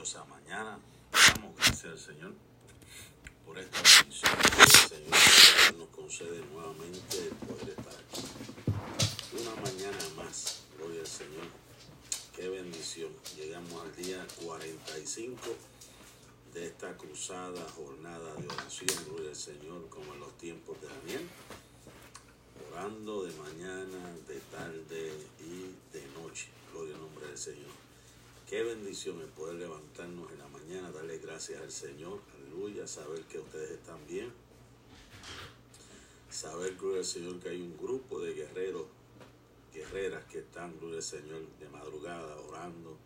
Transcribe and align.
preciosa 0.00 0.24
mañana. 0.24 0.78
Damos 1.12 1.54
gracias 1.56 1.84
al 1.84 1.98
Señor 1.98 2.32
por 3.44 3.58
esta 3.58 3.82
bendición 3.82 4.32
el 4.62 5.14
Señor 5.14 5.74
nos 5.76 5.88
concede 5.88 6.40
nuevamente 6.52 7.30
poder 7.46 7.68
estar 7.68 7.92
aquí. 7.92 8.22
Una 9.38 9.54
mañana 9.56 9.98
más, 10.16 10.62
gloria 10.78 11.00
al 11.00 11.06
Señor. 11.06 11.44
Qué 12.34 12.48
bendición. 12.48 13.10
Llegamos 13.36 13.82
al 13.82 13.94
día 13.94 14.26
45 14.42 15.38
de 16.54 16.66
esta 16.66 16.96
cruzada 16.96 17.68
jornada 17.76 18.34
de 18.36 18.46
oración, 18.46 19.04
gloria 19.06 19.30
al 19.30 19.36
Señor, 19.36 19.86
como 19.90 20.14
en 20.14 20.20
los 20.20 20.32
tiempos 20.38 20.80
de 20.80 20.88
Daniel. 20.88 21.28
Orando 22.72 23.24
de 23.24 23.34
mañana, 23.34 24.16
de 24.26 24.40
tarde 24.50 25.12
y 25.40 25.74
de 25.92 26.06
noche. 26.22 26.48
Gloria 26.72 26.94
al 26.94 27.02
nombre 27.02 27.26
del 27.26 27.38
Señor. 27.38 27.89
Qué 28.50 28.64
bendición 28.64 29.20
el 29.20 29.28
poder 29.28 29.54
levantarnos 29.54 30.32
en 30.32 30.38
la 30.38 30.48
mañana, 30.48 30.90
darle 30.90 31.18
gracias 31.18 31.62
al 31.62 31.70
Señor, 31.70 32.18
aleluya, 32.34 32.84
saber 32.84 33.22
que 33.26 33.38
ustedes 33.38 33.70
están 33.70 34.04
bien, 34.08 34.32
saber, 36.28 36.74
gloria 36.74 36.98
al 36.98 37.04
Señor, 37.04 37.38
que 37.38 37.50
hay 37.50 37.60
un 37.60 37.76
grupo 37.78 38.18
de 38.18 38.34
guerreros, 38.34 38.86
guerreras 39.72 40.24
que 40.24 40.40
están, 40.40 40.76
gloria 40.80 40.96
al 40.96 41.04
Señor, 41.04 41.42
de 41.60 41.68
madrugada, 41.68 42.40
orando, 42.40 42.96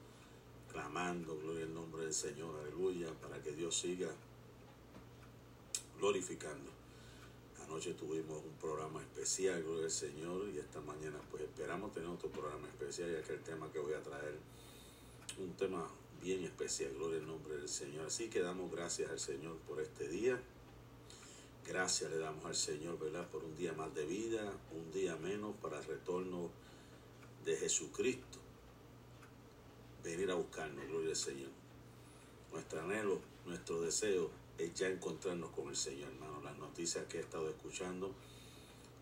clamando, 0.72 1.38
gloria 1.38 1.66
al 1.66 1.74
nombre 1.74 2.04
del 2.04 2.14
Señor, 2.14 2.58
aleluya, 2.60 3.12
para 3.20 3.42
que 3.42 3.52
Dios 3.52 3.76
siga 3.76 4.08
glorificando. 5.98 6.70
Anoche 7.66 7.92
tuvimos 7.92 8.42
un 8.42 8.56
programa 8.58 9.02
especial, 9.02 9.62
gloria 9.62 9.84
al 9.84 9.90
Señor, 9.90 10.48
y 10.48 10.58
esta 10.58 10.80
mañana 10.80 11.18
pues 11.30 11.42
esperamos 11.42 11.92
tener 11.92 12.08
otro 12.08 12.30
programa 12.30 12.66
especial, 12.66 13.12
ya 13.12 13.20
que 13.20 13.34
el 13.34 13.42
tema 13.42 13.70
que 13.70 13.78
voy 13.78 13.92
a 13.92 14.02
traer 14.02 14.53
un 15.38 15.54
tema 15.56 15.88
bien 16.22 16.44
especial, 16.44 16.92
gloria 16.94 17.18
al 17.20 17.26
nombre 17.26 17.56
del 17.56 17.68
Señor. 17.68 18.06
Así 18.06 18.28
que 18.28 18.40
damos 18.40 18.70
gracias 18.70 19.10
al 19.10 19.18
Señor 19.18 19.56
por 19.68 19.80
este 19.80 20.08
día. 20.08 20.40
Gracias 21.66 22.10
le 22.10 22.18
damos 22.18 22.44
al 22.44 22.54
Señor, 22.54 22.98
¿verdad? 22.98 23.28
Por 23.28 23.44
un 23.44 23.56
día 23.56 23.72
más 23.72 23.94
de 23.94 24.04
vida, 24.04 24.52
un 24.72 24.90
día 24.92 25.16
menos 25.16 25.54
para 25.62 25.78
el 25.78 25.84
retorno 25.84 26.50
de 27.44 27.56
Jesucristo. 27.56 28.38
Venir 30.02 30.30
a 30.30 30.34
buscarnos, 30.34 30.86
gloria 30.86 31.10
al 31.10 31.16
Señor. 31.16 31.50
Nuestro 32.52 32.82
anhelo, 32.82 33.20
nuestro 33.46 33.80
deseo 33.80 34.30
es 34.58 34.74
ya 34.74 34.88
encontrarnos 34.88 35.50
con 35.50 35.68
el 35.68 35.76
Señor, 35.76 36.12
hermano. 36.12 36.42
Las 36.42 36.56
noticias 36.58 37.06
que 37.06 37.18
he 37.18 37.20
estado 37.20 37.48
escuchando 37.48 38.14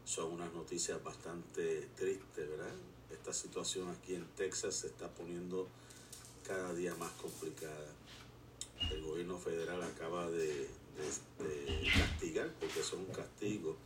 son 0.05 0.33
unas 0.33 0.53
noticias 0.53 1.03
bastante 1.03 1.89
tristes, 1.97 2.49
¿verdad? 2.49 2.75
Esta 3.11 3.33
situación 3.33 3.91
aquí 3.91 4.15
en 4.15 4.27
Texas 4.37 4.77
se 4.77 4.87
está 4.87 5.09
poniendo 5.13 5.69
cada 6.47 6.73
día 6.75 6.95
más 6.97 7.13
complicada. 7.13 7.87
El 8.91 9.03
gobierno 9.03 9.39
federal 9.39 9.83
acaba 9.83 10.29
de, 10.31 10.69
castigar, 11.97 12.51
porque 12.61 12.83
son 12.83 13.01
un 13.01 13.07
castigo, 13.07 13.77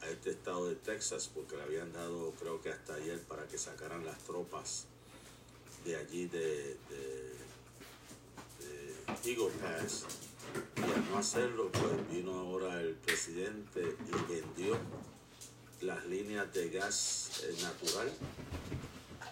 a 0.00 0.08
este 0.08 0.30
estado 0.30 0.68
de 0.68 0.76
Texas, 0.76 1.30
porque 1.34 1.56
le 1.56 1.62
habían 1.62 1.92
dado, 1.92 2.32
creo 2.38 2.60
que 2.62 2.70
hasta 2.70 2.94
ayer, 2.94 3.20
para 3.22 3.46
que 3.48 3.58
sacaran 3.58 4.04
las 4.04 4.18
tropas 4.18 4.86
de 5.84 5.96
allí 5.96 6.26
de, 6.26 6.76
de, 6.90 7.32
de 8.60 9.30
Eagle 9.30 9.50
Pass. 9.60 10.04
Y 10.76 10.82
al 10.82 11.10
no 11.10 11.18
hacerlo, 11.18 11.70
pues 11.72 12.10
vino 12.10 12.32
ahora 12.38 12.80
el 12.80 12.94
presidente 12.94 13.96
y 14.06 14.32
vendió 14.32 14.78
las 15.80 16.04
líneas 16.06 16.52
de 16.52 16.70
gas 16.70 17.42
eh, 17.44 17.56
natural 17.62 18.10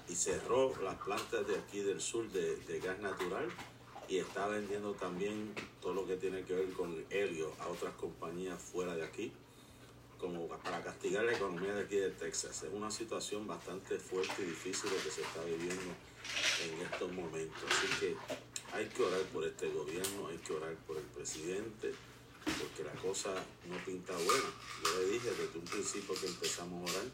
y 0.08 0.14
cerró 0.14 0.74
las 0.82 0.96
plantas 0.96 1.46
de 1.46 1.56
aquí 1.56 1.80
del 1.80 2.00
sur 2.00 2.28
de, 2.30 2.80
gas 2.80 2.98
natural 3.00 3.48
y 4.08 4.18
está 4.18 4.46
vendiendo 4.46 4.92
también 4.92 5.52
todo 5.80 5.94
lo 5.94 6.06
que 6.06 6.16
tiene 6.16 6.44
que 6.44 6.54
ver 6.54 6.70
con 6.72 7.04
helio 7.10 7.52
a 7.58 7.68
otras 7.68 7.94
compañías 7.94 8.60
fuera 8.60 8.94
de 8.94 9.04
aquí, 9.04 9.32
como 10.18 10.46
para 10.46 10.82
castigar 10.82 11.24
la 11.24 11.32
economía 11.32 11.74
de 11.74 11.82
aquí 11.82 11.96
de 11.96 12.10
Texas. 12.10 12.62
Es 12.62 12.72
una 12.72 12.90
situación 12.90 13.46
bastante 13.48 13.98
fuerte 13.98 14.42
y 14.42 14.44
difícil 14.44 14.90
lo 14.90 14.96
que 15.02 15.10
se 15.10 15.22
está 15.22 15.42
viviendo 15.42 15.92
en 16.62 16.80
estos 16.82 17.12
momentos. 17.12 17.64
Así 17.68 17.88
que 17.98 18.16
hay 18.72 18.86
que 18.86 19.02
orar 19.02 19.22
por 19.32 19.44
este 19.44 19.68
gobierno, 19.70 20.28
hay 20.28 20.38
que 20.38 20.52
orar 20.52 20.74
por 20.86 20.96
el 20.98 21.04
presidente, 21.04 21.92
porque 22.44 22.84
la 22.84 22.94
cosa 23.02 23.34
no 23.68 23.76
pinta 23.84 24.12
buena. 24.12 24.50
Yo 24.84 25.00
le 25.00 25.06
dije 25.08 25.30
desde 25.30 25.58
un 25.58 25.64
principio 25.64 26.14
que 26.14 26.28
empezamos 26.28 26.88
a 26.88 26.94
orar 26.94 27.06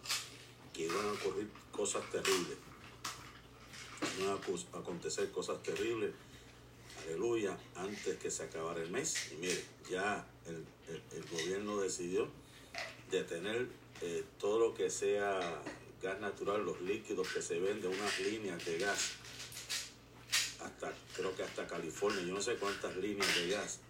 que 0.75 0.85
iban 0.85 1.07
a 1.07 1.13
ocurrir 1.13 1.49
cosas 1.71 2.03
terribles 2.11 2.59
no 4.21 4.33
a 4.33 4.79
acontecer 4.79 5.31
cosas 5.31 5.63
terribles, 5.63 6.13
aleluya, 7.05 7.59
antes 7.77 8.17
que 8.19 8.31
se 8.31 8.45
acabara 8.45 8.83
el 8.83 8.91
mes. 8.91 9.33
Y 9.33 9.37
mire, 9.37 9.65
ya 9.91 10.27
el, 10.47 10.65
el, 10.89 11.03
el 11.17 11.25
gobierno 11.31 11.81
decidió 11.81 12.29
detener 13.11 13.69
eh, 14.01 14.25
todo 14.39 14.59
lo 14.59 14.75
que 14.75 14.91
sea 14.91 15.63
gas 16.03 16.21
natural, 16.21 16.65
los 16.65 16.81
líquidos 16.81 17.29
que 17.29 17.41
se 17.43 17.61
venden, 17.61 17.93
unas 17.93 18.19
líneas 18.21 18.65
de 18.65 18.79
gas, 18.79 19.13
hasta 20.61 20.93
creo 21.15 21.35
que 21.37 21.45
hasta 21.45 21.67
California, 21.67 22.23
yo 22.23 22.35
no 22.35 22.43
sé 22.43 22.57
cuántas 22.57 22.97
líneas 22.97 23.35
de 23.37 23.49
gas, 23.51 23.81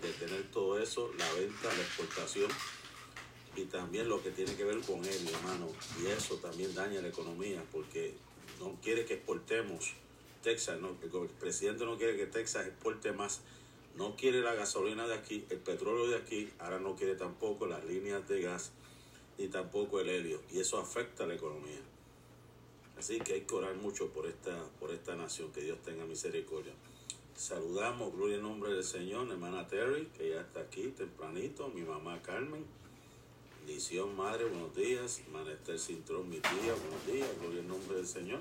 detener 0.00 0.50
todo 0.52 0.78
eso, 0.78 1.12
la 1.18 1.32
venta, 1.32 1.68
la 1.74 1.82
exportación 1.82 2.50
y 3.56 3.64
también 3.64 4.08
lo 4.08 4.22
que 4.22 4.30
tiene 4.30 4.54
que 4.54 4.64
ver 4.64 4.80
con 4.80 5.04
él, 5.04 5.28
hermano. 5.28 5.68
Y 6.00 6.06
eso 6.06 6.36
también 6.36 6.74
daña 6.74 7.00
la 7.00 7.08
economía 7.08 7.64
porque 7.72 8.14
no 8.60 8.76
quiere 8.82 9.04
que 9.04 9.14
exportemos 9.14 9.94
Texas, 10.42 10.80
no, 10.80 10.90
el 11.02 11.28
presidente 11.40 11.84
no 11.84 11.96
quiere 11.96 12.16
que 12.16 12.26
Texas 12.26 12.66
exporte 12.66 13.12
más, 13.12 13.40
no 13.96 14.14
quiere 14.14 14.42
la 14.42 14.54
gasolina 14.54 15.06
de 15.08 15.14
aquí, 15.14 15.44
el 15.50 15.58
petróleo 15.58 16.08
de 16.08 16.16
aquí, 16.16 16.50
ahora 16.58 16.78
no 16.78 16.94
quiere 16.94 17.16
tampoco 17.16 17.66
las 17.66 17.84
líneas 17.84 18.28
de 18.28 18.42
gas 18.42 18.70
ni 19.38 19.48
tampoco 19.48 20.00
el 20.00 20.08
helio, 20.08 20.40
y 20.52 20.60
eso 20.60 20.78
afecta 20.78 21.24
a 21.24 21.26
la 21.26 21.34
economía. 21.34 21.80
Así 22.98 23.18
que 23.18 23.34
hay 23.34 23.40
que 23.42 23.54
orar 23.54 23.74
mucho 23.74 24.08
por 24.08 24.26
esta, 24.26 24.64
por 24.80 24.90
esta 24.92 25.14
nación, 25.16 25.52
que 25.52 25.60
Dios 25.60 25.78
tenga 25.84 26.06
misericordia. 26.06 26.72
Saludamos, 27.36 28.14
gloria 28.14 28.36
en 28.36 28.42
nombre 28.42 28.72
del 28.72 28.84
Señor, 28.84 29.28
hermana 29.28 29.66
Terry, 29.66 30.06
que 30.16 30.30
ya 30.30 30.40
está 30.40 30.60
aquí 30.60 30.88
tempranito, 30.96 31.68
mi 31.68 31.82
mamá 31.82 32.22
Carmen, 32.22 32.64
bendición 33.66 34.14
madre, 34.14 34.44
buenos 34.44 34.76
días, 34.76 35.18
hermana 35.26 35.50
Esther 35.50 35.80
Cintrón, 35.80 36.30
mi 36.30 36.38
tía, 36.38 36.72
buenos 36.72 37.04
días, 37.04 37.28
gloria 37.40 37.58
en 37.58 37.66
nombre 37.66 37.96
del 37.96 38.06
Señor. 38.06 38.38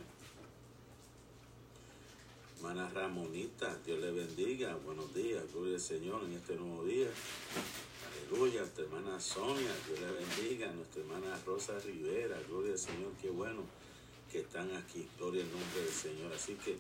Hermana 2.57 2.87
Ramonita, 2.91 3.75
Dios 3.83 3.99
le 4.01 4.11
bendiga, 4.11 4.75
buenos 4.85 5.11
días, 5.15 5.41
gloria 5.51 5.75
al 5.75 5.81
Señor 5.81 6.23
en 6.25 6.33
este 6.33 6.55
nuevo 6.55 6.85
día. 6.85 7.07
Aleluya, 8.29 8.59
nuestra 8.59 8.83
hermana 8.83 9.19
Sonia, 9.19 9.71
Dios 9.87 9.99
le 9.99 10.11
bendiga, 10.11 10.71
nuestra 10.73 11.01
hermana 11.01 11.41
Rosa 11.43 11.79
Rivera, 11.79 12.39
gloria 12.47 12.73
al 12.73 12.79
Señor, 12.79 13.11
qué 13.19 13.31
bueno 13.31 13.63
que 14.31 14.41
están 14.41 14.75
aquí, 14.75 15.09
gloria 15.17 15.43
al 15.43 15.51
nombre 15.51 15.81
del 15.81 15.93
Señor. 15.93 16.31
Así 16.33 16.53
que 16.53 16.77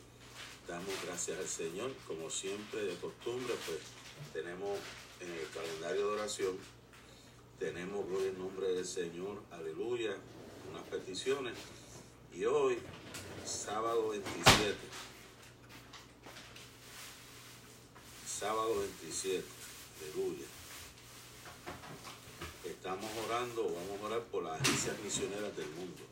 damos 0.67 0.93
gracias 1.03 1.39
al 1.39 1.47
Señor, 1.47 1.91
como 2.05 2.29
siempre 2.29 2.85
de 2.85 2.95
costumbre, 2.97 3.55
pues 3.65 3.79
tenemos 4.33 4.77
en 5.19 5.31
el 5.31 5.49
calendario 5.51 6.09
de 6.09 6.13
oración, 6.13 6.74
tenemos, 7.59 8.05
gloria 8.07 8.29
al 8.29 8.37
nombre 8.37 8.67
del 8.67 8.85
Señor, 8.85 9.41
aleluya, 9.51 10.15
unas 10.69 10.83
peticiones. 10.83 11.53
Y 12.33 12.45
hoy, 12.45 12.77
sábado 13.45 14.09
27, 14.09 14.75
sábado 18.27 18.79
27, 18.79 19.43
aleluya. 20.01 20.45
Estamos 22.65 23.09
orando, 23.25 23.63
vamos 23.63 24.01
a 24.01 24.05
orar 24.05 24.23
por 24.25 24.43
las 24.43 24.59
agencias 24.59 24.99
misioneras 24.99 25.55
del 25.55 25.69
mundo. 25.69 26.03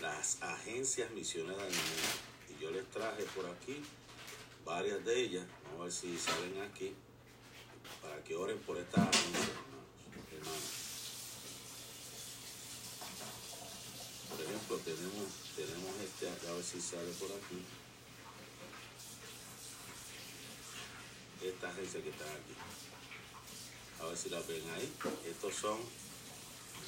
Las 0.00 0.42
agencias 0.42 1.10
misioneras 1.10 1.62
del 1.62 1.74
mundo. 1.74 2.56
Y 2.56 2.62
yo 2.62 2.70
les 2.70 2.84
traje 2.90 3.24
por 3.36 3.46
aquí 3.46 3.82
varias 4.64 5.04
de 5.04 5.20
ellas. 5.20 5.46
Vamos 5.64 5.80
a 5.80 5.84
ver 5.84 5.92
si 5.92 6.18
salen 6.18 6.62
aquí. 6.62 6.94
Para 8.00 8.22
que 8.24 8.34
oren 8.34 8.58
por 8.60 8.78
estas 8.78 9.08
agencias. 9.08 9.73
Por 14.30 14.40
ejemplo, 14.40 14.78
tenemos, 14.78 15.28
tenemos 15.56 15.94
este 16.02 16.28
acá, 16.28 16.50
a 16.50 16.54
ver 16.54 16.64
si 16.64 16.80
sale 16.80 17.10
por 17.18 17.30
aquí. 17.30 17.62
esta 21.48 21.68
agencia 21.68 22.02
que 22.02 22.10
está 22.10 22.24
aquí. 22.24 22.54
A 24.00 24.06
ver 24.06 24.16
si 24.16 24.28
la 24.30 24.40
ven 24.40 24.62
ahí. 24.76 24.92
Estos 25.28 25.54
son 25.54 25.78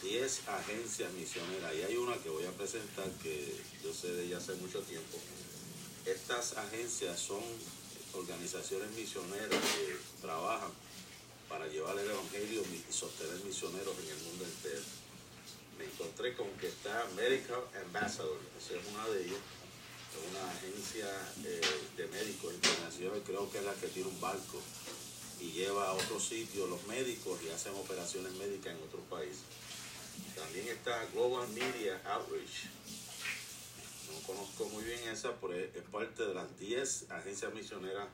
10 0.02 0.48
agencias 0.48 1.12
misioneras. 1.12 1.74
Y 1.74 1.82
hay 1.82 1.96
una 1.96 2.16
que 2.16 2.30
voy 2.30 2.44
a 2.44 2.52
presentar 2.52 3.10
que 3.22 3.56
yo 3.82 3.92
sé 3.92 4.12
de 4.12 4.24
ella 4.24 4.38
hace 4.38 4.54
mucho 4.54 4.80
tiempo. 4.82 5.18
Estas 6.04 6.56
agencias 6.56 7.18
son 7.20 7.42
organizaciones 8.14 8.90
misioneras 8.92 9.50
que 9.50 9.96
trabajan 10.20 10.70
para 11.48 11.66
llevar 11.68 11.98
el 11.98 12.10
evangelio 12.10 12.62
y 12.62 12.92
sostener 12.92 13.36
misioneros 13.44 13.94
en 13.98 14.08
el 14.10 14.22
mundo 14.24 14.44
entero. 14.44 14.82
Me 15.78 15.84
encontré 15.84 16.34
con 16.34 16.48
que 16.58 16.68
está 16.68 17.06
Medical 17.14 17.62
Ambassador, 17.84 18.38
esa 18.58 18.74
es 18.74 18.86
una 18.92 19.08
de 19.08 19.24
ellas. 19.24 19.40
una 20.30 20.50
agencia 20.50 21.06
eh, 21.44 21.60
de 21.96 22.06
médicos 22.08 22.54
internacional, 22.54 23.22
creo 23.26 23.50
que 23.50 23.58
es 23.58 23.64
la 23.64 23.74
que 23.74 23.88
tiene 23.88 24.08
un 24.08 24.20
barco 24.20 24.62
y 25.40 25.52
lleva 25.52 25.88
a 25.88 25.92
otros 25.92 26.26
sitios 26.26 26.68
los 26.70 26.86
médicos 26.86 27.38
y 27.44 27.50
hacen 27.50 27.74
operaciones 27.74 28.32
médicas 28.32 28.74
en 28.74 28.82
otros 28.82 29.02
países. 29.10 29.44
También 30.34 30.68
está 30.68 31.04
Global 31.12 31.46
Media 31.48 32.00
Outreach. 32.06 32.64
No 34.10 34.26
conozco 34.26 34.64
muy 34.70 34.84
bien 34.84 35.00
esa, 35.08 35.34
pero 35.40 35.54
es 35.54 35.84
parte 35.92 36.24
de 36.24 36.34
las 36.34 36.58
10 36.58 37.10
agencias 37.10 37.52
misioneras 37.52 38.08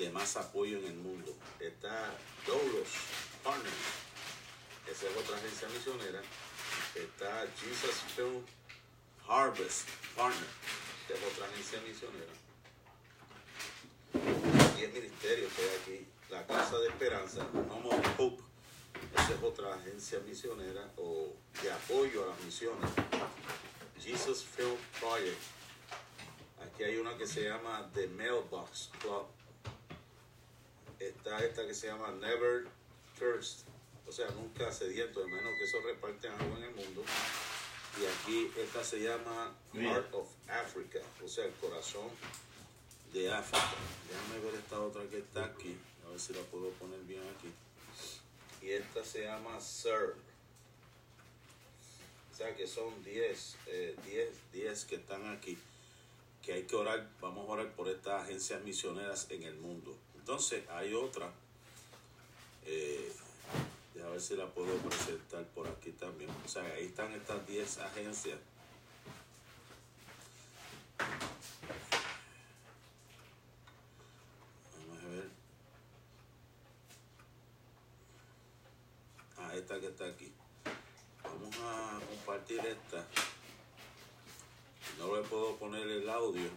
de 0.00 0.08
más 0.08 0.34
apoyo 0.38 0.78
en 0.78 0.86
el 0.86 0.94
mundo. 0.94 1.36
Está 1.60 2.16
Doulos 2.46 2.88
Partners, 3.44 3.74
esa 4.90 5.06
es 5.06 5.16
otra 5.16 5.36
agencia 5.36 5.68
misionera. 5.68 6.22
Está 6.94 7.46
Jesus 7.60 7.96
Film 8.16 8.42
Harvest 9.28 9.86
Partner, 10.16 10.48
que 11.06 11.12
es 11.12 11.20
otra 11.30 11.46
agencia 11.48 11.80
misionera. 11.86 12.32
Y 14.78 14.84
el 14.84 14.92
ministerio 14.92 15.48
que 15.54 15.62
hay 15.62 15.76
aquí, 15.82 16.06
la 16.30 16.46
Casa 16.46 16.78
de 16.78 16.88
Esperanza, 16.88 17.46
Home 17.52 17.88
of 17.90 18.20
Hope, 18.20 18.42
esa 19.14 19.34
es 19.34 19.42
otra 19.42 19.74
agencia 19.74 20.18
misionera 20.20 20.90
o 20.96 21.34
de 21.62 21.72
apoyo 21.72 22.24
a 22.24 22.28
las 22.28 22.40
misiones. 22.40 22.90
Jesus 24.00 24.44
Film 24.44 24.78
Project. 24.98 25.42
Aquí 26.62 26.84
hay 26.84 26.96
una 26.96 27.18
que 27.18 27.26
se 27.26 27.44
llama 27.44 27.90
The 27.92 28.06
Mailbox 28.08 28.90
Club. 28.98 29.26
Está 31.00 31.44
esta 31.44 31.66
que 31.66 31.74
se 31.74 31.86
llama 31.86 32.12
Never 32.12 32.68
Thirst. 33.18 33.66
O 34.06 34.12
sea, 34.12 34.28
nunca 34.30 34.70
sediento, 34.70 35.20
de 35.20 35.26
menos 35.26 35.56
que 35.58 35.64
eso 35.64 35.80
reparten 35.80 36.32
algo 36.32 36.56
en 36.58 36.64
el 36.64 36.74
mundo. 36.74 37.02
Y 38.00 38.06
aquí 38.06 38.52
esta 38.56 38.84
se 38.84 39.00
llama 39.00 39.56
Heart 39.72 40.14
of 40.14 40.28
Africa, 40.48 41.00
o 41.24 41.28
sea, 41.28 41.44
el 41.46 41.52
corazón 41.54 42.08
de 43.12 43.32
África. 43.32 43.74
Déjame 44.08 44.44
ver 44.44 44.54
esta 44.60 44.80
otra 44.80 45.02
que 45.10 45.18
está 45.18 45.44
aquí, 45.44 45.76
a 46.06 46.10
ver 46.10 46.20
si 46.20 46.32
la 46.34 46.42
puedo 46.42 46.70
poner 46.72 47.00
bien 47.00 47.22
aquí. 47.36 47.52
Y 48.62 48.70
esta 48.70 49.04
se 49.04 49.24
llama 49.24 49.60
Sir. 49.60 50.14
O 52.32 52.36
sea 52.36 52.54
que 52.54 52.66
son 52.66 53.02
10, 53.04 53.56
10, 54.04 54.28
10 54.52 54.84
que 54.84 54.96
están 54.96 55.28
aquí, 55.30 55.58
que 56.42 56.52
hay 56.52 56.62
que 56.64 56.76
orar, 56.76 57.10
vamos 57.20 57.48
a 57.48 57.52
orar 57.52 57.72
por 57.74 57.88
estas 57.88 58.22
agencias 58.22 58.62
misioneras 58.62 59.26
en 59.30 59.42
el 59.42 59.56
mundo. 59.56 59.96
Entonces 60.20 60.68
hay 60.68 60.92
otra, 60.92 61.30
eh, 62.66 63.10
a 64.04 64.08
ver 64.10 64.20
si 64.20 64.36
la 64.36 64.46
puedo 64.46 64.76
presentar 64.76 65.44
por 65.46 65.66
aquí 65.66 65.92
también. 65.92 66.30
O 66.44 66.48
sea, 66.48 66.62
ahí 66.62 66.86
están 66.86 67.12
estas 67.12 67.46
10 67.46 67.78
agencias. 67.78 68.38
Vamos 74.76 75.04
a 75.04 75.08
ver. 75.08 75.28
Ah, 79.38 79.56
esta 79.56 79.80
que 79.80 79.86
está 79.86 80.04
aquí. 80.04 80.32
Vamos 81.24 81.56
a 81.62 81.98
compartir 82.06 82.60
esta. 82.60 83.06
No 84.98 85.16
le 85.16 85.22
puedo 85.22 85.56
poner 85.56 85.88
el 85.88 86.08
audio 86.10 86.50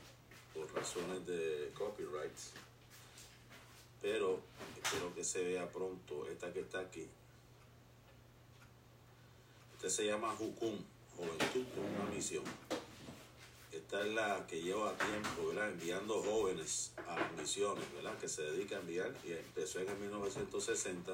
por 0.53 0.71
razones 0.75 1.25
de 1.25 1.71
copyrights. 1.73 2.51
Pero 4.03 4.41
espero 4.83 5.15
que 5.15 5.23
se 5.23 5.41
vea 5.45 5.71
pronto 5.71 6.27
esta 6.27 6.51
que 6.51 6.59
está 6.59 6.81
aquí. 6.81 7.07
Esta 9.75 9.89
se 9.89 10.05
llama 10.05 10.35
Jukum, 10.35 10.77
Juventud 11.15 11.65
con 11.73 11.85
una 11.85 12.13
misión. 12.13 12.43
Esta 13.71 14.01
es 14.01 14.13
la 14.13 14.45
que 14.45 14.61
lleva 14.61 14.93
tiempo, 14.97 15.47
¿verdad? 15.47 15.69
Enviando 15.69 16.21
jóvenes 16.21 16.91
a 17.07 17.17
las 17.17 17.31
misiones, 17.31 17.85
¿verdad? 17.93 18.17
Que 18.17 18.27
se 18.27 18.41
dedica 18.41 18.75
a 18.75 18.79
enviar 18.81 19.15
y 19.23 19.31
empezó 19.31 19.79
en 19.79 19.89
el 19.89 19.97
1960 19.97 21.13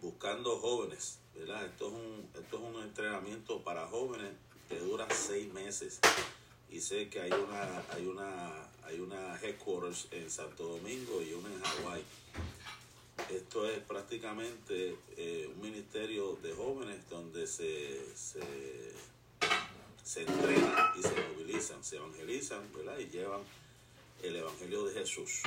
buscando 0.00 0.58
jóvenes, 0.58 1.18
¿verdad? 1.34 1.66
Esto 1.66 1.88
es 1.88 1.92
un, 1.92 2.30
esto 2.34 2.56
es 2.56 2.62
un 2.74 2.82
entrenamiento 2.82 3.62
para 3.62 3.86
jóvenes 3.86 4.32
que 4.70 4.78
dura 4.78 5.06
seis 5.10 5.52
meses. 5.52 6.00
Y 6.72 6.80
sé 6.80 7.08
que 7.08 7.20
hay 7.20 7.30
una, 7.30 7.82
hay 7.90 8.06
una, 8.06 8.66
hay 8.84 8.98
una 8.98 9.38
headquarters 9.40 10.08
en 10.10 10.30
Santo 10.30 10.64
Domingo 10.64 11.22
y 11.22 11.34
una 11.34 11.48
en 11.48 11.62
Hawái 11.62 12.02
esto 13.30 13.68
es 13.68 13.78
prácticamente 13.80 14.96
eh, 15.16 15.50
un 15.54 15.60
ministerio 15.60 16.38
de 16.42 16.52
jóvenes 16.52 17.08
donde 17.08 17.46
se, 17.46 18.00
se, 18.16 18.40
se 20.02 20.22
entrenan 20.22 20.92
y 20.98 21.02
se 21.02 21.28
movilizan, 21.28 21.84
se 21.84 21.96
evangelizan, 21.96 22.60
¿verdad? 22.74 22.98
Y 22.98 23.06
llevan 23.06 23.42
el 24.22 24.36
evangelio 24.36 24.84
de 24.84 24.94
Jesús. 24.94 25.42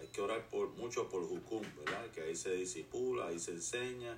Hay 0.00 0.06
que 0.08 0.20
orar 0.20 0.48
por 0.48 0.68
mucho 0.70 1.08
por 1.08 1.26
Jucum, 1.26 1.62
¿verdad? 1.84 2.10
Que 2.12 2.22
ahí 2.22 2.36
se 2.36 2.54
disipula, 2.54 3.26
ahí 3.26 3.38
se 3.38 3.52
enseña 3.52 4.16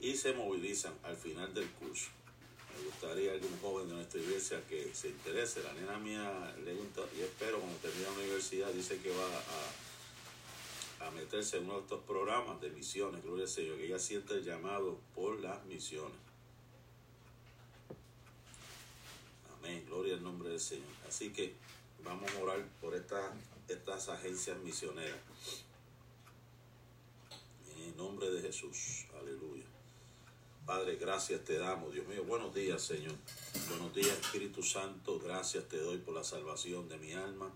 y 0.00 0.16
se 0.16 0.32
movilizan 0.32 0.94
al 1.04 1.16
final 1.16 1.54
del 1.54 1.70
curso. 1.70 2.10
Me 2.78 2.84
gustaría 2.84 3.32
algún 3.32 3.58
joven 3.60 3.88
de 3.88 3.94
nuestra 3.94 4.20
iglesia 4.20 4.62
que 4.68 4.94
se 4.94 5.08
interese. 5.08 5.62
La 5.62 5.72
nena 5.72 5.98
mía 5.98 6.54
le 6.64 6.74
gusta 6.74 7.02
y 7.16 7.22
espero 7.22 7.58
cuando 7.58 7.76
termine 7.78 8.04
la 8.04 8.12
universidad 8.12 8.72
dice 8.72 8.98
que 8.98 9.10
va 9.10 9.26
a 11.06 11.10
meterse 11.10 11.58
en 11.58 11.64
uno 11.64 11.74
de 11.74 11.80
estos 11.82 12.02
programas 12.04 12.60
de 12.60 12.70
misiones, 12.70 13.22
gloria 13.22 13.44
al 13.44 13.50
Señor, 13.50 13.76
que 13.76 13.86
ella 13.86 13.98
siente 13.98 14.34
el 14.34 14.44
llamado 14.44 14.98
por 15.14 15.40
las 15.40 15.64
misiones. 15.66 16.16
Amén, 19.58 19.84
gloria 19.86 20.14
al 20.14 20.22
nombre 20.22 20.50
del 20.50 20.60
Señor. 20.60 20.86
Así 21.06 21.32
que 21.32 21.54
vamos 22.04 22.30
a 22.32 22.38
orar 22.38 22.64
por 22.80 22.94
estas, 22.94 23.32
estas 23.68 24.08
agencias 24.08 24.58
misioneras. 24.58 25.18
En 27.74 27.82
el 27.82 27.96
nombre 27.96 28.30
de 28.30 28.42
Jesús, 28.42 29.06
aleluya. 29.20 29.67
Padre, 30.68 30.96
gracias 30.96 31.42
te 31.46 31.56
damos, 31.56 31.94
Dios 31.94 32.06
mío. 32.08 32.24
Buenos 32.24 32.54
días, 32.54 32.82
Señor. 32.82 33.14
Buenos 33.70 33.94
días, 33.94 34.18
Espíritu 34.20 34.62
Santo. 34.62 35.18
Gracias 35.18 35.66
te 35.66 35.78
doy 35.78 35.96
por 35.96 36.12
la 36.12 36.22
salvación 36.22 36.90
de 36.90 36.98
mi 36.98 37.14
alma 37.14 37.50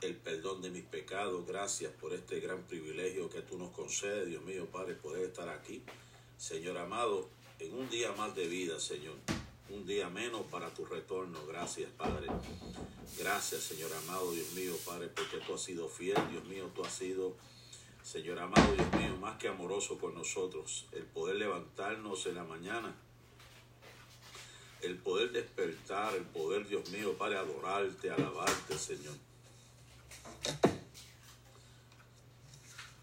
el 0.00 0.16
perdón 0.16 0.62
de 0.62 0.70
mis 0.70 0.84
pecados. 0.84 1.46
Gracias 1.46 1.92
por 2.00 2.14
este 2.14 2.40
gran 2.40 2.62
privilegio 2.62 3.28
que 3.28 3.42
tú 3.42 3.58
nos 3.58 3.72
concedes, 3.72 4.26
Dios 4.26 4.42
mío, 4.42 4.66
Padre, 4.72 4.94
poder 4.94 5.26
estar 5.26 5.50
aquí. 5.50 5.82
Señor 6.38 6.78
amado, 6.78 7.28
en 7.58 7.74
un 7.74 7.90
día 7.90 8.10
más 8.12 8.34
de 8.34 8.48
vida, 8.48 8.80
Señor. 8.80 9.16
Un 9.68 9.84
día 9.86 10.08
menos 10.08 10.46
para 10.50 10.72
tu 10.72 10.86
retorno. 10.86 11.46
Gracias, 11.46 11.90
Padre. 11.98 12.28
Gracias, 13.18 13.64
Señor 13.64 13.92
amado, 13.92 14.32
Dios 14.32 14.50
mío, 14.52 14.72
Padre, 14.86 15.08
porque 15.08 15.44
tú 15.46 15.56
has 15.56 15.60
sido 15.60 15.90
fiel, 15.90 16.16
Dios 16.30 16.44
mío, 16.46 16.70
tú 16.74 16.86
has 16.86 16.94
sido, 16.94 17.36
Señor 18.02 18.38
amado, 18.38 18.72
Dios 18.72 18.92
mío, 18.94 19.16
más 19.20 19.38
que 19.38 19.48
amoroso 19.48 19.98
con 19.98 20.14
nosotros. 20.14 20.86
El 20.92 21.04
poder 21.04 21.36
levantarnos 21.36 22.26
en 22.26 22.34
la 22.34 22.44
mañana 22.44 22.94
el 24.82 24.96
poder 24.96 25.30
despertar, 25.32 26.14
el 26.14 26.24
poder, 26.24 26.66
Dios 26.66 26.88
mío, 26.90 27.14
Padre, 27.16 27.38
adorarte, 27.38 28.10
alabarte, 28.10 28.78
Señor. 28.78 29.14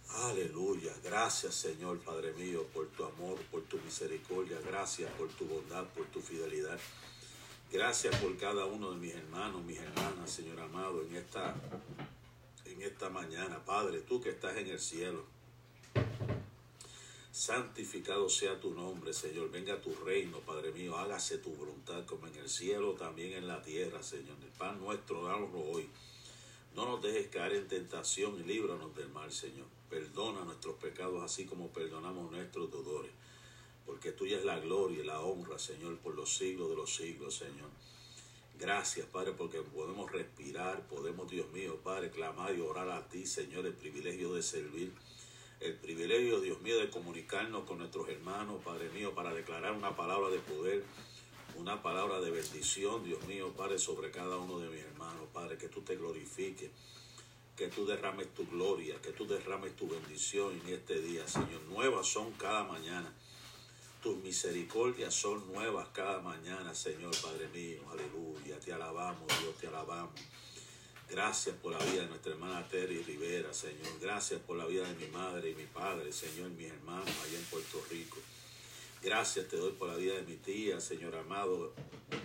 Aleluya. 0.09 0.93
Gracias 1.03 1.53
Señor 1.53 1.99
Padre 1.99 2.33
mío 2.33 2.65
por 2.73 2.87
tu 2.87 3.05
amor, 3.05 3.37
por 3.51 3.61
tu 3.63 3.77
misericordia. 3.79 4.57
Gracias 4.65 5.11
por 5.11 5.27
tu 5.29 5.45
bondad, 5.45 5.85
por 5.89 6.05
tu 6.07 6.21
fidelidad. 6.21 6.79
Gracias 7.71 8.15
por 8.15 8.35
cada 8.37 8.65
uno 8.65 8.91
de 8.91 8.97
mis 8.97 9.13
hermanos, 9.13 9.63
mis 9.63 9.77
hermanas, 9.77 10.31
Señor 10.31 10.59
amado, 10.59 11.03
en 11.03 11.15
esta, 11.17 11.55
esta 12.81 13.09
mañana. 13.09 13.63
Padre, 13.65 14.01
tú 14.01 14.21
que 14.21 14.29
estás 14.29 14.57
en 14.57 14.67
el 14.67 14.79
cielo. 14.79 15.23
Santificado 17.31 18.29
sea 18.29 18.59
tu 18.59 18.71
nombre, 18.73 19.13
Señor. 19.13 19.51
Venga 19.51 19.79
tu 19.79 19.93
reino, 19.93 20.39
Padre 20.39 20.71
mío. 20.71 20.97
Hágase 20.97 21.37
tu 21.37 21.51
voluntad 21.51 22.03
como 22.05 22.25
en 22.27 22.35
el 22.35 22.49
cielo, 22.49 22.93
también 22.93 23.33
en 23.33 23.47
la 23.47 23.61
tierra, 23.61 24.01
Señor. 24.01 24.37
El 24.41 24.49
pan 24.57 24.79
nuestro, 24.79 25.23
dánoslo 25.23 25.59
hoy. 25.59 25.87
No 26.75 26.85
nos 26.85 27.01
dejes 27.03 27.27
caer 27.27 27.53
en 27.53 27.67
tentación 27.67 28.39
y 28.39 28.43
líbranos 28.43 28.95
del 28.95 29.09
mal, 29.09 29.31
Señor. 29.31 29.67
Perdona 29.89 30.43
nuestros 30.45 30.75
pecados 30.75 31.23
así 31.23 31.45
como 31.45 31.69
perdonamos 31.69 32.31
nuestros 32.31 32.71
deudores. 32.71 33.11
Porque 33.85 34.11
tuya 34.11 34.37
es 34.37 34.45
la 34.45 34.59
gloria 34.59 35.01
y 35.01 35.05
la 35.05 35.21
honra, 35.21 35.59
Señor, 35.59 35.97
por 35.99 36.15
los 36.15 36.35
siglos 36.35 36.69
de 36.69 36.75
los 36.75 36.95
siglos, 36.95 37.35
Señor. 37.35 37.69
Gracias, 38.59 39.05
Padre, 39.05 39.33
porque 39.33 39.61
podemos 39.61 40.11
respirar, 40.11 40.87
podemos, 40.87 41.29
Dios 41.29 41.47
mío, 41.51 41.79
Padre, 41.83 42.09
clamar 42.09 42.55
y 42.55 42.61
orar 42.61 42.89
a 42.89 43.07
ti, 43.07 43.27
Señor, 43.27 43.67
el 43.67 43.73
privilegio 43.73 44.33
de 44.33 44.41
servir, 44.41 44.91
el 45.59 45.75
privilegio, 45.75 46.39
Dios 46.39 46.59
mío, 46.61 46.79
de 46.79 46.89
comunicarnos 46.89 47.65
con 47.65 47.77
nuestros 47.77 48.09
hermanos, 48.09 48.63
Padre 48.63 48.89
mío, 48.89 49.13
para 49.13 49.31
declarar 49.31 49.73
una 49.73 49.95
palabra 49.95 50.29
de 50.29 50.39
poder, 50.39 50.83
una 51.55 51.83
palabra 51.83 52.19
de 52.19 52.31
bendición, 52.31 53.03
Dios 53.03 53.23
mío, 53.27 53.53
Padre, 53.55 53.77
sobre 53.77 54.09
cada 54.09 54.37
uno 54.37 54.57
de 54.57 54.69
mis 54.69 54.81
hermanos, 54.81 55.27
Padre, 55.31 55.59
que 55.59 55.69
tú 55.69 55.81
te 55.81 55.95
glorifiques, 55.95 56.71
que 57.55 57.67
tú 57.67 57.85
derrames 57.85 58.33
tu 58.33 58.47
gloria, 58.47 58.99
que 59.03 59.11
tú 59.11 59.27
derrames 59.27 59.75
tu 59.75 59.87
bendición 59.87 60.59
en 60.65 60.73
este 60.73 60.99
día, 60.99 61.27
Señor. 61.27 61.61
Nuevas 61.69 62.07
son 62.07 62.31
cada 62.33 62.63
mañana. 62.63 63.13
Tus 64.01 64.17
misericordias 64.17 65.13
son 65.13 65.45
nuevas 65.51 65.87
cada 65.93 66.19
mañana, 66.21 66.73
Señor 66.73 67.15
Padre 67.21 67.47
mío. 67.49 67.81
Aleluya. 67.91 68.59
Te 68.59 68.71
alabamos, 68.71 69.27
Dios, 69.41 69.55
te 69.59 69.67
alabamos. 69.67 70.19
Gracias 71.09 71.55
por 71.55 71.71
la 71.71 71.79
vida 71.79 72.01
de 72.01 72.07
nuestra 72.07 72.33
hermana 72.33 72.67
Terry 72.67 73.01
Rivera, 73.01 73.53
Señor. 73.53 73.99
Gracias 74.01 74.41
por 74.41 74.57
la 74.57 74.65
vida 74.65 74.87
de 74.87 74.95
mi 74.95 75.11
madre 75.11 75.51
y 75.51 75.55
mi 75.55 75.65
padre, 75.65 76.11
Señor, 76.11 76.49
mis 76.49 76.69
hermanos 76.69 77.09
allá 77.23 77.37
en 77.37 77.45
Puerto 77.45 77.81
Rico. 77.89 78.17
Gracias 79.01 79.47
te 79.47 79.57
doy 79.57 79.71
por 79.71 79.87
la 79.87 79.95
vida 79.95 80.15
de 80.15 80.23
mi 80.23 80.35
tía, 80.35 80.81
Señor 80.81 81.15
amado, 81.15 81.73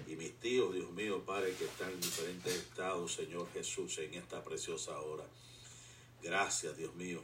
y 0.09 0.17
mis 0.17 0.33
tíos, 0.41 0.75
Dios 0.75 0.91
mío, 0.91 1.23
Padre, 1.25 1.55
que 1.55 1.67
están 1.67 1.91
en 1.93 2.01
diferentes 2.01 2.55
estados, 2.55 3.13
Señor 3.13 3.47
Jesús, 3.53 3.99
en 3.99 4.15
esta 4.15 4.43
preciosa 4.43 4.99
hora. 5.01 5.25
Gracias, 6.23 6.77
Dios 6.77 6.95
mío. 6.95 7.23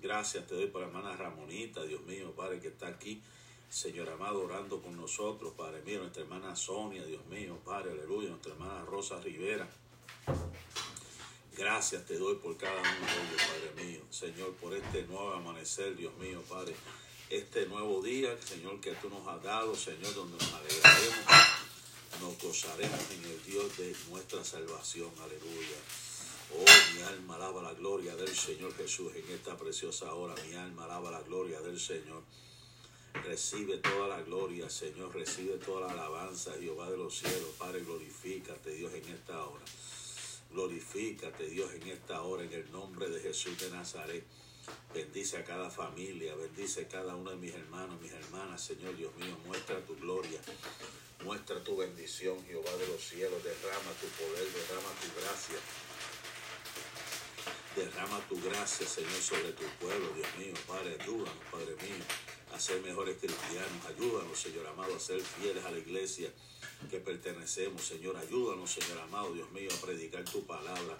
Gracias 0.00 0.46
te 0.46 0.54
doy 0.54 0.68
por 0.68 0.80
la 0.80 0.86
hermana 0.86 1.16
Ramonita, 1.16 1.82
Dios 1.82 2.02
mío, 2.02 2.32
Padre, 2.36 2.60
que 2.60 2.68
está 2.68 2.86
aquí, 2.86 3.20
Señor 3.68 4.08
amado, 4.08 4.44
orando 4.44 4.80
con 4.80 4.96
nosotros, 4.96 5.52
Padre 5.56 5.82
mío, 5.82 6.00
nuestra 6.00 6.22
hermana 6.22 6.54
Sonia, 6.54 7.04
Dios 7.04 7.24
mío, 7.26 7.58
Padre, 7.64 7.92
aleluya, 7.92 8.30
nuestra 8.30 8.52
hermana 8.52 8.84
Rosa 8.84 9.20
Rivera. 9.20 9.68
Gracias 11.56 12.04
te 12.04 12.18
doy 12.18 12.34
por 12.36 12.56
cada 12.56 12.80
uno 12.80 12.90
de 12.90 12.96
ellos, 12.96 13.42
Padre 13.42 13.84
mío. 13.84 14.00
Señor, 14.10 14.54
por 14.54 14.74
este 14.74 15.02
nuevo 15.04 15.32
amanecer, 15.32 15.96
Dios 15.96 16.12
mío, 16.18 16.42
Padre. 16.48 16.74
Este 17.30 17.66
nuevo 17.66 18.02
día, 18.02 18.36
Señor, 18.42 18.80
que 18.80 18.92
tú 18.92 19.08
nos 19.08 19.26
has 19.28 19.42
dado, 19.42 19.74
Señor, 19.74 20.14
donde 20.14 20.36
nos 20.36 20.52
alegraremos, 20.52 21.24
nos 22.20 22.38
gozaremos 22.42 23.10
en 23.12 23.24
el 23.24 23.42
Dios 23.44 23.76
de 23.76 23.94
nuestra 24.10 24.44
salvación. 24.44 25.10
Aleluya. 25.22 25.76
Oh, 26.52 26.94
mi 26.94 27.02
alma 27.02 27.36
alaba 27.36 27.62
la 27.62 27.72
gloria 27.74 28.14
del 28.16 28.34
Señor 28.34 28.74
Jesús 28.76 29.12
en 29.14 29.28
esta 29.30 29.56
preciosa 29.56 30.12
hora. 30.14 30.34
Mi 30.46 30.54
alma 30.54 30.84
alaba 30.84 31.10
la 31.10 31.22
gloria 31.22 31.60
del 31.60 31.80
Señor. 31.80 32.22
Recibe 33.22 33.78
toda 33.78 34.08
la 34.08 34.22
gloria, 34.22 34.68
Señor. 34.68 35.14
Recibe 35.14 35.56
toda 35.58 35.86
la 35.86 35.92
alabanza, 35.92 36.52
Jehová 36.60 36.90
de 36.90 36.96
los 36.96 37.16
cielos. 37.16 37.50
Padre, 37.58 37.80
glorifícate, 37.80 38.70
Dios, 38.70 38.92
en 38.92 39.08
esta 39.08 39.44
hora. 39.44 39.64
Glorifícate, 40.50 41.48
Dios, 41.48 41.72
en 41.74 41.88
esta 41.88 42.22
hora, 42.22 42.44
en 42.44 42.52
el 42.52 42.70
nombre 42.70 43.08
de 43.08 43.20
Jesús 43.20 43.58
de 43.58 43.70
Nazaret. 43.70 44.24
Bendice 44.94 45.38
a 45.38 45.44
cada 45.44 45.70
familia, 45.70 46.34
bendice 46.36 46.82
a 46.82 46.88
cada 46.88 47.16
uno 47.16 47.30
de 47.30 47.36
mis 47.36 47.54
hermanos, 47.54 48.00
mis 48.00 48.12
hermanas, 48.12 48.62
Señor 48.62 48.96
Dios 48.96 49.14
mío. 49.16 49.36
Muestra 49.46 49.80
tu 49.84 49.96
gloria, 49.96 50.40
muestra 51.24 51.62
tu 51.62 51.76
bendición, 51.76 52.44
Jehová 52.46 52.70
de 52.76 52.86
los 52.88 53.02
cielos. 53.02 53.42
Derrama 53.42 53.90
tu 54.00 54.06
poder, 54.06 54.46
derrama 54.52 54.90
tu 55.00 55.20
gracia. 55.20 55.58
Derrama 57.76 58.20
tu 58.28 58.40
gracia, 58.40 58.86
Señor, 58.86 59.20
sobre 59.20 59.52
tu 59.52 59.64
pueblo, 59.80 60.12
Dios 60.14 60.28
mío. 60.38 60.54
Padre, 60.66 60.96
ayúdanos, 61.00 61.44
Padre 61.50 61.74
mío, 61.82 62.04
a 62.54 62.60
ser 62.60 62.80
mejores 62.82 63.16
cristianos. 63.18 63.84
Ayúdanos, 63.88 64.38
Señor 64.38 64.66
amado, 64.68 64.94
a 64.94 65.00
ser 65.00 65.20
fieles 65.20 65.64
a 65.64 65.72
la 65.72 65.78
iglesia 65.78 66.30
que 66.88 67.00
pertenecemos, 67.00 67.82
Señor. 67.82 68.16
Ayúdanos, 68.16 68.70
Señor 68.70 69.00
amado, 69.00 69.32
Dios 69.32 69.50
mío, 69.50 69.68
a 69.76 69.84
predicar 69.84 70.24
tu 70.24 70.44
palabra, 70.44 70.96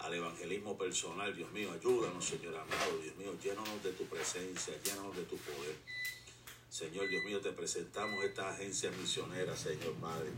al 0.00 0.14
evangelismo 0.14 0.76
personal, 0.76 1.34
Dios 1.34 1.50
mío. 1.52 1.72
Ayúdanos, 1.72 2.24
Señor 2.24 2.54
amado, 2.54 2.98
Dios 3.02 3.16
mío. 3.16 3.34
Llénanos 3.42 3.82
de 3.82 3.92
tu 3.92 4.04
presencia, 4.04 4.74
llénanos 4.84 5.16
de 5.16 5.22
tu 5.22 5.36
poder. 5.38 5.76
Señor, 6.68 7.08
Dios 7.08 7.24
mío, 7.24 7.40
te 7.40 7.52
presentamos 7.52 8.22
esta 8.22 8.50
agencia 8.50 8.90
misionera, 8.90 9.56
Señor 9.56 9.94
Padre. 9.94 10.28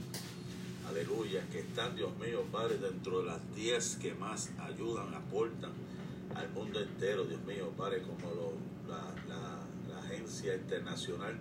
Aleluya, 0.89 1.47
que 1.50 1.61
están, 1.61 1.97
Dios 1.97 2.17
mío, 2.19 2.45
Padre, 2.50 2.79
dentro 2.79 3.21
de 3.21 3.27
las 3.27 3.55
10 3.57 3.97
que 3.97 4.15
más 4.15 4.50
ayudan, 4.61 5.12
aportan 5.15 5.73
al 6.35 6.49
mundo 6.50 6.81
entero, 6.81 7.25
Dios 7.25 7.43
mío, 7.43 7.73
Padre, 7.77 8.03
como 8.03 8.33
lo, 8.35 8.53
la, 8.89 9.15
la, 9.29 9.30
la 9.30 9.30
Agencia 10.31 10.55
Internacional 10.55 11.37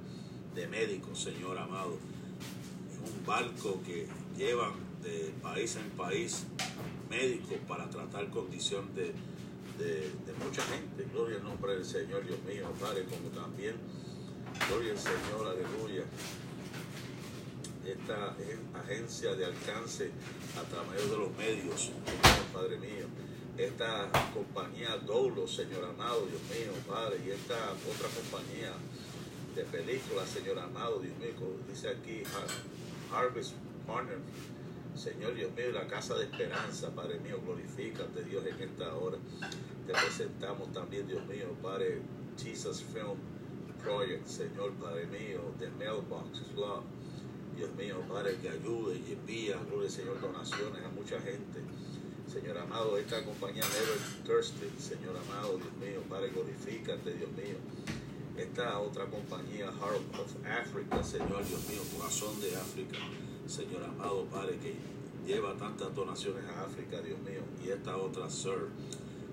de 0.55 0.67
Médicos, 0.67 1.21
Señor 1.21 1.59
amado 1.59 1.91
un 1.91 3.25
barco 3.25 3.79
que 3.85 4.07
llevan 4.35 4.73
de 5.03 5.31
país 5.43 5.75
en 5.75 5.91
país 5.91 6.47
médicos 7.07 7.57
para 7.67 7.87
tratar 7.87 8.31
condición 8.31 8.89
de, 8.95 9.13
de, 9.77 10.33
mucha 10.43 10.63
gente. 10.63 11.05
Gloria 11.13 11.37
al 11.37 11.43
nombre 11.43 11.75
del 11.75 11.85
Señor, 11.85 12.25
Dios 12.25 12.41
mío, 12.43 12.65
Padre, 12.81 13.05
como 13.05 13.29
también, 13.29 13.75
gloria 14.67 14.93
al 14.93 14.97
Señor, 14.97 15.47
aleluya. 15.47 16.03
Esta 17.85 18.35
agencia 18.73 19.35
de 19.35 19.45
alcance 19.45 20.09
a 20.57 20.63
través 20.63 21.11
de 21.11 21.15
los 21.15 21.31
medios, 21.37 21.91
Padre 22.51 22.79
mío. 22.79 23.05
Esta 23.59 24.09
compañía 24.33 24.95
Dolo, 25.05 25.45
Señor 25.45 25.83
amado, 25.83 26.25
Dios 26.27 26.41
mío, 26.43 26.71
Padre, 26.87 27.19
y 27.25 27.31
esta 27.31 27.73
otra 27.73 28.07
compañía 28.07 28.71
de 29.53 29.63
películas, 29.65 30.29
Señor 30.29 30.59
amado, 30.59 30.99
Dios 30.99 31.17
mío, 31.17 31.33
dice 31.67 31.89
aquí 31.89 32.23
Harvest 33.13 33.55
Partner. 33.85 34.19
Señor 34.95 35.35
Dios 35.35 35.51
mío, 35.57 35.73
la 35.73 35.85
casa 35.87 36.15
de 36.15 36.23
esperanza, 36.23 36.95
Padre 36.95 37.19
mío, 37.19 37.41
glorifícate 37.45 38.23
Dios 38.23 38.45
en 38.45 38.61
esta 38.61 38.95
hora. 38.95 39.17
Te 39.85 39.91
presentamos 39.91 40.71
también, 40.71 41.05
Dios 41.05 41.27
mío, 41.27 41.47
Padre, 41.61 42.01
Jesus 42.41 42.81
Film 42.81 43.17
Project, 43.83 44.25
Señor 44.25 44.71
Padre 44.75 45.05
mío, 45.07 45.41
de 45.59 45.69
Mailbox 45.71 46.43
Club. 46.55 46.83
Dios 47.57 47.75
mío, 47.75 47.97
Padre, 48.07 48.37
que 48.41 48.51
ayude 48.51 48.95
y 49.05 49.11
envía, 49.11 49.57
gloria 49.69 49.89
Señor, 49.89 50.21
donaciones 50.21 50.81
a 50.81 50.89
mucha 50.91 51.19
gente. 51.19 51.59
Señor 52.31 52.57
amado, 52.57 52.97
esta 52.97 53.23
compañía 53.25 53.63
Never 53.63 53.97
Thirsty, 54.23 54.69
Señor 54.79 55.17
amado, 55.17 55.57
Dios 55.57 55.73
mío, 55.81 56.01
Padre, 56.07 56.29
glorifícate, 56.29 57.13
Dios 57.13 57.31
mío 57.31 57.57
esta 58.39 58.79
otra 58.79 59.05
compañía, 59.05 59.67
Heart 59.67 60.15
of 60.15 60.31
Africa, 60.47 61.03
Señor 61.03 61.45
Dios 61.45 61.67
mío, 61.67 61.81
corazón 61.97 62.39
de 62.39 62.55
África, 62.55 62.97
Señor 63.47 63.83
amado 63.83 64.25
Padre, 64.31 64.57
que 64.59 64.75
lleva 65.27 65.57
tantas 65.57 65.93
donaciones 65.93 66.45
a 66.45 66.63
África, 66.63 67.01
Dios 67.01 67.19
mío, 67.19 67.43
y 67.63 67.69
esta 67.69 67.97
otra, 67.97 68.29
Sir. 68.29 68.71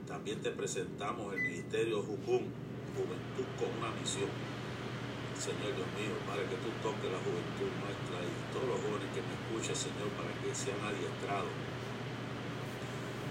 También 0.09 0.43
te 0.43 0.51
presentamos 0.51 1.35
el 1.35 1.43
Ministerio 1.43 2.03
Jucum, 2.03 2.51
Juventud 2.95 3.49
con 3.59 3.71
una 3.79 3.95
misión. 3.95 4.31
Señor 5.39 5.71
Dios 5.77 5.91
mío, 5.95 6.17
para 6.27 6.43
que 6.43 6.57
tú 6.59 6.71
toques 6.83 7.07
la 7.07 7.21
juventud 7.23 7.71
nuestra 7.79 8.19
y 8.25 8.33
todos 8.51 8.67
los 8.75 8.81
jóvenes 8.81 9.11
que 9.15 9.23
me 9.23 9.35
escuchan, 9.37 9.77
Señor, 9.77 10.09
para 10.19 10.33
que 10.41 10.51
sean 10.55 10.81
adiestrados 10.83 11.53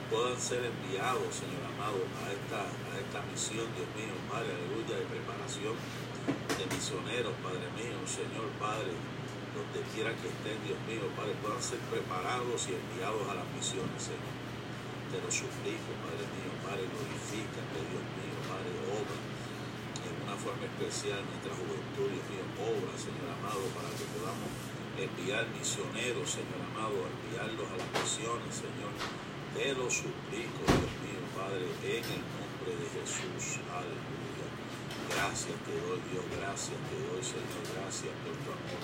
puedan 0.10 0.38
ser 0.38 0.62
enviados, 0.62 1.34
Señor 1.34 1.66
amado, 1.66 1.98
a 2.22 2.30
esta, 2.30 2.62
a 2.70 2.94
esta 3.02 3.20
misión, 3.26 3.66
Dios 3.74 3.90
mío, 3.98 4.14
Padre, 4.30 4.54
aleluya, 4.54 5.02
de 5.02 5.08
preparación 5.10 5.74
de 5.76 6.64
misioneros, 6.70 7.34
Padre 7.42 7.66
mío, 7.74 7.98
Señor, 8.06 8.46
Padre, 8.62 8.94
donde 9.54 9.80
quiera 9.94 10.14
que 10.14 10.30
estén, 10.30 10.58
Dios 10.62 10.78
mío, 10.86 11.10
Padre, 11.18 11.34
puedan 11.42 11.62
ser 11.62 11.82
preparados 11.90 12.70
y 12.70 12.78
enviados 12.78 13.26
a 13.30 13.34
las 13.34 13.48
misiones, 13.54 13.98
Señor. 13.98 14.34
Te 15.10 15.18
lo 15.22 15.30
suplico, 15.30 15.90
Padre 16.06 16.26
mío, 16.38 16.52
Padre, 16.62 16.86
glorifícate, 16.86 17.78
Dios 17.90 18.06
mío, 18.20 18.36
Padre, 18.46 18.74
obra 18.94 19.18
en 20.06 20.14
una 20.22 20.38
forma 20.38 20.66
especial 20.70 21.22
nuestra 21.26 21.54
juventud, 21.58 22.14
Dios 22.14 22.26
mío, 22.30 22.46
obra, 22.62 22.94
Señor 22.94 23.26
amado, 23.42 23.64
para 23.74 23.90
que 23.90 24.06
podamos 24.14 24.50
enviar 25.02 25.50
misioneros, 25.50 26.30
Señor 26.30 26.62
amado, 26.62 27.10
enviarlos 27.10 27.68
a 27.74 27.78
las 27.82 27.90
misiones, 27.90 28.54
Señor 28.54 28.94
te 29.56 29.72
lo 29.72 29.88
suplico, 29.88 30.60
Dios 30.68 30.94
mío, 31.00 31.24
Padre, 31.32 31.64
en 31.64 32.04
el 32.04 32.24
nombre 32.28 32.72
de 32.76 32.88
Jesús. 32.92 33.64
Aleluya. 33.72 34.48
Gracias 35.16 35.56
te 35.64 35.76
doy, 35.80 36.00
Dios, 36.12 36.28
gracias 36.36 36.76
te 36.92 36.98
doy, 37.08 37.24
Señor. 37.24 37.64
Gracias 37.72 38.12
por 38.20 38.36
tu 38.44 38.52
amor. 38.52 38.84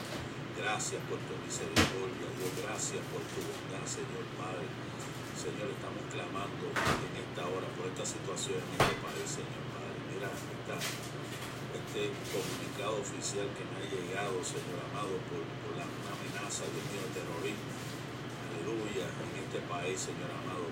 Gracias 0.56 1.02
por 1.12 1.20
tu 1.28 1.36
misericordia, 1.44 2.28
Dios. 2.40 2.52
Gracias 2.64 3.04
por 3.12 3.20
tu 3.36 3.40
bondad, 3.44 3.84
Señor 3.84 4.24
Padre. 4.40 4.64
Señor, 5.36 5.68
estamos 5.76 6.04
clamando 6.08 6.64
en 6.72 7.14
esta 7.20 7.44
hora 7.52 7.68
por 7.76 7.92
esta 7.92 8.08
situación 8.08 8.64
en 8.64 8.80
este 8.80 8.96
país, 9.04 9.28
Señor 9.28 9.66
Padre. 9.76 9.98
Mira 10.08 10.32
este 10.72 12.04
comunicado 12.32 12.96
oficial 12.96 13.48
que 13.60 13.64
me 13.68 13.76
ha 13.76 13.86
llegado, 13.92 14.40
Señor 14.40 14.80
amado, 14.88 15.20
por, 15.28 15.44
la, 15.76 15.84
una 15.84 16.12
amenaza, 16.16 16.64
Dios 16.64 16.86
mío, 16.96 17.04
terrorismo 17.12 17.92
aleluya, 18.62 19.10
en 19.10 19.34
este 19.42 19.60
país, 19.66 19.98
Señor 19.98 20.30
amado. 20.30 20.70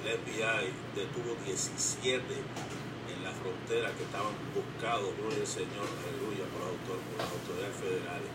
El 0.00 0.20
FBI 0.20 0.68
detuvo 0.92 1.32
17 1.44 2.20
en 2.20 3.18
la 3.24 3.32
frontera 3.32 3.92
que 3.96 4.04
estaban 4.04 4.36
buscados, 4.52 5.08
gloria 5.16 5.40
al 5.40 5.48
Señor, 5.48 5.88
aleluya, 5.88 6.44
por, 6.52 6.76
las 7.16 7.28
autoridades 7.28 7.76
federales. 7.80 8.30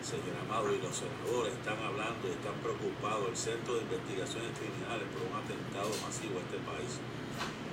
Señor 0.00 0.40
amado, 0.40 0.72
y 0.72 0.80
los 0.80 0.94
senadores 0.94 1.52
están 1.52 1.76
hablando 1.84 2.22
y 2.28 2.32
están 2.32 2.56
preocupados, 2.64 3.28
el 3.28 3.36
Centro 3.36 3.76
de 3.76 3.84
Investigaciones 3.84 4.56
Criminales, 4.56 5.04
por 5.12 5.26
un 5.26 5.34
atentado 5.36 5.90
masivo 6.00 6.40
a 6.40 6.44
este 6.48 6.60
país, 6.64 7.02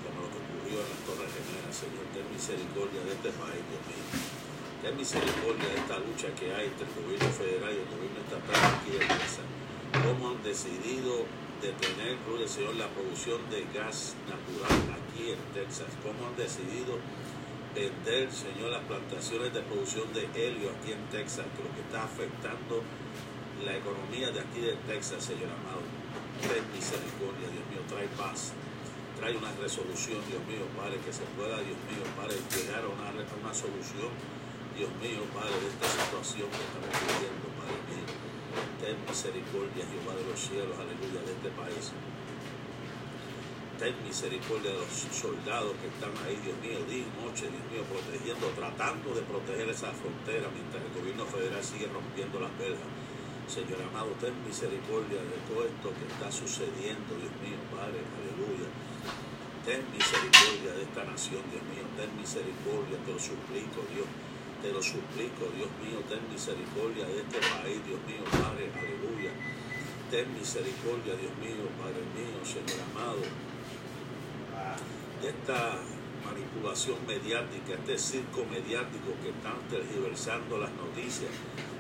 como 0.04 0.25
lo 0.25 0.30
que 0.34 0.39
ocurrió 0.42 0.84
en 0.84 0.89
las 0.89 1.01
Torres 1.06 1.32
Gemelas. 1.32 1.75
Señor, 1.75 2.06
ten 2.12 2.27
misericordia 2.27 3.01
de 3.08 3.13
este 3.13 3.32
país, 3.39 3.62
Dios 3.72 3.84
mío. 3.88 4.06
Ten 4.84 4.94
misericordia 5.00 5.70
de 5.70 5.77
esta 5.80 5.96
lucha 6.01 6.27
que 6.36 6.48
hay 6.51 6.65
entre 6.74 6.84
el 6.84 6.94
gobierno 6.98 7.30
federal 7.30 7.72
y 7.72 7.80
el 7.80 7.89
gobierno 7.94 8.20
estatal 8.25 8.60
aquí 8.74 8.92
en 9.00 9.06
Mesa 9.06 9.46
cómo 10.06 10.30
han 10.30 10.44
decidido 10.44 11.26
detener, 11.62 12.18
gloria 12.28 12.48
Señor, 12.48 12.76
la 12.76 12.88
producción 12.90 13.42
de 13.50 13.66
gas 13.74 14.14
natural 14.30 15.02
aquí 15.02 15.34
en 15.34 15.42
Texas, 15.58 15.90
cómo 16.06 16.30
han 16.30 16.38
decidido 16.38 17.02
vender, 17.74 18.32
Señor, 18.32 18.70
las 18.70 18.86
plantaciones 18.86 19.52
de 19.54 19.62
producción 19.62 20.06
de 20.14 20.30
helio 20.38 20.70
aquí 20.78 20.94
en 20.94 21.02
Texas, 21.10 21.50
que 21.58 21.64
lo 21.66 21.74
que 21.74 21.82
está 21.82 22.06
afectando 22.06 22.86
la 23.66 23.74
economía 23.76 24.30
de 24.30 24.40
aquí 24.46 24.62
de 24.62 24.78
Texas, 24.86 25.26
Señor 25.26 25.50
amado. 25.50 25.82
Ten 26.46 26.62
misericordia, 26.70 27.50
Dios 27.50 27.66
mío, 27.72 27.82
trae 27.90 28.06
paz, 28.14 28.54
trae 29.18 29.34
una 29.36 29.52
resolución, 29.58 30.22
Dios 30.30 30.44
mío, 30.46 30.70
Padre, 30.78 31.02
que 31.02 31.12
se 31.12 31.26
pueda, 31.34 31.58
Dios 31.66 31.80
mío, 31.90 32.06
Padre, 32.14 32.38
llegar 32.54 32.86
a 32.86 32.90
una, 32.94 33.10
a 33.10 33.36
una 33.42 33.54
solución, 33.56 34.14
Dios 34.78 34.92
mío, 35.02 35.26
Padre, 35.34 35.56
de 35.58 35.68
esta 35.74 35.88
situación 35.90 36.46
que 36.52 36.62
estamos 36.62 36.94
viviendo, 36.94 37.48
Padre 37.58 37.80
mío. 37.90 38.25
Ten 38.86 39.01
misericordia, 39.01 39.82
Jehová 39.82 40.13
de 40.13 40.30
los 40.30 40.38
cielos, 40.38 40.77
aleluya, 40.77 41.18
de 41.25 41.34
este 41.34 41.50
país. 41.58 41.89
Ten 43.82 43.98
misericordia 44.06 44.77
de 44.77 44.77
los 44.77 44.94
soldados 45.10 45.74
que 45.82 45.89
están 45.89 46.13
ahí, 46.22 46.38
Dios 46.38 46.54
mío, 46.62 46.77
día 46.86 47.01
y 47.01 47.10
noche, 47.18 47.50
Dios 47.50 47.65
mío, 47.74 47.82
protegiendo, 47.89 48.46
tratando 48.54 49.10
de 49.18 49.25
proteger 49.25 49.74
esa 49.74 49.89
frontera 49.89 50.54
mientras 50.54 50.86
el 50.86 50.94
gobierno 50.94 51.25
federal 51.25 51.65
sigue 51.65 51.89
rompiendo 51.89 52.38
las 52.38 52.54
verjas. 52.62 52.86
Señor 53.50 53.82
amado, 53.89 54.13
ten 54.22 54.38
misericordia 54.46 55.18
de 55.18 55.38
todo 55.50 55.65
esto 55.65 55.89
que 55.89 56.06
está 56.06 56.30
sucediendo, 56.30 57.18
Dios 57.18 57.34
mío, 57.42 57.58
Padre, 57.74 58.06
aleluya. 58.06 58.70
Ten 59.65 59.82
misericordia 59.98 60.77
de 60.77 60.86
esta 60.86 61.01
nación, 61.10 61.42
Dios 61.50 61.65
mío, 61.74 61.89
ten 61.98 62.13
misericordia, 62.22 63.01
te 63.01 63.10
lo 63.10 63.18
suplico, 63.18 63.82
Dios. 63.89 64.06
Te 64.66 64.74
lo 64.74 64.82
suplico, 64.82 65.46
Dios 65.54 65.70
mío, 65.78 66.02
ten 66.10 66.26
misericordia 66.26 67.06
de 67.06 67.22
este 67.22 67.38
país, 67.38 67.78
Dios 67.86 68.02
mío, 68.10 68.26
Padre, 68.34 68.66
aleluya. 68.74 69.30
Ten 70.10 70.34
misericordia, 70.34 71.14
Dios 71.14 71.38
mío, 71.38 71.70
Padre 71.78 72.02
mío, 72.18 72.42
Señor 72.42 72.82
amado 72.90 73.22
de 75.22 75.30
esta 75.30 75.78
manipulación 76.26 76.98
mediática, 77.06 77.78
este 77.78 77.96
circo 78.00 78.42
mediático 78.50 79.14
que 79.22 79.30
están 79.38 79.62
tergiversando 79.70 80.58
las 80.58 80.74
noticias, 80.74 81.30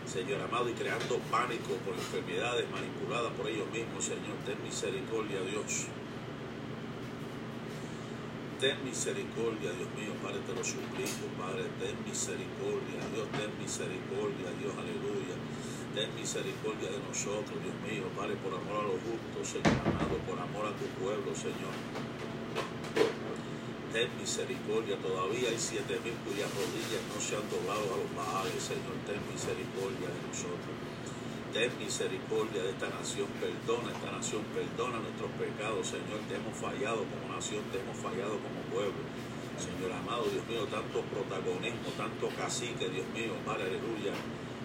Señor 0.05 0.45
amado, 0.45 0.69
y 0.69 0.73
creando 0.73 1.17
pánico 1.33 1.73
por 1.81 1.95
enfermedades 1.95 2.69
manipuladas 2.69 3.33
por 3.33 3.49
ellos 3.49 3.65
mismos, 3.73 4.05
Señor, 4.05 4.37
ten 4.45 4.61
misericordia, 4.61 5.41
Dios. 5.41 5.89
Ten 8.65 8.81
misericordia, 8.83 9.69
Dios 9.77 9.93
mío, 9.93 10.17
Padre, 10.25 10.41
te 10.41 10.53
lo 10.57 10.65
suplico, 10.65 11.29
Padre, 11.37 11.69
ten 11.77 11.93
misericordia, 12.01 12.97
Dios, 13.13 13.29
ten 13.37 13.53
misericordia, 13.61 14.49
Dios, 14.57 14.73
aleluya. 14.73 15.37
Ten 15.93 16.09
misericordia 16.17 16.89
de 16.89 16.97
nosotros, 16.97 17.61
Dios 17.61 17.77
mío, 17.85 18.09
Padre, 18.17 18.33
por 18.41 18.57
amor 18.57 18.81
a 18.81 18.87
los 18.89 18.97
justos, 19.05 19.61
Señor 19.61 19.69
amado, 19.85 20.17
por 20.25 20.41
amor 20.41 20.65
a 20.65 20.73
tu 20.81 20.89
pueblo, 20.97 21.29
Señor 21.37 21.77
ten 23.93 24.09
misericordia. 24.17 24.97
Todavía 24.97 25.47
hay 25.53 25.59
siete 25.61 26.01
mil 26.03 26.17
cuyas 26.25 26.49
rodillas 26.51 27.05
no 27.13 27.21
se 27.21 27.37
han 27.37 27.47
doblado 27.47 27.85
a 27.93 27.97
los 28.01 28.11
baales, 28.17 28.59
Señor. 28.59 28.97
Ten 29.05 29.21
misericordia 29.29 30.09
de 30.09 30.21
nosotros. 30.25 30.94
Ten 31.55 31.71
misericordia 31.79 32.67
de 32.67 32.75
esta 32.75 32.91
nación. 32.91 33.31
Perdona 33.39 33.87
esta 33.87 34.11
nación. 34.11 34.43
Perdona 34.51 34.99
nuestros 34.99 35.31
pecados, 35.39 35.87
Señor. 35.87 36.19
Te 36.27 36.35
hemos 36.35 36.51
fallado 36.51 37.07
como 37.07 37.31
nación, 37.31 37.63
te 37.71 37.79
hemos 37.79 37.95
fallado 37.95 38.35
como 38.43 38.59
pueblo. 38.75 38.99
Señor 39.55 39.95
amado, 39.95 40.27
Dios 40.27 40.43
mío, 40.51 40.67
tanto 40.67 40.99
protagonismo, 41.07 41.95
tanto 41.95 42.27
cacique, 42.35 42.91
Dios 42.91 43.07
mío, 43.15 43.39
Padre, 43.47 43.71
aleluya. 43.71 44.11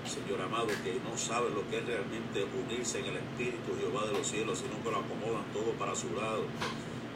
Señor 0.02 0.42
amado, 0.42 0.66
que 0.82 0.98
no 0.98 1.14
sabe 1.14 1.54
lo 1.54 1.62
que 1.70 1.78
es 1.78 1.86
realmente 1.86 2.42
unirse 2.58 2.98
en 2.98 3.14
el 3.14 3.22
Espíritu 3.22 3.70
Jehová 3.78 4.10
de 4.10 4.18
los 4.18 4.26
cielos, 4.26 4.58
sino 4.58 4.82
que 4.82 4.90
lo 4.90 4.98
acomodan 4.98 5.46
todo 5.54 5.70
para 5.78 5.94
su 5.94 6.10
lado 6.18 6.42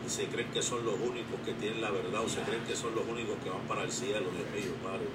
y 0.06 0.08
se 0.08 0.26
creen 0.26 0.54
que 0.54 0.62
son 0.62 0.84
los 0.84 0.94
únicos 0.94 1.40
que 1.44 1.52
tienen 1.54 1.80
la 1.80 1.90
verdad 1.90 2.22
o 2.22 2.28
se 2.28 2.42
creen 2.42 2.62
que 2.62 2.76
son 2.76 2.94
los 2.94 3.08
únicos 3.08 3.42
que 3.42 3.50
van 3.50 3.66
para 3.66 3.82
el 3.82 3.90
cielo, 3.90 4.30
Dios 4.30 4.46
mío, 4.54 4.70
Padre. 4.86 5.10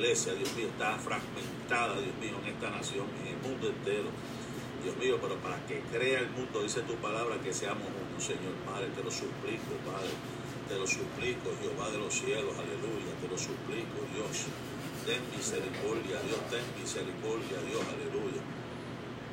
Iglesia, 0.00 0.32
Dios 0.32 0.48
mío, 0.56 0.68
está 0.72 0.96
fragmentada, 0.96 2.00
Dios 2.00 2.16
mío, 2.24 2.32
en 2.40 2.56
esta 2.56 2.72
nación, 2.72 3.04
en 3.20 3.36
el 3.36 3.38
mundo 3.44 3.68
entero. 3.68 4.08
Dios 4.80 4.96
mío, 4.96 5.20
pero 5.20 5.36
para 5.44 5.60
que 5.68 5.84
crea 5.92 6.24
el 6.24 6.30
mundo, 6.32 6.64
dice 6.64 6.80
tu 6.88 6.96
palabra, 7.04 7.36
que 7.44 7.52
seamos 7.52 7.84
uno, 7.84 8.16
Señor 8.16 8.56
Padre, 8.64 8.88
te 8.96 9.04
lo 9.04 9.12
suplico, 9.12 9.76
Padre. 9.84 10.08
Te 10.72 10.80
lo 10.80 10.86
suplico, 10.88 11.52
Jehová 11.60 11.92
de 11.92 11.98
los 12.00 12.16
cielos, 12.16 12.56
aleluya, 12.56 13.12
te 13.20 13.28
lo 13.28 13.36
suplico, 13.36 14.00
Dios. 14.16 14.48
Ten 15.04 15.20
misericordia, 15.36 16.16
Dios, 16.24 16.40
ten 16.48 16.64
misericordia, 16.80 17.60
Dios, 17.68 17.84
aleluya. 17.84 18.40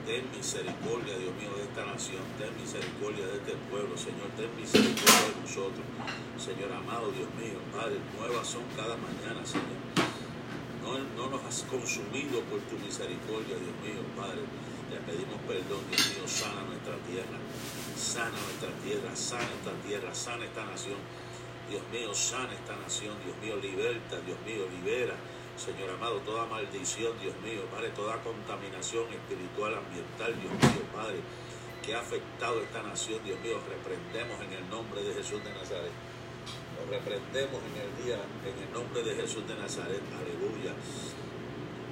Ten 0.04 0.28
misericordia, 0.36 1.16
Dios 1.16 1.32
mío, 1.40 1.56
de 1.56 1.64
esta 1.64 1.88
nación. 1.88 2.28
Ten 2.36 2.52
misericordia 2.60 3.24
de 3.24 3.40
este 3.40 3.56
pueblo, 3.72 3.96
Señor. 3.96 4.28
Ten 4.36 4.52
misericordia 4.60 5.32
de 5.32 5.40
nosotros. 5.48 5.86
Señor 6.36 6.76
amado, 6.76 7.08
Dios 7.16 7.32
mío, 7.40 7.56
Padre, 7.72 8.04
nuevas 8.20 8.44
son 8.44 8.68
cada 8.76 9.00
mañana, 9.00 9.40
Señor. 9.48 10.07
No, 10.88 10.98
no 11.20 11.30
nos 11.30 11.44
has 11.44 11.64
consumido 11.64 12.40
por 12.48 12.62
tu 12.62 12.80
misericordia, 12.80 13.60
Dios 13.60 13.76
mío, 13.84 14.00
Padre. 14.16 14.40
Te 14.90 14.96
pedimos 15.04 15.36
perdón, 15.46 15.84
Dios 15.92 16.16
mío, 16.16 16.28
sana 16.28 16.64
nuestra 16.64 16.96
tierra. 17.04 17.38
Sana 17.98 18.32
nuestra 18.32 18.72
tierra, 18.80 19.16
sana 19.16 19.44
esta 19.44 19.74
tierra, 19.86 20.16
sana 20.16 20.46
esta 20.46 20.64
nación. 20.64 20.96
Dios 21.70 21.84
mío, 21.92 22.14
sana 22.14 22.54
esta 22.54 22.76
nación. 22.78 23.16
Dios 23.26 23.36
mío, 23.44 23.58
liberta, 23.60 24.16
Dios 24.22 24.40
mío, 24.48 24.64
libera 24.72 25.16
Señor 25.58 25.90
amado, 25.90 26.20
toda 26.20 26.46
maldición, 26.46 27.18
Dios 27.20 27.34
mío, 27.42 27.66
Padre, 27.74 27.90
toda 27.90 28.22
contaminación 28.22 29.10
espiritual, 29.12 29.74
ambiental, 29.74 30.30
Dios 30.40 30.54
mío, 30.54 30.86
Padre, 30.94 31.18
que 31.84 31.96
ha 31.96 32.00
afectado 32.00 32.62
esta 32.62 32.84
nación, 32.84 33.20
Dios 33.26 33.40
mío, 33.42 33.58
reprendemos 33.68 34.40
en 34.46 34.54
el 34.54 34.70
nombre 34.70 35.02
de 35.02 35.16
Jesús 35.16 35.44
de 35.44 35.50
Nazaret. 35.50 35.92
Lo 36.78 36.92
reprendemos 36.94 37.58
en 37.58 37.76
el 37.82 37.92
día, 38.06 38.22
en 38.46 38.56
el 38.62 38.70
nombre 38.72 39.02
de 39.02 39.16
Jesús 39.16 39.48
de 39.48 39.56
Nazaret, 39.56 40.02
aleluya. 40.14 40.78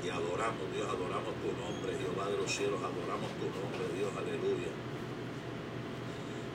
Y 0.05 0.09
adoramos, 0.09 0.69
Dios, 0.69 0.85
adoramos 0.85 1.33
tu 1.41 1.49
nombre, 1.57 1.97
Jehová 1.97 2.29
de 2.29 2.37
los 2.37 2.45
cielos, 2.45 2.77
adoramos 2.77 3.33
tu 3.41 3.49
nombre, 3.49 3.89
Dios, 3.97 4.13
aleluya. 4.13 4.69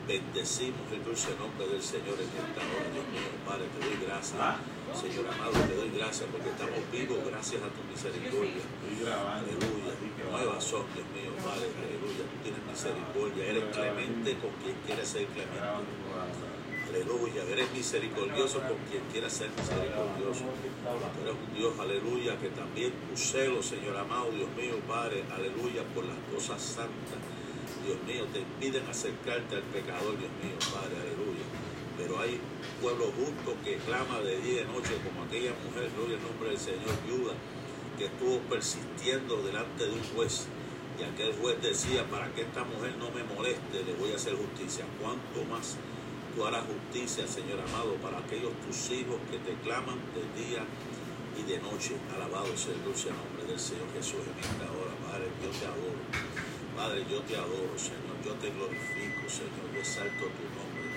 Bendecimos 0.06 0.86
el 0.90 1.04
dulce 1.04 1.34
nombre 1.38 1.66
del 1.66 1.82
Señor 1.82 2.18
en 2.18 2.30
esta 2.30 2.62
hora, 2.62 2.86
Dios 2.90 3.06
mío, 3.10 3.30
Padre, 3.46 3.66
te 3.70 3.78
doy 3.78 3.98
gracias. 4.06 4.38
Señor 4.94 5.26
amado, 5.26 5.52
te 5.52 5.74
doy 5.74 5.90
gracias 5.90 6.26
porque 6.30 6.50
estamos 6.50 6.82
vivos 6.90 7.18
gracias 7.30 7.62
a 7.62 7.70
tu 7.70 7.82
misericordia. 7.86 8.62
Aleluya. 9.06 9.94
Nuevas 10.30 10.64
son, 10.64 10.82
Dios 10.94 11.06
mío, 11.14 11.30
Padre, 11.38 11.70
aleluya. 11.78 12.26
Tú 12.26 12.36
tienes 12.42 12.62
misericordia. 12.66 13.46
Eres 13.46 13.64
clemente 13.70 14.34
con 14.38 14.50
quien 14.62 14.74
quiere 14.86 15.06
ser 15.06 15.26
clemente. 15.26 16.49
Aleluya. 16.90 17.42
Eres 17.50 17.70
misericordioso 17.72 18.58
con 18.60 18.76
quien 18.90 19.02
quiera 19.12 19.30
ser 19.30 19.48
misericordioso. 19.50 20.42
Tú 20.42 21.22
eres 21.22 21.34
un 21.38 21.54
Dios, 21.54 21.72
aleluya, 21.78 22.36
que 22.38 22.48
también 22.50 22.92
tu 23.08 23.16
celo, 23.16 23.62
Señor 23.62 23.96
amado, 23.96 24.30
Dios 24.32 24.50
mío, 24.56 24.74
Padre, 24.88 25.22
aleluya, 25.30 25.82
por 25.94 26.04
las 26.04 26.18
cosas 26.34 26.60
santas. 26.60 27.22
Dios 27.86 27.96
mío, 28.02 28.26
te 28.32 28.40
impiden 28.40 28.86
acercarte 28.88 29.56
al 29.56 29.62
pecador, 29.70 30.18
Dios 30.18 30.34
mío, 30.42 30.58
Padre, 30.74 30.98
aleluya 30.98 31.46
pero 32.00 32.18
hay 32.18 32.40
pueblo 32.80 33.12
justo 33.12 33.54
que 33.62 33.76
clama 33.84 34.20
de 34.20 34.40
día 34.40 34.52
y 34.52 34.56
de 34.56 34.64
noche, 34.64 34.96
como 35.04 35.24
aquella 35.24 35.52
mujer, 35.64 35.90
gloria 35.94 36.16
al 36.16 36.22
nombre 36.22 36.48
del 36.48 36.58
Señor, 36.58 36.96
viuda, 37.04 37.34
que 37.98 38.06
estuvo 38.06 38.38
persistiendo 38.48 39.42
delante 39.42 39.84
de 39.84 39.92
un 39.92 40.02
juez. 40.16 40.46
Y 40.98 41.04
aquel 41.04 41.34
juez 41.34 41.60
decía, 41.60 42.08
para 42.08 42.32
que 42.32 42.42
esta 42.42 42.64
mujer 42.64 42.96
no 42.96 43.10
me 43.10 43.22
moleste, 43.24 43.84
le 43.84 43.92
voy 43.94 44.12
a 44.12 44.16
hacer 44.16 44.34
justicia. 44.34 44.84
¿Cuánto 45.00 45.44
más 45.52 45.76
tú 46.40 46.46
harás 46.46 46.64
justicia, 46.64 47.28
Señor 47.28 47.60
amado, 47.60 48.00
para 48.00 48.16
aquellos 48.16 48.56
tus 48.64 48.96
hijos 48.96 49.20
que 49.28 49.36
te 49.44 49.52
claman 49.60 50.00
de 50.16 50.24
día 50.40 50.64
y 51.36 51.44
de 51.44 51.60
noche? 51.60 52.00
Alabado 52.16 52.48
sea 52.56 52.72
el 52.72 52.80
dulce 52.80 53.12
nombre 53.12 53.44
del 53.44 53.60
Señor 53.60 53.84
Jesús 53.92 54.24
en 54.24 54.40
esta 54.40 54.64
hora. 54.72 54.96
Padre, 55.04 55.28
yo 55.36 55.52
te 55.52 55.68
adoro. 55.68 56.00
Padre, 56.72 57.04
yo 57.12 57.20
te 57.28 57.36
adoro, 57.36 57.76
Señor. 57.76 58.16
Yo 58.24 58.32
te 58.40 58.48
glorifico, 58.56 59.28
Señor. 59.28 59.68
Yo 59.68 59.80
exalto 59.84 60.32
tu 60.32 60.44
nombre 60.56 60.88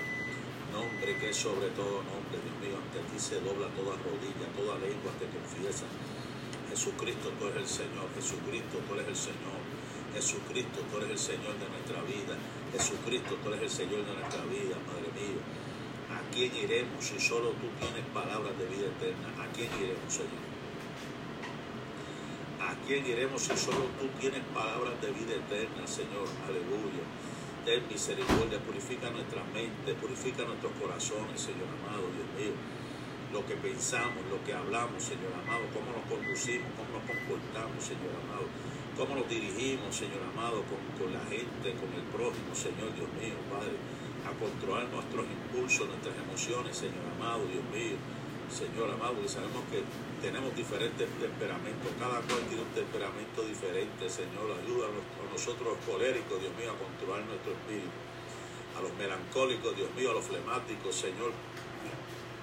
nombre 0.72 1.14
que 1.20 1.30
es 1.30 1.36
sobre 1.36 1.70
todo 1.78 2.02
nombre, 2.02 2.34
Dios 2.34 2.56
mío, 2.58 2.74
ante 2.74 2.98
ti 3.06 3.14
se 3.14 3.38
dobla 3.38 3.70
toda 3.78 3.94
rodilla, 3.94 4.48
toda 4.58 4.74
lengua 4.82 5.14
te 5.22 5.30
confiesa. 5.30 5.86
Jesucristo, 6.66 7.30
tú 7.38 7.46
eres 7.46 7.62
el 7.62 7.86
Señor, 7.86 8.10
Jesucristo, 8.16 8.82
tú 8.82 8.94
eres 8.98 9.06
el 9.06 9.14
Señor. 9.14 9.63
Jesucristo, 10.14 10.80
tú 10.90 10.98
eres 10.98 11.10
el 11.10 11.18
Señor 11.18 11.54
de 11.58 11.68
nuestra 11.68 12.00
vida. 12.02 12.34
Jesucristo, 12.72 13.36
tú 13.42 13.48
eres 13.50 13.62
el 13.62 13.70
Señor 13.70 14.06
de 14.06 14.14
nuestra 14.14 14.44
vida, 14.46 14.76
Padre 14.86 15.10
mío. 15.12 15.40
¿A 16.14 16.22
quién 16.32 16.54
iremos 16.54 17.04
si 17.04 17.18
solo 17.18 17.50
tú 17.58 17.66
tienes 17.78 18.06
palabras 18.14 18.56
de 18.58 18.66
vida 18.66 18.86
eterna? 18.86 19.28
¿A 19.42 19.46
quién 19.52 19.68
iremos, 19.76 20.08
Señor? 20.08 20.44
¿A 22.62 22.74
quién 22.86 23.06
iremos 23.06 23.42
si 23.42 23.56
solo 23.56 23.90
tú 23.98 24.06
tienes 24.20 24.42
palabras 24.54 24.94
de 25.02 25.10
vida 25.10 25.34
eterna, 25.34 25.86
Señor? 25.86 26.28
Aleluya 26.46 27.04
ten 27.64 27.80
misericordia, 27.88 28.60
purifica 28.60 29.10
nuestra 29.10 29.42
mente, 29.56 29.94
purifica 29.96 30.44
nuestros 30.44 30.72
corazones, 30.76 31.40
Señor 31.40 31.64
amado, 31.80 32.04
Dios 32.12 32.28
mío. 32.36 32.54
Lo 33.32 33.40
que 33.46 33.56
pensamos, 33.56 34.20
lo 34.30 34.38
que 34.44 34.52
hablamos, 34.52 35.02
Señor 35.02 35.32
amado, 35.32 35.64
cómo 35.72 35.90
nos 35.96 36.04
conducimos, 36.06 36.68
cómo 36.76 37.00
nos 37.00 37.04
comportamos, 37.08 37.80
Señor 37.80 38.12
amado, 38.20 38.46
cómo 38.96 39.16
nos 39.16 39.28
dirigimos, 39.28 39.94
Señor 39.94 40.22
amado, 40.22 40.62
con, 40.70 41.12
la 41.12 41.22
gente, 41.26 41.74
con 41.78 41.90
el 41.94 42.06
prójimo, 42.14 42.54
Señor 42.54 42.94
Dios 42.94 43.10
mío, 43.18 43.34
Padre, 43.50 43.74
a 44.22 44.30
controlar 44.38 44.86
nuestros 44.88 45.26
impulsos, 45.26 45.90
nuestras 45.90 46.14
emociones, 46.16 46.76
Señor 46.76 47.04
amado, 47.18 47.42
Dios 47.46 47.64
mío. 47.74 47.98
Señor 48.44 48.92
amado, 48.92 49.16
y 49.24 49.26
sabemos 49.26 49.64
que 49.72 49.82
tenemos 50.20 50.54
diferentes 50.54 51.08
temperamentos, 51.18 51.90
cada 51.98 52.20
cual 52.22 52.44
tiene 52.46 52.62
un 52.62 52.74
temperamento 52.76 53.40
diferente, 53.42 54.04
Señor, 54.06 54.52
ayúdanos 54.52 55.00
a 55.00 55.32
nosotros 55.32 55.74
los 55.74 55.80
coléricos, 55.82 56.38
Dios 56.38 56.52
mío, 56.54 56.70
a 56.70 56.78
controlar 56.78 57.24
nuestro 57.24 57.56
espíritu, 57.56 57.98
a 58.76 58.84
los 58.84 58.92
melancólicos, 59.00 59.74
Dios 59.74 59.90
mío, 59.96 60.12
a 60.12 60.20
los 60.20 60.28
flemáticos, 60.28 60.94
Señor, 60.94 61.32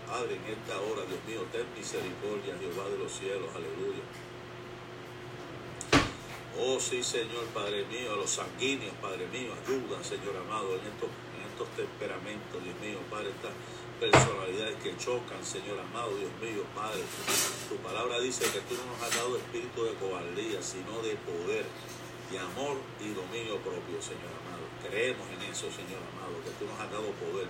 Padre, 0.10 0.36
en 0.36 0.46
esta 0.52 0.76
hora, 0.82 1.06
Dios 1.08 1.22
mío, 1.24 1.48
ten 1.54 1.70
misericordia, 1.78 2.58
Jehová 2.60 2.90
de 2.90 2.98
los 2.98 3.14
cielos, 3.14 3.48
aleluya. 3.56 4.04
Oh 6.60 6.80
sí, 6.80 7.02
Señor, 7.02 7.46
Padre 7.54 7.86
mío, 7.86 8.12
a 8.12 8.18
los 8.18 8.30
sanguíneos, 8.30 8.92
Padre 9.02 9.26
mío, 9.32 9.56
ayuda, 9.56 10.04
Señor 10.04 10.36
amado, 10.36 10.76
en 10.76 10.84
estos 10.84 11.68
temperamentos, 11.80 12.60
Dios 12.60 12.76
mío, 12.84 13.00
Padre, 13.10 13.32
estas 13.32 13.56
personalidades 14.02 14.76
que 14.84 14.98
chocan, 14.98 15.40
Señor 15.46 15.80
amado, 15.80 16.12
Dios 16.18 16.34
mío, 16.44 16.68
Padre. 16.76 17.00
Tu 17.70 17.78
palabra 17.80 18.20
dice 18.20 18.44
que 18.52 18.60
tú 18.68 18.76
no 18.76 18.84
nos 18.92 19.00
has 19.00 19.16
dado 19.16 19.38
espíritu 19.38 19.86
de 19.86 19.94
cobardía, 19.96 20.60
sino 20.62 21.00
de 21.00 21.16
poder, 21.24 21.64
de 22.28 22.38
amor 22.40 22.76
y 23.00 23.16
dominio 23.16 23.56
propio, 23.64 24.02
Señor 24.04 24.36
amado. 24.44 24.68
Creemos 24.84 25.24
en 25.32 25.48
eso, 25.48 25.72
Señor 25.72 26.04
amado, 26.18 26.36
que 26.44 26.52
tú 26.60 26.68
nos 26.68 26.76
has 26.76 26.92
dado 26.92 27.16
poder, 27.16 27.48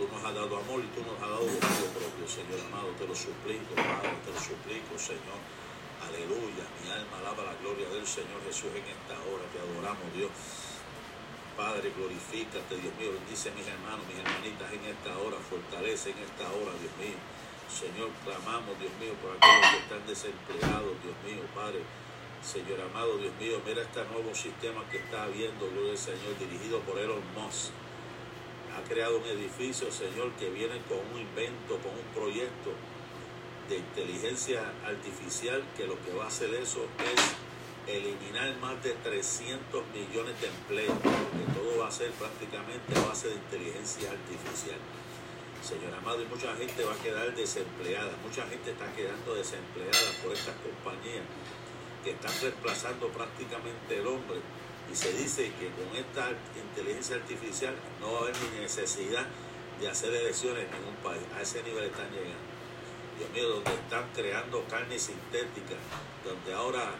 tú 0.00 0.08
nos 0.08 0.24
has 0.24 0.32
dado 0.32 0.56
amor 0.56 0.80
y 0.80 0.88
tú 0.96 1.04
nos 1.04 1.20
has 1.20 1.28
dado 1.28 1.44
dominio 1.44 1.88
propio, 1.92 2.24
Señor 2.24 2.64
amado. 2.64 2.96
Te 2.96 3.04
lo 3.04 3.12
suplico, 3.12 3.76
Padre, 3.76 4.16
te 4.24 4.32
lo 4.32 4.40
suplico, 4.40 4.96
Señor. 4.96 5.36
Aleluya, 6.02 6.66
mi 6.82 6.90
alma 6.90 7.18
alaba 7.22 7.46
la 7.46 7.54
gloria 7.62 7.86
del 7.88 8.06
Señor 8.06 8.42
Jesús 8.42 8.74
en 8.74 8.82
esta 8.90 9.14
hora. 9.22 9.46
Te 9.54 9.62
adoramos, 9.62 10.02
Dios. 10.10 10.34
Padre, 11.56 11.94
glorifícate, 11.94 12.74
Dios 12.74 12.94
mío. 12.98 13.14
Bendice 13.14 13.50
a 13.50 13.54
mis 13.54 13.66
hermanos, 13.70 14.02
mis 14.10 14.18
hermanitas 14.18 14.66
en 14.72 14.82
esta 14.82 15.14
hora. 15.22 15.38
Fortalece 15.38 16.10
en 16.10 16.18
esta 16.26 16.50
hora, 16.50 16.74
Dios 16.82 16.90
mío. 16.98 17.14
Señor, 17.70 18.10
clamamos, 18.26 18.74
Dios 18.82 18.90
mío, 18.98 19.14
por 19.22 19.30
aquellos 19.38 19.70
que 19.70 19.78
están 19.78 20.02
desempleados, 20.10 20.94
Dios 21.06 21.16
mío, 21.22 21.46
Padre. 21.54 21.86
Señor 22.42 22.82
amado, 22.82 23.16
Dios 23.22 23.34
mío, 23.38 23.62
mira 23.62 23.86
este 23.86 24.02
nuevo 24.10 24.34
sistema 24.34 24.82
que 24.90 24.98
está 24.98 25.30
habiendo, 25.30 25.70
gloria 25.70 25.94
al 25.94 26.02
Señor, 26.02 26.34
dirigido 26.34 26.80
por 26.82 26.98
Elon 26.98 27.22
Musk. 27.38 27.70
Ha 28.74 28.82
creado 28.90 29.22
un 29.22 29.26
edificio, 29.30 29.86
Señor, 29.92 30.34
que 30.34 30.50
viene 30.50 30.82
con 30.90 30.98
un 30.98 31.22
invento, 31.22 31.78
con 31.78 31.94
un 31.94 32.08
proyecto 32.10 32.74
de 33.68 33.78
inteligencia 33.78 34.60
artificial 34.84 35.62
que 35.76 35.86
lo 35.86 36.00
que 36.04 36.12
va 36.12 36.24
a 36.24 36.28
hacer 36.28 36.52
eso 36.54 36.86
es 36.98 37.42
eliminar 37.86 38.56
más 38.58 38.82
de 38.82 38.92
300 38.92 39.84
millones 39.88 40.40
de 40.40 40.46
empleos, 40.48 40.94
porque 41.02 41.44
todo 41.54 41.78
va 41.80 41.88
a 41.88 41.90
ser 41.90 42.10
prácticamente 42.12 42.94
a 42.96 43.06
base 43.06 43.28
de 43.28 43.34
inteligencia 43.34 44.10
artificial. 44.10 44.78
Señor 45.62 45.94
amado, 45.94 46.22
y 46.22 46.26
mucha 46.26 46.54
gente 46.56 46.84
va 46.84 46.92
a 46.92 46.98
quedar 46.98 47.34
desempleada, 47.34 48.12
mucha 48.22 48.46
gente 48.46 48.72
está 48.72 48.92
quedando 48.94 49.34
desempleada 49.34 50.10
por 50.22 50.32
estas 50.32 50.54
compañías 50.56 51.24
que 52.02 52.10
están 52.10 52.32
reemplazando 52.40 53.08
prácticamente 53.08 53.98
el 53.98 54.06
hombre. 54.06 54.40
Y 54.90 54.96
se 54.96 55.12
dice 55.12 55.52
que 55.58 55.70
con 55.70 55.94
esta 55.96 56.30
inteligencia 56.58 57.16
artificial 57.16 57.74
no 58.00 58.12
va 58.12 58.18
a 58.18 58.22
haber 58.22 58.34
ni 58.52 58.60
necesidad 58.60 59.26
de 59.80 59.88
hacer 59.88 60.12
elecciones 60.12 60.64
en 60.64 60.70
ningún 60.72 60.96
país. 61.02 61.22
A 61.36 61.42
ese 61.42 61.62
nivel 61.62 61.84
están 61.84 62.10
llegando. 62.10 62.51
Dios 63.18 63.30
mío, 63.30 63.48
donde 63.48 63.74
están 63.74 64.08
creando 64.14 64.64
carne 64.64 64.98
sintética, 64.98 65.76
donde 66.24 66.54
ahora 66.54 66.94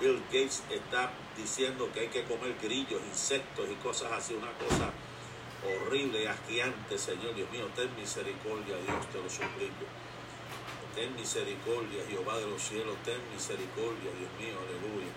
Bill 0.00 0.22
Gates 0.26 0.62
está 0.70 1.10
diciendo 1.36 1.90
que 1.92 2.00
hay 2.00 2.08
que 2.08 2.24
comer 2.24 2.56
grillos, 2.62 3.02
insectos 3.08 3.68
y 3.70 3.74
cosas 3.76 4.12
así, 4.12 4.34
una 4.34 4.52
cosa 4.52 4.92
horrible 5.64 6.22
y 6.22 6.26
asqueante, 6.26 6.98
Señor 6.98 7.34
Dios 7.34 7.50
mío, 7.50 7.68
ten 7.74 7.94
misericordia, 7.96 8.76
Dios, 8.76 9.06
te 9.10 9.18
lo 9.18 9.28
suplico. 9.28 9.84
Ten 10.94 11.14
misericordia, 11.14 12.02
Jehová 12.08 12.38
de 12.38 12.46
los 12.46 12.62
cielos, 12.62 12.96
ten 13.04 13.20
misericordia, 13.32 14.10
Dios 14.18 14.30
mío, 14.38 14.58
aleluya. 14.58 15.12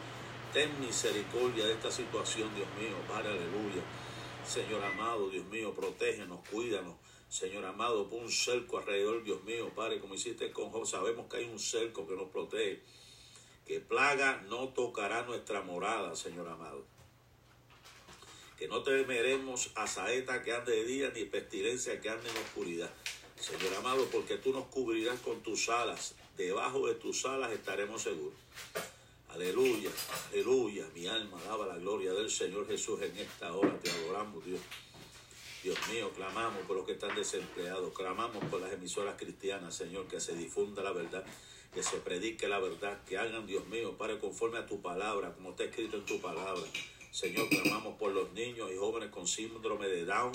Ten 0.54 0.80
misericordia 0.80 1.66
de 1.66 1.74
esta 1.74 1.92
situación, 1.92 2.54
Dios 2.56 2.68
mío, 2.80 2.96
Padre, 3.08 3.30
aleluya. 3.30 3.82
Señor 4.46 4.84
amado, 4.84 5.30
Dios 5.30 5.46
mío, 5.46 5.74
protégenos, 5.74 6.40
cuídanos. 6.50 6.96
Señor 7.32 7.64
amado, 7.64 8.10
pon 8.10 8.24
un 8.24 8.32
cerco 8.32 8.78
alrededor, 8.78 9.24
Dios 9.24 9.42
mío, 9.46 9.72
Padre, 9.74 10.02
como 10.02 10.16
hiciste 10.16 10.52
con 10.52 10.70
Job, 10.70 10.86
sabemos 10.86 11.28
que 11.30 11.38
hay 11.38 11.46
un 11.46 11.60
cerco 11.60 12.06
que 12.06 12.14
nos 12.14 12.28
protege 12.30 12.82
que 13.66 13.80
plaga 13.80 14.44
no 14.50 14.68
tocará 14.70 15.22
nuestra 15.24 15.62
morada, 15.62 16.14
Señor 16.14 16.50
amado. 16.50 16.84
Que 18.58 18.68
no 18.68 18.84
temeremos 18.84 19.72
a 19.76 19.88
saeta 19.88 20.44
que 20.44 20.52
ande 20.52 20.74
de 20.74 20.84
día, 20.84 21.12
ni 21.16 21.24
pestilencia 21.24 22.02
que 22.02 22.10
ande 22.10 22.30
en 22.30 22.36
oscuridad. 22.36 22.92
Señor 23.40 23.76
amado, 23.76 24.10
porque 24.12 24.36
tú 24.36 24.52
nos 24.52 24.66
cubrirás 24.66 25.18
con 25.22 25.42
tus 25.42 25.70
alas. 25.70 26.16
Debajo 26.36 26.86
de 26.86 26.96
tus 26.96 27.26
alas 27.26 27.54
estaremos 27.54 28.02
seguros. 28.02 28.38
Aleluya, 29.30 29.90
aleluya. 30.30 30.86
Mi 30.94 31.08
alma 31.08 31.40
alaba 31.40 31.66
la 31.66 31.78
gloria 31.78 32.12
del 32.12 32.30
Señor 32.30 32.68
Jesús 32.68 33.02
en 33.02 33.18
esta 33.18 33.54
hora. 33.54 33.80
Te 33.80 33.90
adoramos, 33.90 34.44
Dios. 34.44 34.60
Dios 35.64 35.78
mío, 35.92 36.12
clamamos 36.16 36.64
por 36.66 36.78
los 36.78 36.86
que 36.86 36.94
están 36.94 37.16
desempleados. 37.16 37.94
Clamamos 37.94 38.44
por 38.46 38.62
las 38.62 38.72
emisoras 38.74 39.16
cristianas, 39.18 39.76
Señor, 39.76 40.08
que 40.08 40.20
se 40.20 40.36
difunda 40.36 40.82
la 40.82 40.92
verdad 40.92 41.26
que 41.74 41.84
se 41.84 41.98
predique 41.98 42.48
la 42.48 42.60
verdad, 42.60 43.02
que 43.06 43.18
hagan, 43.18 43.48
Dios 43.48 43.66
mío, 43.68 43.98
Padre, 43.98 44.20
conforme 44.20 44.58
a 44.58 44.66
tu 44.66 44.82
palabra, 44.82 45.34
como 45.34 45.52
está 45.52 45.64
escrito 45.64 45.98
en 45.98 46.06
tu 46.06 46.20
palabra. 46.20 46.62
Señor, 47.12 47.48
clamamos 47.50 47.98
por 47.98 48.12
los 48.12 48.32
niños 48.34 48.70
y 48.74 48.78
jóvenes 48.78 49.10
con 49.10 49.28
síndrome 49.28 49.88
de 49.88 50.06
Down, 50.06 50.32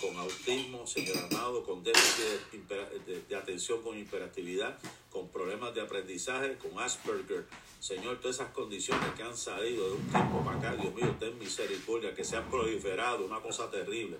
con 0.00 0.16
autismo, 0.16 0.86
Señor 0.86 1.16
amado, 1.30 1.64
con 1.64 1.82
déficit 1.82 2.68
de, 2.68 3.36
atención 3.36 3.82
con 3.82 3.98
hiperactividad, 3.98 4.78
con 5.10 5.28
problemas 5.28 5.74
de 5.74 5.80
aprendizaje, 5.80 6.56
con 6.58 6.78
Asperger. 6.78 7.46
Señor, 7.80 8.20
todas 8.20 8.36
esas 8.36 8.52
condiciones 8.52 9.08
que 9.16 9.22
han 9.22 9.36
salido 9.36 9.88
de 9.88 9.94
un 9.94 10.08
tiempo 10.08 10.44
para 10.44 10.58
acá, 10.58 10.76
Dios 10.76 10.94
mío, 10.94 11.16
ten 11.18 11.38
misericordia, 11.38 12.14
que 12.14 12.24
se 12.24 12.36
han 12.36 12.48
proliferado, 12.50 13.24
una 13.24 13.40
cosa 13.40 13.70
terrible. 13.70 14.18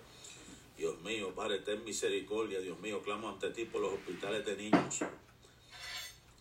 Dios 0.79 1.01
mío, 1.01 1.35
Padre, 1.35 1.59
ten 1.59 1.83
misericordia, 1.85 2.61
Dios 2.61 2.79
mío, 2.79 3.03
clamo 3.03 3.29
ante 3.29 3.51
ti 3.51 3.65
por 3.65 3.81
los 3.81 3.93
hospitales 3.95 4.47
de 4.47 4.57
niños. 4.57 5.01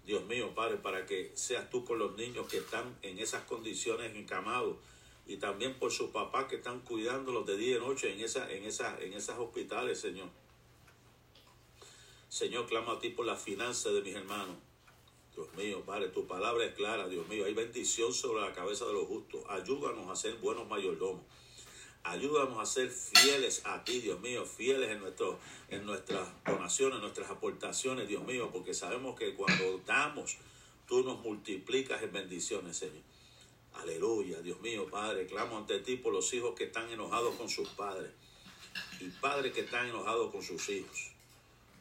Dios 0.06 0.24
mío, 0.26 0.54
Padre, 0.54 0.78
para 0.78 1.08
que 1.08 1.32
seas 1.34 1.72
tú 1.72 1.84
con 1.84 1.98
los 1.98 2.16
niños 2.16 2.48
que 2.48 2.60
están 2.60 2.96
en 3.02 3.18
esas 3.18 3.44
condiciones 3.46 4.16
encamados 4.16 4.78
y 5.26 5.38
también 5.38 5.74
por 5.74 5.92
sus 5.92 6.12
papás 6.12 6.46
que 6.46 6.58
están 6.58 6.82
cuidándolos 6.82 7.48
de 7.48 7.58
día 7.58 7.78
y 7.78 7.80
noche 7.80 8.14
en, 8.14 8.22
esa, 8.22 8.50
en, 8.52 8.64
en 8.64 9.14
esas 9.14 9.40
hospitales, 9.40 10.00
Señor. 10.00 10.30
Señor, 12.30 12.68
clamo 12.68 12.92
a 12.92 13.00
ti 13.00 13.10
por 13.10 13.26
la 13.26 13.36
finanzas 13.36 13.92
de 13.94 14.04
mis 14.04 14.14
hermanos. 14.14 14.56
Dios 15.34 15.52
mío, 15.56 15.82
Padre, 15.84 16.10
tu 16.10 16.28
palabra 16.28 16.64
es 16.64 16.76
clara, 16.76 17.08
Dios 17.08 17.28
mío. 17.28 17.46
Hay 17.46 17.56
bendición 17.56 18.14
sobre 18.14 18.42
la 18.42 18.54
cabeza 18.54 18.86
de 18.86 18.94
los 18.94 19.08
justos. 19.08 19.42
Ayúdanos 19.50 20.08
a 20.10 20.16
ser 20.16 20.36
buenos 20.36 20.68
mayordomos. 20.68 21.24
Ayúdanos 22.08 22.58
a 22.58 22.66
ser 22.66 22.90
fieles 22.90 23.64
a 23.66 23.84
ti, 23.84 24.00
Dios 24.00 24.22
mío, 24.22 24.46
fieles 24.46 24.90
en, 24.92 25.00
nuestro, 25.00 25.38
en 25.68 25.86
nuestras 25.86 26.26
donaciones, 26.46 26.96
en 26.96 27.02
nuestras 27.02 27.30
aportaciones, 27.30 28.08
Dios 28.08 28.24
mío, 28.24 28.50
porque 28.54 28.74
sabemos 28.74 29.20
que 29.20 29.36
cuando 29.36 29.82
damos, 29.86 30.38
tú 30.88 31.04
nos 31.04 31.20
multiplicas 31.20 32.02
en 32.02 32.14
bendiciones, 32.14 32.78
Señor. 32.78 33.04
Aleluya, 33.74 34.42
Dios 34.42 34.62
mío, 34.62 34.88
Padre, 34.90 35.28
clamo 35.28 35.58
ante 35.58 35.80
ti 35.80 35.98
por 35.98 36.14
los 36.14 36.34
hijos 36.34 36.56
que 36.56 36.64
están 36.64 36.90
enojados 36.90 37.36
con 37.36 37.50
sus 37.50 37.68
padres 37.70 38.12
y 39.02 39.10
padres 39.10 39.54
que 39.54 39.62
están 39.62 39.88
enojados 39.88 40.32
con 40.32 40.42
sus 40.42 40.70
hijos. 40.70 41.12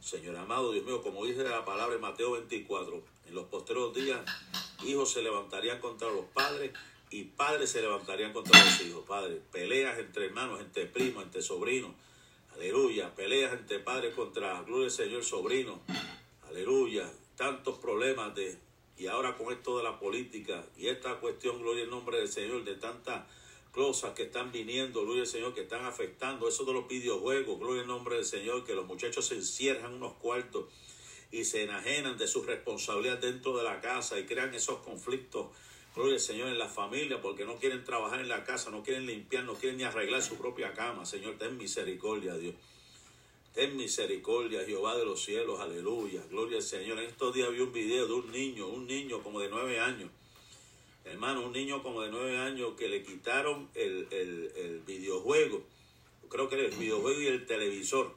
Señor 0.00 0.36
amado, 0.36 0.72
Dios 0.72 0.84
mío, 0.84 1.02
como 1.02 1.24
dice 1.24 1.44
la 1.44 1.64
palabra 1.64 1.94
en 1.94 2.00
Mateo 2.00 2.32
24, 2.32 3.00
en 3.28 3.34
los 3.34 3.44
posteriores 3.46 3.94
días, 3.94 4.20
hijos 4.84 5.12
se 5.12 5.22
levantarían 5.22 5.80
contra 5.80 6.10
los 6.10 6.24
padres 6.26 6.72
y 7.10 7.24
padres 7.24 7.70
se 7.70 7.80
levantarían 7.80 8.32
contra 8.32 8.64
los 8.64 8.80
hijos, 8.82 9.04
Padre. 9.06 9.40
Peleas 9.52 9.98
entre 9.98 10.26
hermanos, 10.26 10.60
entre 10.60 10.86
primos, 10.86 11.24
entre 11.24 11.42
sobrinos. 11.42 11.92
Aleluya. 12.54 13.14
Peleas 13.14 13.52
entre 13.52 13.78
padres 13.78 14.14
contra, 14.14 14.62
gloria 14.62 14.86
al 14.86 14.90
Señor, 14.90 15.24
sobrino. 15.24 15.80
Aleluya. 16.48 17.10
Tantos 17.36 17.78
problemas 17.78 18.34
de, 18.34 18.58
y 18.98 19.06
ahora 19.06 19.36
con 19.36 19.52
esto 19.52 19.76
de 19.78 19.84
la 19.84 19.98
política 19.98 20.64
y 20.76 20.88
esta 20.88 21.20
cuestión, 21.20 21.60
gloria 21.60 21.84
al 21.84 21.90
nombre 21.90 22.18
del 22.18 22.28
Señor, 22.28 22.64
de 22.64 22.74
tantas 22.74 23.24
cosas 23.70 24.14
que 24.14 24.24
están 24.24 24.50
viniendo, 24.52 25.02
gloria 25.02 25.22
al 25.22 25.28
Señor, 25.28 25.54
que 25.54 25.60
están 25.60 25.84
afectando, 25.84 26.48
eso 26.48 26.64
de 26.64 26.72
los 26.72 26.88
videojuegos, 26.88 27.58
gloria 27.58 27.82
al 27.82 27.88
nombre 27.88 28.16
del 28.16 28.24
Señor, 28.24 28.64
que 28.64 28.74
los 28.74 28.86
muchachos 28.86 29.26
se 29.26 29.34
encierran 29.34 29.92
unos 29.92 30.14
cuartos 30.14 30.64
y 31.30 31.44
se 31.44 31.64
enajenan 31.64 32.16
de 32.16 32.26
su 32.26 32.42
responsabilidad 32.42 33.18
dentro 33.18 33.56
de 33.58 33.64
la 33.64 33.80
casa 33.80 34.18
y 34.18 34.24
crean 34.24 34.54
esos 34.54 34.78
conflictos 34.78 35.48
Gloria 35.96 36.16
al 36.16 36.20
Señor 36.20 36.48
en 36.48 36.58
la 36.58 36.68
familia 36.68 37.22
porque 37.22 37.46
no 37.46 37.56
quieren 37.56 37.82
trabajar 37.82 38.20
en 38.20 38.28
la 38.28 38.44
casa, 38.44 38.70
no 38.70 38.82
quieren 38.82 39.06
limpiar, 39.06 39.44
no 39.44 39.54
quieren 39.54 39.78
ni 39.78 39.84
arreglar 39.84 40.20
su 40.22 40.36
propia 40.36 40.74
cama. 40.74 41.06
Señor, 41.06 41.36
ten 41.38 41.56
misericordia, 41.56 42.36
Dios. 42.36 42.54
Ten 43.54 43.74
misericordia, 43.78 44.62
Jehová 44.66 44.94
de 44.94 45.06
los 45.06 45.24
cielos, 45.24 45.58
aleluya. 45.58 46.22
Gloria 46.28 46.58
al 46.58 46.62
Señor. 46.62 46.98
En 46.98 47.06
estos 47.06 47.34
días 47.34 47.50
vi 47.50 47.60
un 47.60 47.72
video 47.72 48.06
de 48.06 48.12
un 48.12 48.30
niño, 48.30 48.68
un 48.68 48.86
niño 48.86 49.22
como 49.22 49.40
de 49.40 49.48
nueve 49.48 49.80
años. 49.80 50.10
Hermano, 51.06 51.46
un 51.46 51.52
niño 51.52 51.82
como 51.82 52.02
de 52.02 52.10
nueve 52.10 52.36
años 52.36 52.74
que 52.76 52.88
le 52.88 53.02
quitaron 53.02 53.70
el, 53.74 54.06
el 54.10 54.82
videojuego. 54.86 55.62
Creo 56.28 56.50
que 56.50 56.56
era 56.56 56.66
el 56.66 56.76
videojuego 56.76 57.22
y 57.22 57.28
el 57.28 57.46
televisor. 57.46 58.12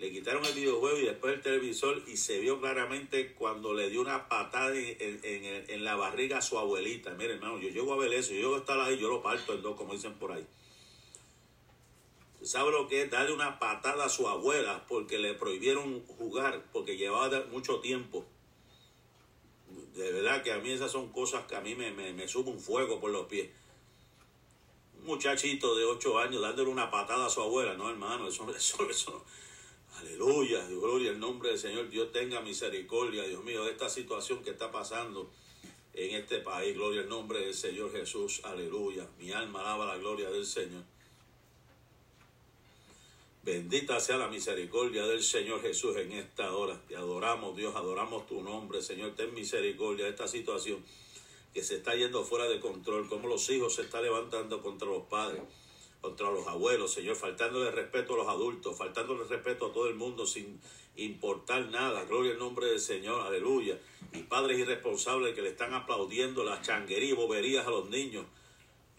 Le 0.00 0.10
quitaron 0.10 0.42
el 0.46 0.54
videojuego 0.54 0.98
y 0.98 1.04
después 1.04 1.34
el 1.34 1.42
televisor 1.42 2.02
y 2.06 2.16
se 2.16 2.40
vio 2.40 2.58
claramente 2.58 3.34
cuando 3.34 3.74
le 3.74 3.90
dio 3.90 4.00
una 4.00 4.28
patada 4.28 4.74
en, 4.74 5.20
en, 5.22 5.64
en, 5.68 5.84
la 5.84 5.94
barriga 5.94 6.38
a 6.38 6.42
su 6.42 6.58
abuelita. 6.58 7.10
Miren, 7.10 7.36
hermano, 7.36 7.58
yo 7.58 7.68
llego 7.68 7.92
a 7.92 7.98
ver 7.98 8.14
eso, 8.14 8.30
yo 8.30 8.40
llego 8.40 8.54
a 8.54 8.60
estar 8.60 8.80
ahí, 8.80 8.98
yo 8.98 9.10
lo 9.10 9.22
parto 9.22 9.52
en 9.52 9.60
dos, 9.60 9.76
como 9.76 9.92
dicen 9.92 10.14
por 10.14 10.32
ahí. 10.32 10.46
¿Sabe 12.42 12.70
lo 12.70 12.88
que 12.88 13.02
es 13.02 13.10
darle 13.10 13.34
una 13.34 13.58
patada 13.58 14.06
a 14.06 14.08
su 14.08 14.26
abuela 14.26 14.86
porque 14.88 15.18
le 15.18 15.34
prohibieron 15.34 16.02
jugar, 16.06 16.64
porque 16.72 16.96
llevaba 16.96 17.44
mucho 17.50 17.80
tiempo? 17.80 18.24
De 19.94 20.12
verdad 20.12 20.42
que 20.42 20.52
a 20.52 20.58
mí 20.60 20.70
esas 20.70 20.90
son 20.90 21.12
cosas 21.12 21.44
que 21.44 21.56
a 21.56 21.60
mí 21.60 21.74
me, 21.74 21.90
me, 21.90 22.14
me 22.14 22.26
sube 22.26 22.48
un 22.48 22.58
fuego 22.58 23.00
por 23.00 23.10
los 23.10 23.26
pies. 23.26 23.50
Un 25.00 25.04
muchachito 25.04 25.76
de 25.76 25.84
8 25.84 26.18
años 26.20 26.40
dándole 26.40 26.70
una 26.70 26.90
patada 26.90 27.26
a 27.26 27.30
su 27.30 27.42
abuela, 27.42 27.74
no 27.74 27.90
hermano, 27.90 28.28
eso, 28.28 28.50
eso, 28.56 28.88
eso, 28.88 29.22
aleluya, 30.00 30.66
gloria 30.68 31.10
al 31.10 31.20
nombre 31.20 31.50
del 31.50 31.58
Señor, 31.58 31.88
Dios 31.88 32.12
tenga 32.12 32.40
misericordia, 32.40 33.24
Dios 33.24 33.44
mío, 33.44 33.64
de 33.64 33.72
esta 33.72 33.88
situación 33.88 34.42
que 34.42 34.50
está 34.50 34.70
pasando 34.70 35.30
en 35.94 36.14
este 36.14 36.38
país, 36.38 36.74
gloria 36.74 37.02
al 37.02 37.08
nombre 37.08 37.40
del 37.40 37.54
Señor 37.54 37.92
Jesús, 37.92 38.40
aleluya, 38.44 39.06
mi 39.18 39.32
alma 39.32 39.60
alaba 39.60 39.86
la 39.86 39.96
gloria 39.98 40.30
del 40.30 40.46
Señor. 40.46 40.82
Bendita 43.42 43.98
sea 44.00 44.18
la 44.18 44.28
misericordia 44.28 45.06
del 45.06 45.22
Señor 45.22 45.62
Jesús 45.62 45.96
en 45.96 46.12
esta 46.12 46.52
hora. 46.52 46.78
Te 46.86 46.94
adoramos, 46.94 47.56
Dios, 47.56 47.74
adoramos 47.74 48.26
tu 48.26 48.42
nombre, 48.42 48.82
Señor. 48.82 49.14
Ten 49.16 49.32
misericordia 49.32 50.04
de 50.04 50.10
esta 50.10 50.28
situación 50.28 50.84
que 51.54 51.64
se 51.64 51.76
está 51.76 51.94
yendo 51.94 52.22
fuera 52.22 52.46
de 52.48 52.60
control, 52.60 53.08
como 53.08 53.28
los 53.28 53.48
hijos 53.48 53.74
se 53.74 53.82
están 53.82 54.02
levantando 54.02 54.60
contra 54.60 54.88
los 54.88 55.04
padres, 55.04 55.40
contra 56.00 56.30
los 56.30 56.46
abuelos, 56.46 56.92
Señor, 56.92 57.16
faltándole 57.16 57.70
respeto 57.70 58.14
a 58.14 58.16
los 58.18 58.28
adultos, 58.28 58.76
faltándole 58.76 59.24
respeto 59.24 59.66
a 59.66 59.72
todo 59.72 59.88
el 59.88 59.94
mundo 59.94 60.26
sin 60.26 60.60
importar 60.96 61.68
nada. 61.68 62.04
Gloria 62.04 62.32
al 62.32 62.38
nombre 62.38 62.66
del 62.66 62.80
Señor, 62.80 63.20
aleluya. 63.20 63.78
Y 64.12 64.22
padres 64.22 64.58
irresponsables 64.58 65.34
que 65.34 65.42
le 65.42 65.50
están 65.50 65.74
aplaudiendo 65.74 66.44
las 66.44 66.62
changuerías 66.62 67.12
y 67.12 67.14
boberías 67.14 67.66
a 67.66 67.70
los 67.70 67.90
niños 67.90 68.24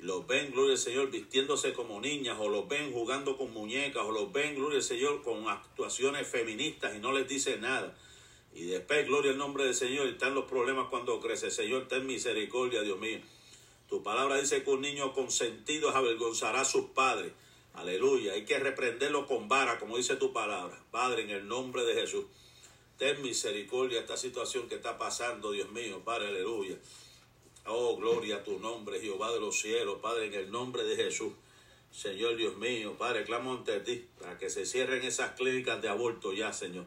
los 0.01 0.25
ven, 0.25 0.51
gloria 0.51 0.73
al 0.73 0.79
Señor, 0.79 1.11
vistiéndose 1.11 1.73
como 1.73 2.01
niñas, 2.01 2.37
o 2.39 2.49
los 2.49 2.67
ven 2.67 2.91
jugando 2.91 3.37
con 3.37 3.53
muñecas, 3.53 4.03
o 4.03 4.11
los 4.11 4.31
ven, 4.31 4.55
gloria 4.55 4.77
al 4.77 4.83
Señor, 4.83 5.21
con 5.21 5.47
actuaciones 5.47 6.27
feministas 6.27 6.95
y 6.95 6.99
no 6.99 7.11
les 7.11 7.27
dice 7.27 7.57
nada. 7.57 7.95
Y 8.53 8.65
después, 8.65 9.05
gloria 9.05 9.31
al 9.31 9.37
nombre 9.37 9.63
del 9.63 9.75
Señor, 9.75 10.07
están 10.07 10.33
los 10.33 10.45
problemas 10.45 10.87
cuando 10.89 11.19
crece. 11.19 11.51
Señor, 11.51 11.87
ten 11.87 12.05
misericordia, 12.07 12.81
Dios 12.81 12.99
mío. 12.99 13.19
Tu 13.91 14.01
palabra 14.01 14.37
dice 14.37 14.63
que 14.63 14.69
un 14.69 14.79
niño 14.79 15.11
consentido 15.11 15.89
avergonzará 15.89 16.61
a 16.61 16.65
sus 16.65 16.91
padres. 16.91 17.33
Aleluya. 17.73 18.31
Hay 18.31 18.45
que 18.45 18.57
reprenderlo 18.57 19.27
con 19.27 19.49
vara, 19.49 19.79
como 19.79 19.97
dice 19.97 20.15
tu 20.15 20.31
palabra. 20.31 20.81
Padre, 20.91 21.23
en 21.23 21.29
el 21.31 21.45
nombre 21.45 21.83
de 21.83 21.95
Jesús. 21.95 22.23
Ten 22.97 23.21
misericordia 23.21 23.99
esta 23.99 24.15
situación 24.15 24.69
que 24.69 24.75
está 24.75 24.97
pasando, 24.97 25.51
Dios 25.51 25.69
mío. 25.73 26.01
Padre, 26.05 26.29
aleluya. 26.29 26.77
Oh, 27.65 27.97
gloria 27.97 28.37
a 28.37 28.43
tu 28.45 28.59
nombre, 28.59 29.01
Jehová 29.01 29.29
de 29.33 29.41
los 29.41 29.59
cielos, 29.59 29.99
Padre, 30.01 30.27
en 30.27 30.35
el 30.35 30.51
nombre 30.51 30.85
de 30.85 30.95
Jesús. 30.95 31.33
Señor 31.91 32.37
Dios 32.37 32.55
mío, 32.55 32.95
Padre, 32.97 33.25
clamo 33.25 33.51
ante 33.51 33.77
ti 33.81 34.07
para 34.21 34.37
que 34.37 34.49
se 34.49 34.65
cierren 34.65 35.03
esas 35.03 35.31
clínicas 35.31 35.81
de 35.81 35.89
aborto 35.89 36.31
ya, 36.31 36.53
Señor. 36.53 36.85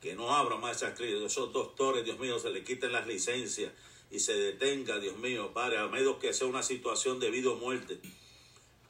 Que 0.00 0.14
no 0.14 0.32
abran 0.32 0.60
más 0.60 0.76
esas 0.76 0.96
clínicas. 0.96 1.32
Esos 1.32 1.52
doctores, 1.52 2.04
Dios 2.04 2.20
mío, 2.20 2.38
se 2.38 2.50
les 2.50 2.64
quiten 2.64 2.92
las 2.92 3.08
licencias 3.08 3.72
y 4.10 4.20
se 4.20 4.34
detenga, 4.34 4.98
Dios 4.98 5.16
mío, 5.18 5.52
Padre, 5.52 5.78
a 5.78 5.88
menos 5.88 6.16
que 6.16 6.32
sea 6.32 6.46
una 6.46 6.62
situación 6.62 7.20
de 7.20 7.30
vida 7.30 7.50
o 7.50 7.56
muerte. 7.56 7.98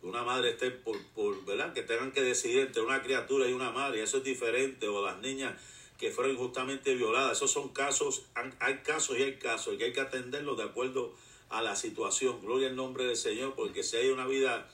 Una 0.02 0.22
madre 0.22 0.50
esté 0.50 0.70
por, 0.70 1.02
por, 1.14 1.44
¿verdad? 1.46 1.72
Que 1.72 1.82
tengan 1.82 2.12
que 2.12 2.20
decidir 2.20 2.60
entre 2.60 2.82
una 2.82 3.02
criatura 3.02 3.48
y 3.48 3.52
una 3.54 3.70
madre. 3.70 4.02
Eso 4.02 4.18
es 4.18 4.24
diferente. 4.24 4.86
O 4.86 5.02
las 5.02 5.18
niñas 5.20 5.54
que 5.98 6.10
fueron 6.10 6.34
injustamente 6.34 6.94
violadas. 6.94 7.38
Esos 7.38 7.50
son 7.50 7.70
casos, 7.70 8.26
hay 8.60 8.78
casos 8.78 9.18
y 9.18 9.22
hay 9.22 9.36
casos, 9.36 9.76
y 9.78 9.82
hay 9.82 9.92
que 9.92 10.00
atenderlos 10.00 10.56
de 10.58 10.64
acuerdo 10.64 11.14
a 11.48 11.62
la 11.62 11.76
situación. 11.76 12.40
Gloria 12.42 12.68
al 12.68 12.76
nombre 12.76 13.04
del 13.06 13.16
Señor, 13.16 13.54
porque 13.54 13.82
si 13.82 13.96
hay 13.96 14.08
una 14.08 14.26
vida 14.26 14.68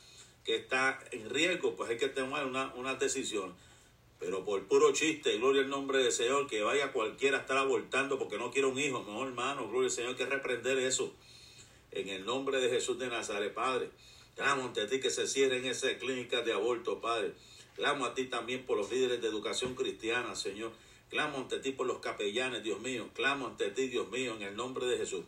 que 0.45 0.57
está 0.57 0.99
en 1.13 1.29
riesgo, 1.31 1.77
pues 1.77 1.91
hay 1.91 1.99
que 1.99 2.09
tomar 2.09 2.47
una, 2.47 2.73
una 2.75 2.95
decisión. 2.95 3.55
Pero 4.21 4.45
por 4.45 4.63
puro 4.69 4.93
chiste, 4.93 5.39
gloria 5.39 5.63
al 5.63 5.71
nombre 5.71 5.99
del 5.99 6.13
Señor, 6.13 6.47
que 6.47 6.61
vaya 6.63 6.93
cualquiera 6.93 7.39
a 7.39 7.41
estar 7.41 7.57
abortando 7.57 8.19
porque 8.19 8.37
no 8.37 8.51
quiere 8.51 8.69
un 8.69 8.79
hijo. 8.79 9.03
No, 9.09 9.27
hermano, 9.27 9.67
gloria 9.67 9.87
al 9.87 9.91
Señor, 9.91 10.11
hay 10.11 10.17
que 10.17 10.27
reprender 10.27 10.79
eso. 10.79 11.13
En 11.91 12.09
el 12.09 12.27
nombre 12.27 12.61
de 12.61 12.69
Jesús 12.69 12.99
de 12.99 13.09
Nazaret, 13.09 13.55
Padre. 13.55 13.89
Clamo 14.37 14.65
ante 14.65 14.87
ti 14.87 15.01
que 15.01 15.11
se 15.11 15.27
cierren 15.27 15.65
esas 15.65 15.95
clínicas 15.95 16.45
de 16.45 16.53
aborto, 16.53 17.01
Padre. 17.01 17.33
Clamo 17.77 18.05
a 18.05 18.15
ti 18.15 18.27
también 18.27 18.67
por 18.67 18.77
los 18.77 18.93
líderes 18.93 19.23
de 19.23 19.29
educación 19.29 19.75
cristiana, 19.75 20.37
Señor. 20.37 20.73
Clamo 21.09 21.39
ante 21.39 21.59
ti 21.59 21.73
por 21.73 21.87
los 21.87 21.99
capellanes, 21.99 22.63
Dios 22.63 22.79
mío. 22.81 23.09
Clamo 23.15 23.47
ante 23.47 23.71
ti, 23.71 23.89
Dios 23.89 24.11
mío, 24.11 24.35
en 24.37 24.43
el 24.43 24.55
nombre 24.55 24.85
de 24.87 24.99
Jesús. 24.99 25.25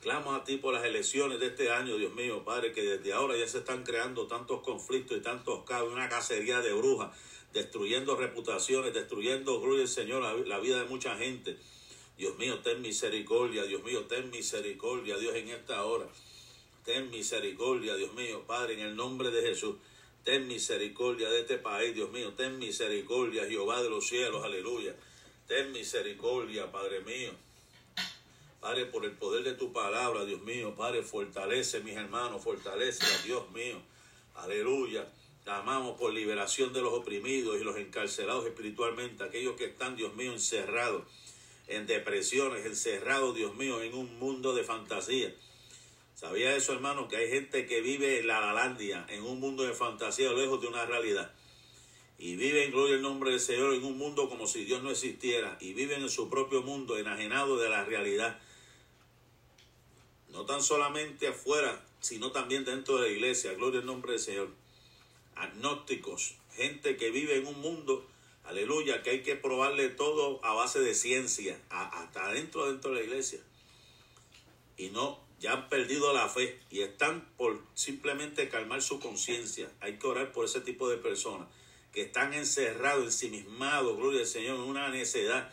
Clamo 0.00 0.32
a 0.32 0.44
ti 0.44 0.56
por 0.56 0.72
las 0.72 0.84
elecciones 0.86 1.40
de 1.40 1.48
este 1.48 1.70
año, 1.70 1.98
Dios 1.98 2.14
mío, 2.14 2.42
Padre, 2.42 2.72
que 2.72 2.82
desde 2.82 3.12
ahora 3.12 3.36
ya 3.36 3.46
se 3.46 3.58
están 3.58 3.84
creando 3.84 4.26
tantos 4.26 4.62
conflictos 4.62 5.18
y 5.18 5.20
tantos 5.20 5.62
caos, 5.64 5.92
una 5.92 6.08
cacería 6.08 6.60
de 6.60 6.72
brujas, 6.72 7.10
destruyendo 7.52 8.16
reputaciones, 8.16 8.94
destruyendo, 8.94 9.60
gloria 9.60 9.86
Señor, 9.86 10.22
la, 10.46 10.58
vida 10.58 10.82
de 10.82 10.88
mucha 10.88 11.18
gente. 11.18 11.58
Dios 12.16 12.38
mío, 12.38 12.60
ten 12.60 12.80
misericordia, 12.80 13.64
Dios 13.64 13.82
mío, 13.82 14.06
ten 14.06 14.30
misericordia, 14.30 15.18
Dios, 15.18 15.34
en 15.34 15.48
esta 15.48 15.84
hora. 15.84 16.06
Ten 16.82 17.10
misericordia, 17.10 17.94
Dios 17.94 18.14
mío, 18.14 18.42
Padre, 18.46 18.74
en 18.74 18.80
el 18.80 18.96
nombre 18.96 19.30
de 19.30 19.42
Jesús. 19.42 19.76
Ten 20.24 20.48
misericordia 20.48 21.28
de 21.28 21.40
este 21.40 21.58
país, 21.58 21.94
Dios 21.94 22.10
mío. 22.10 22.32
Ten 22.32 22.58
misericordia, 22.58 23.46
Jehová 23.46 23.82
de 23.82 23.90
los 23.90 24.06
cielos, 24.06 24.42
aleluya. 24.44 24.96
Ten 25.46 25.72
misericordia, 25.72 26.72
Padre 26.72 27.00
mío. 27.00 27.32
Padre, 28.60 28.84
por 28.86 29.06
el 29.06 29.12
poder 29.12 29.42
de 29.42 29.54
tu 29.54 29.72
palabra, 29.72 30.26
Dios 30.26 30.42
mío, 30.42 30.74
Padre, 30.74 31.02
fortalece 31.02 31.80
mis 31.80 31.96
hermanos, 31.96 32.44
fortalece 32.44 33.06
a 33.06 33.22
Dios 33.22 33.50
mío. 33.52 33.80
Aleluya. 34.34 35.10
Clamamos 35.44 35.98
por 35.98 36.12
liberación 36.12 36.72
de 36.74 36.82
los 36.82 36.92
oprimidos 36.92 37.58
y 37.58 37.64
los 37.64 37.78
encarcelados 37.78 38.46
espiritualmente, 38.46 39.24
aquellos 39.24 39.56
que 39.56 39.64
están, 39.64 39.96
Dios 39.96 40.14
mío, 40.14 40.32
encerrados 40.32 41.04
en 41.68 41.86
depresiones, 41.86 42.66
encerrados, 42.66 43.34
Dios 43.34 43.54
mío, 43.54 43.80
en 43.80 43.94
un 43.94 44.18
mundo 44.18 44.54
de 44.54 44.64
fantasía. 44.64 45.34
¿Sabía 46.14 46.54
eso, 46.54 46.74
hermano? 46.74 47.08
Que 47.08 47.16
hay 47.16 47.30
gente 47.30 47.64
que 47.66 47.80
vive 47.80 48.18
en 48.18 48.26
la 48.26 48.40
Lalandia, 48.40 49.06
en 49.08 49.22
un 49.22 49.40
mundo 49.40 49.62
de 49.62 49.72
fantasía, 49.72 50.32
lejos 50.32 50.60
de 50.60 50.66
una 50.66 50.84
realidad. 50.84 51.32
Y 52.18 52.36
vive 52.36 52.64
en 52.64 52.72
gloria 52.72 52.96
el 52.96 53.02
nombre 53.02 53.30
del 53.30 53.40
Señor 53.40 53.72
en 53.72 53.84
un 53.84 53.96
mundo 53.96 54.28
como 54.28 54.46
si 54.46 54.64
Dios 54.64 54.82
no 54.82 54.90
existiera. 54.90 55.56
Y 55.60 55.72
viven 55.72 56.02
en 56.02 56.10
su 56.10 56.28
propio 56.28 56.60
mundo, 56.62 56.98
enajenado 56.98 57.56
de 57.56 57.70
la 57.70 57.84
realidad 57.84 58.38
no 60.32 60.46
tan 60.46 60.62
solamente 60.62 61.28
afuera, 61.28 61.82
sino 62.00 62.32
también 62.32 62.64
dentro 62.64 62.98
de 62.98 63.08
la 63.08 63.14
iglesia. 63.14 63.54
Gloria 63.54 63.80
al 63.80 63.86
nombre 63.86 64.12
del 64.12 64.20
Señor. 64.20 64.48
Agnósticos, 65.34 66.34
gente 66.54 66.96
que 66.96 67.10
vive 67.10 67.36
en 67.36 67.46
un 67.46 67.60
mundo, 67.60 68.06
aleluya, 68.44 69.02
que 69.02 69.10
hay 69.10 69.22
que 69.22 69.36
probarle 69.36 69.88
todo 69.88 70.44
a 70.44 70.52
base 70.52 70.80
de 70.80 70.94
ciencia, 70.94 71.58
hasta 71.70 72.26
adentro, 72.26 72.70
dentro 72.70 72.90
de 72.90 73.00
la 73.00 73.06
iglesia. 73.06 73.40
Y 74.76 74.90
no, 74.90 75.20
ya 75.40 75.52
han 75.52 75.68
perdido 75.68 76.12
la 76.12 76.28
fe 76.28 76.60
y 76.70 76.80
están 76.80 77.26
por 77.36 77.60
simplemente 77.74 78.48
calmar 78.48 78.82
su 78.82 79.00
conciencia. 79.00 79.70
Hay 79.80 79.98
que 79.98 80.06
orar 80.06 80.32
por 80.32 80.44
ese 80.44 80.60
tipo 80.60 80.88
de 80.88 80.98
personas 80.98 81.48
que 81.92 82.02
están 82.02 82.34
encerrados, 82.34 83.04
ensimismados, 83.04 83.96
gloria 83.96 84.20
al 84.20 84.26
Señor, 84.26 84.56
en 84.56 84.62
una 84.62 84.88
necedad. 84.90 85.52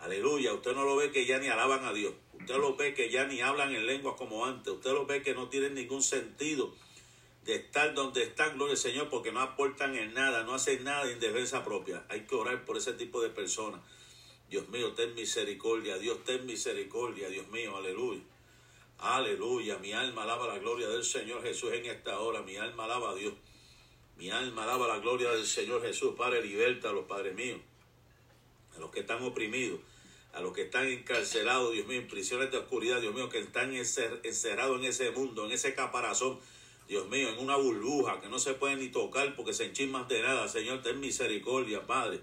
Aleluya, 0.00 0.54
usted 0.54 0.72
no 0.74 0.84
lo 0.84 0.96
ve 0.96 1.12
que 1.12 1.26
ya 1.26 1.38
ni 1.38 1.48
alaban 1.48 1.84
a 1.84 1.92
Dios. 1.92 2.14
Usted 2.40 2.56
lo 2.56 2.74
ve 2.74 2.94
que 2.94 3.10
ya 3.10 3.26
ni 3.26 3.40
hablan 3.40 3.74
en 3.74 3.86
lenguas 3.86 4.16
como 4.16 4.46
antes. 4.46 4.72
Usted 4.72 4.92
lo 4.92 5.06
ve 5.06 5.22
que 5.22 5.34
no 5.34 5.48
tienen 5.48 5.74
ningún 5.74 6.02
sentido 6.02 6.74
de 7.44 7.56
estar 7.56 7.94
donde 7.94 8.22
están, 8.22 8.56
gloria 8.56 8.72
al 8.72 8.78
Señor, 8.78 9.08
porque 9.08 9.30
no 9.30 9.40
aportan 9.40 9.94
en 9.96 10.14
nada, 10.14 10.42
no 10.42 10.54
hacen 10.54 10.84
nada 10.84 11.10
en 11.10 11.20
defensa 11.20 11.64
propia. 11.64 12.04
Hay 12.08 12.22
que 12.22 12.34
orar 12.34 12.64
por 12.64 12.76
ese 12.76 12.94
tipo 12.94 13.20
de 13.20 13.28
personas. 13.30 13.80
Dios 14.48 14.68
mío, 14.68 14.94
ten 14.94 15.14
misericordia. 15.14 15.98
Dios, 15.98 16.24
ten 16.24 16.44
misericordia. 16.46 17.28
Dios 17.28 17.46
mío, 17.48 17.76
aleluya. 17.76 18.22
Aleluya. 18.98 19.78
Mi 19.78 19.92
alma 19.92 20.24
alaba 20.24 20.48
la 20.48 20.58
gloria 20.58 20.88
del 20.88 21.04
Señor 21.04 21.42
Jesús 21.42 21.72
en 21.72 21.86
esta 21.86 22.20
hora. 22.20 22.42
Mi 22.42 22.56
alma 22.56 22.84
alaba 22.84 23.10
a 23.10 23.14
Dios. 23.14 23.34
Mi 24.16 24.30
alma 24.30 24.64
alaba 24.64 24.88
la 24.88 24.98
gloria 24.98 25.30
del 25.30 25.46
Señor 25.46 25.82
Jesús. 25.82 26.14
Padre, 26.16 26.42
liberta 26.42 26.90
a 26.90 26.92
los 26.92 27.06
padres 27.06 27.34
míos, 27.34 27.60
a 28.76 28.80
los 28.80 28.90
que 28.90 29.00
están 29.00 29.22
oprimidos 29.22 29.80
a 30.32 30.40
los 30.40 30.52
que 30.52 30.62
están 30.62 30.86
encarcelados, 30.86 31.72
Dios 31.72 31.86
mío, 31.86 32.00
en 32.00 32.08
prisiones 32.08 32.50
de 32.50 32.58
oscuridad, 32.58 33.00
Dios 33.00 33.14
mío, 33.14 33.28
que 33.28 33.38
están 33.38 33.74
encerrados 33.74 34.78
en 34.78 34.84
ese 34.84 35.10
mundo, 35.10 35.46
en 35.46 35.52
ese 35.52 35.74
caparazón, 35.74 36.38
Dios 36.88 37.08
mío, 37.08 37.28
en 37.30 37.38
una 37.38 37.56
burbuja 37.56 38.20
que 38.20 38.28
no 38.28 38.38
se 38.38 38.54
pueden 38.54 38.78
ni 38.78 38.88
tocar 38.88 39.34
porque 39.36 39.52
se 39.52 39.64
enchisman 39.64 40.08
de 40.08 40.22
nada. 40.22 40.48
Señor, 40.48 40.82
ten 40.82 41.00
misericordia, 41.00 41.86
Padre. 41.86 42.20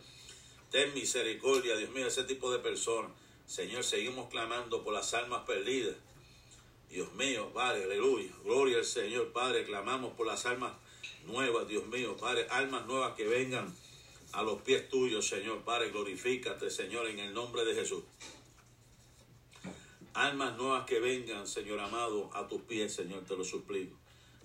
Ten 0.72 0.93
misericordia, 0.93 1.78
Dios 1.78 1.91
mío, 1.91 2.08
ese 2.08 2.24
tipo 2.24 2.52
de 2.52 2.60
personas. 2.60 3.12
Señor, 3.46 3.84
seguimos 3.84 4.30
clamando 4.30 4.84
por 4.84 4.93
las 4.93 5.13
almas 5.13 5.43
perdidas. 5.46 5.96
Dios 6.89 7.13
mío, 7.13 7.52
Padre, 7.54 7.86
aleluya. 7.86 8.30
Gloria 8.43 8.78
al 8.78 8.86
Señor, 8.86 9.32
Padre. 9.32 9.65
Clamamos 9.65 10.13
por 10.13 10.28
las 10.28 10.46
almas 10.46 10.74
nuevas, 11.26 11.67
Dios 11.67 11.86
mío, 11.88 12.17
Padre. 12.17 12.48
Almas 12.50 12.86
nuevas 12.88 13.15
que 13.15 13.26
vengan 13.26 13.74
a 14.34 14.44
los 14.44 14.62
pies 14.62 14.90
tuyos, 14.90 15.28
Señor. 15.28 15.63
Padre, 15.63 15.90
glorifícate, 15.90 16.70
Señor, 16.70 17.08
en 17.08 17.20
el 17.20 17.34
nombre 17.34 17.66
de 17.66 17.76
Jesús. 17.76 18.04
Almas 20.13 20.58
nuevas 20.58 20.86
que 20.86 21.00
vengan, 21.00 21.48
Señor 21.48 21.80
amado, 21.80 22.30
a 22.34 22.48
tus 22.48 22.62
pies, 22.63 22.94
Señor, 22.94 23.24
te 23.26 23.38
lo 23.38 23.44
suplico. 23.44 23.96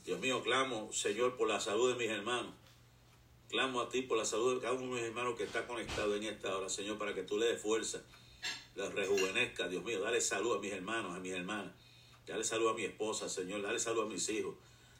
Dios 0.05 0.21
mío, 0.21 0.43
clamo, 0.43 0.93
Señor, 0.93 1.37
por 1.37 1.49
la 1.49 1.61
salud 1.61 1.93
de 1.93 1.99
mis 1.99 2.11
hermanos. 2.11 2.53
Clamo 3.49 3.81
a 3.81 3.89
ti 3.89 4.03
por 4.03 4.19
la 4.19 4.25
salud 4.25 4.55
de 4.55 4.61
cada 4.61 4.73
uno 4.75 4.95
de 4.95 5.01
mis 5.01 5.09
hermanos 5.11 5.37
que 5.37 5.45
está 5.45 5.67
conectado 5.67 6.17
en 6.17 6.25
esta 6.25 6.57
hora, 6.57 6.69
Señor, 6.69 6.99
para 6.99 7.15
que 7.15 7.23
tú 7.23 7.39
le 7.39 7.47
des 7.47 7.61
fuerza, 7.61 8.03
la 8.75 8.89
rejuvenezca, 8.89 9.69
Dios 9.69 9.85
mío. 9.85 10.01
Dale 10.01 10.21
salud 10.21 10.57
a 10.57 10.59
mis 10.59 10.73
hermanos, 10.73 11.15
a 11.15 11.21
mis 11.21 11.33
hermanas. 11.33 11.73
Dale 12.27 12.45
salud 12.45 12.69
a 12.69 12.75
mi 12.75 12.85
esposa, 12.85 13.29
Señor. 13.29 13.63
Dale 13.63 13.79
salud 13.79 14.03
a 14.03 14.07
mis 14.07 14.29
hijos. 14.31 14.55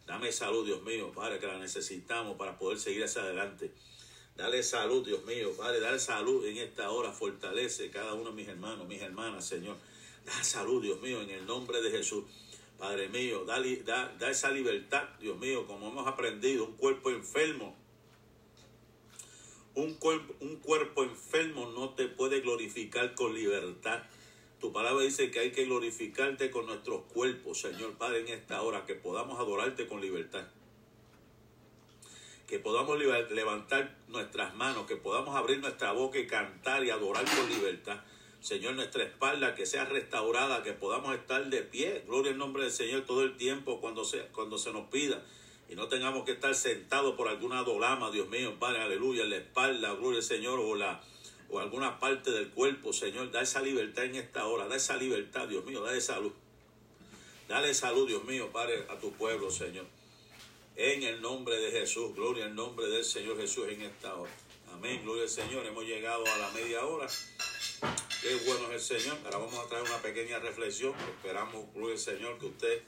Dame 0.07 0.33
salud, 0.33 0.67
Dios 0.67 0.83
mío, 0.83 1.13
Padre, 1.13 1.39
que 1.39 1.47
la 1.47 1.59
necesitamos 1.59 2.37
para 2.37 2.59
poder 2.59 2.79
seguir 2.79 3.05
hacia 3.05 3.23
adelante. 3.23 3.73
Dale 4.37 4.63
salud, 4.63 5.05
Dios 5.05 5.25
mío, 5.25 5.53
Padre, 5.57 5.81
dale 5.81 5.99
salud 5.99 6.45
en 6.47 6.57
esta 6.57 6.91
hora. 6.91 7.13
Fortalece 7.13 7.91
cada 7.91 8.15
uno 8.15 8.31
de 8.31 8.37
mis 8.37 8.49
hermanos, 8.49 8.89
mis 8.89 9.03
hermanas, 9.03 9.47
Señor. 9.47 9.77
Da 10.25 10.43
salud, 10.43 10.83
Dios 10.83 11.01
mío, 11.01 11.21
en 11.21 11.31
el 11.31 11.47
nombre 11.47 11.83
de 11.83 11.91
Jesús. 11.91 12.25
Padre 12.79 13.09
mío, 13.09 13.45
da, 13.45 13.61
da, 13.85 14.13
da 14.19 14.31
esa 14.31 14.51
libertad, 14.51 15.09
Dios 15.21 15.39
mío, 15.39 15.67
como 15.67 15.89
hemos 15.89 16.07
aprendido, 16.07 16.65
un 16.65 16.77
cuerpo 16.77 17.11
enfermo. 17.11 17.77
Un 19.75 19.95
cuerpo, 19.95 20.35
un 20.41 20.57
cuerpo 20.57 21.05
enfermo 21.05 21.71
no 21.71 21.91
te 21.91 22.09
puede 22.09 22.41
glorificar 22.41 23.15
con 23.15 23.35
libertad. 23.35 24.03
Tu 24.61 24.73
palabra 24.73 25.05
dice 25.05 25.31
que 25.31 25.41
hay 25.41 25.53
que 25.53 25.65
glorificarte 25.65 26.51
con 26.51 26.67
nuestros 26.67 27.03
cuerpos, 27.13 27.61
Señor 27.61 27.95
Padre, 27.99 28.21
en 28.21 28.29
esta 28.29 28.63
hora, 28.63 28.87
que 28.87 28.95
podamos 28.95 29.39
adorarte 29.39 29.87
con 29.87 30.01
libertad. 30.01 30.47
Que 32.47 32.59
podamos 32.59 32.99
levantar 32.99 33.97
nuestras 34.09 34.55
manos, 34.55 34.87
que 34.87 34.97
podamos 34.97 35.35
abrir 35.37 35.61
nuestra 35.61 35.93
boca 35.93 36.19
y 36.19 36.27
cantar 36.27 36.85
y 36.85 36.91
adorar 36.91 37.25
con 37.25 37.49
libertad. 37.49 38.01
Señor, 38.43 38.75
nuestra 38.75 39.05
espalda 39.05 39.55
que 39.55 39.67
sea 39.67 39.85
restaurada, 39.85 40.65
que 40.65 40.73
podamos 40.73 41.15
estar 41.15 41.49
de 41.49 41.63
pie. 41.63 42.03
Gloria 42.07 42.33
al 42.33 42.39
nombre 42.39 42.65
del 42.65 42.73
Señor 42.73 43.03
todo 43.03 43.23
el 43.23 43.37
tiempo 43.37 43.81
cuando 43.81 44.05
se, 44.05 44.19
cuando 44.33 44.59
se 44.59 44.73
nos 44.73 44.89
pida. 44.89 45.23
Y 45.69 45.77
no 45.77 45.89
tengamos 45.89 46.25
que 46.25 46.33
estar 46.33 46.55
sentados 46.55 47.15
por 47.15 47.29
alguna 47.29 47.63
dolama, 47.63 48.11
Dios 48.11 48.29
mío, 48.29 48.59
Padre, 48.59 48.83
aleluya, 48.83 49.23
en 49.23 49.31
la 49.31 49.37
espalda, 49.37 49.95
gloria 49.95 50.19
al 50.19 50.25
Señor, 50.25 50.59
o 50.59 50.75
la, 50.75 51.01
o 51.49 51.61
alguna 51.61 51.99
parte 51.99 52.31
del 52.31 52.51
cuerpo, 52.51 52.93
Señor, 52.93 53.31
da 53.31 53.41
esa 53.41 53.63
libertad 53.63 54.05
en 54.05 54.17
esta 54.17 54.47
hora, 54.47 54.67
da 54.67 54.77
esa 54.77 54.97
libertad, 54.97 55.49
Dios 55.49 55.65
mío, 55.65 55.81
dale 55.81 56.01
salud. 56.01 56.33
Dale 57.49 57.73
salud, 57.75 58.09
Dios 58.09 58.25
mío, 58.25 58.51
Padre, 58.53 58.87
a 58.91 58.99
tu 58.99 59.13
pueblo, 59.13 59.51
Señor. 59.51 59.87
En 60.77 61.03
el 61.03 61.21
nombre 61.21 61.57
de 61.57 61.71
Jesús, 61.71 62.15
gloria 62.15 62.47
al 62.47 62.55
nombre 62.55 62.87
del 62.87 63.05
Señor 63.05 63.37
Jesús 63.39 63.69
en 63.69 63.83
esta 63.83 64.15
hora. 64.15 64.33
Amén, 64.73 65.03
gloria 65.03 65.25
al 65.25 65.29
Señor. 65.29 65.67
Hemos 65.67 65.85
llegado 65.85 66.25
a 66.27 66.39
la 66.39 66.51
media 66.51 66.85
hora. 66.87 67.07
Qué 68.23 68.35
bueno 68.47 68.73
es 68.73 68.91
el 68.91 69.01
Señor. 69.01 69.19
Ahora 69.25 69.39
vamos 69.39 69.59
a 69.59 69.69
traer 69.69 69.85
una 69.85 69.99
pequeña 69.99 70.39
reflexión. 70.39 70.95
Esperamos, 71.17 71.67
gloria 71.75 71.95
al 71.95 72.01
Señor, 72.01 72.39
que 72.39 72.47
usted, 72.47 72.83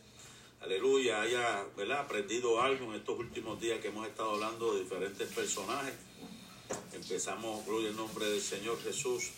aleluya, 0.60 1.20
haya 1.20 1.66
¿verdad? 1.76 2.00
aprendido 2.00 2.60
algo 2.60 2.86
en 2.86 3.00
estos 3.00 3.18
últimos 3.18 3.60
días 3.60 3.80
que 3.80 3.88
hemos 3.88 4.08
estado 4.08 4.30
hablando 4.30 4.74
de 4.74 4.84
diferentes 4.84 5.28
personajes 5.32 5.94
Empezamos, 6.92 7.66
gloria 7.66 7.90
el 7.90 7.96
nombre 7.96 8.26
del 8.26 8.40
Señor 8.40 8.80
Jesús. 8.82 9.30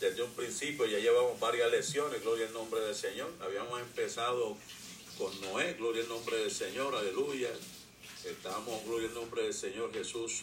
Desde 0.00 0.22
un 0.22 0.32
principio 0.32 0.86
ya 0.86 0.98
llevamos 0.98 1.38
varias 1.38 1.70
lecciones, 1.70 2.22
gloria 2.22 2.46
al 2.46 2.52
nombre 2.52 2.80
del 2.80 2.94
Señor. 2.94 3.32
Habíamos 3.40 3.80
empezado 3.80 4.56
con 5.18 5.40
Noé, 5.40 5.74
gloria 5.74 6.02
al 6.02 6.08
nombre 6.08 6.36
del 6.36 6.50
Señor, 6.50 6.94
aleluya. 6.94 7.48
Estábamos, 8.24 8.84
gloria 8.84 9.08
al 9.08 9.14
nombre 9.14 9.42
del 9.44 9.54
Señor 9.54 9.92
Jesús, 9.92 10.42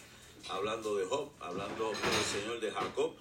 hablando 0.49 0.95
de 0.95 1.05
Job, 1.05 1.29
hablando 1.39 1.89
del 1.91 2.41
Señor 2.41 2.59
de 2.59 2.71
Jacob. 2.71 3.13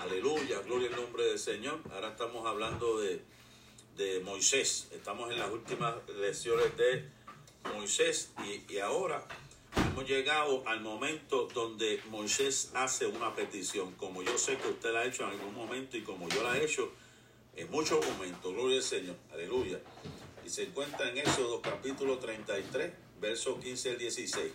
Aleluya, 0.00 0.60
gloria 0.60 0.88
al 0.88 0.96
nombre 0.96 1.24
del 1.24 1.38
Señor. 1.38 1.80
Ahora 1.92 2.10
estamos 2.10 2.46
hablando 2.46 3.00
de, 3.00 3.22
de 3.96 4.20
Moisés. 4.20 4.88
Estamos 4.92 5.30
en 5.32 5.38
las 5.38 5.50
últimas 5.50 5.94
lecciones 6.20 6.76
de 6.76 7.08
Moisés 7.74 8.30
y, 8.44 8.72
y 8.74 8.78
ahora 8.78 9.26
hemos 9.76 10.06
llegado 10.06 10.62
al 10.66 10.80
momento 10.80 11.48
donde 11.54 12.02
Moisés 12.10 12.70
hace 12.74 13.06
una 13.06 13.34
petición, 13.34 13.92
como 13.94 14.22
yo 14.22 14.36
sé 14.36 14.58
que 14.58 14.68
usted 14.68 14.92
la 14.92 15.00
ha 15.00 15.04
hecho 15.06 15.24
en 15.24 15.30
algún 15.30 15.54
momento 15.54 15.96
y 15.96 16.02
como 16.02 16.28
yo 16.28 16.42
la 16.42 16.58
he 16.58 16.64
hecho 16.64 16.92
en 17.54 17.70
muchos 17.70 18.04
momentos. 18.06 18.52
Gloria 18.52 18.76
al 18.76 18.82
Señor, 18.82 19.16
aleluya. 19.32 19.80
Y 20.46 20.48
se 20.48 20.62
encuentra 20.62 21.10
en 21.10 21.18
Éxodo 21.18 21.60
capítulo 21.60 22.18
33, 22.18 22.92
versos 23.20 23.58
15 23.58 23.90
al 23.90 23.98
16. 23.98 24.52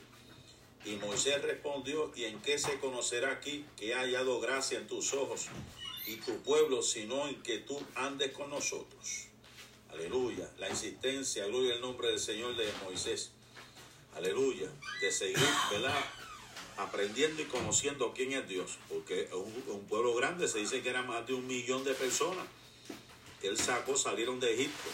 Y 0.86 0.96
Moisés 0.96 1.42
respondió, 1.42 2.14
¿y 2.16 2.24
en 2.24 2.42
qué 2.42 2.58
se 2.58 2.80
conocerá 2.80 3.34
aquí 3.34 3.66
que 3.76 3.94
ha 3.94 4.00
hallado 4.00 4.40
gracia 4.40 4.78
en 4.78 4.88
tus 4.88 5.14
ojos 5.14 5.48
y 6.08 6.16
tu 6.16 6.38
pueblo, 6.44 6.82
sino 6.82 7.28
en 7.28 7.44
que 7.44 7.58
tú 7.58 7.78
andes 7.96 8.32
con 8.32 8.50
nosotros? 8.50 9.28
Aleluya. 9.92 10.50
La 10.60 10.70
insistencia, 10.70 11.46
gloria 11.48 11.74
al 11.74 11.82
nombre 11.82 12.08
del 12.08 12.20
Señor 12.20 12.56
de 12.56 12.72
Moisés 12.86 13.32
aleluya, 14.16 14.70
de 15.02 15.12
seguir, 15.12 15.44
¿verdad? 15.72 16.06
Aprendiendo 16.78 17.42
y 17.42 17.46
conociendo 17.46 18.14
quién 18.14 18.32
es 18.32 18.48
Dios, 18.48 18.78
porque 18.88 19.28
un, 19.34 19.76
un 19.76 19.86
pueblo 19.88 20.16
grande 20.16 20.48
se 20.48 20.60
dice 20.60 20.82
que 20.82 20.90
era 20.90 21.02
más 21.02 21.28
de 21.28 21.34
un 21.34 21.46
millón 21.46 21.84
de 21.84 21.94
personas 21.94 22.48
que 23.42 23.50
él 23.50 23.58
sacó, 23.58 23.98
salieron 23.98 24.40
de 24.40 24.54
Egipto 24.54 24.90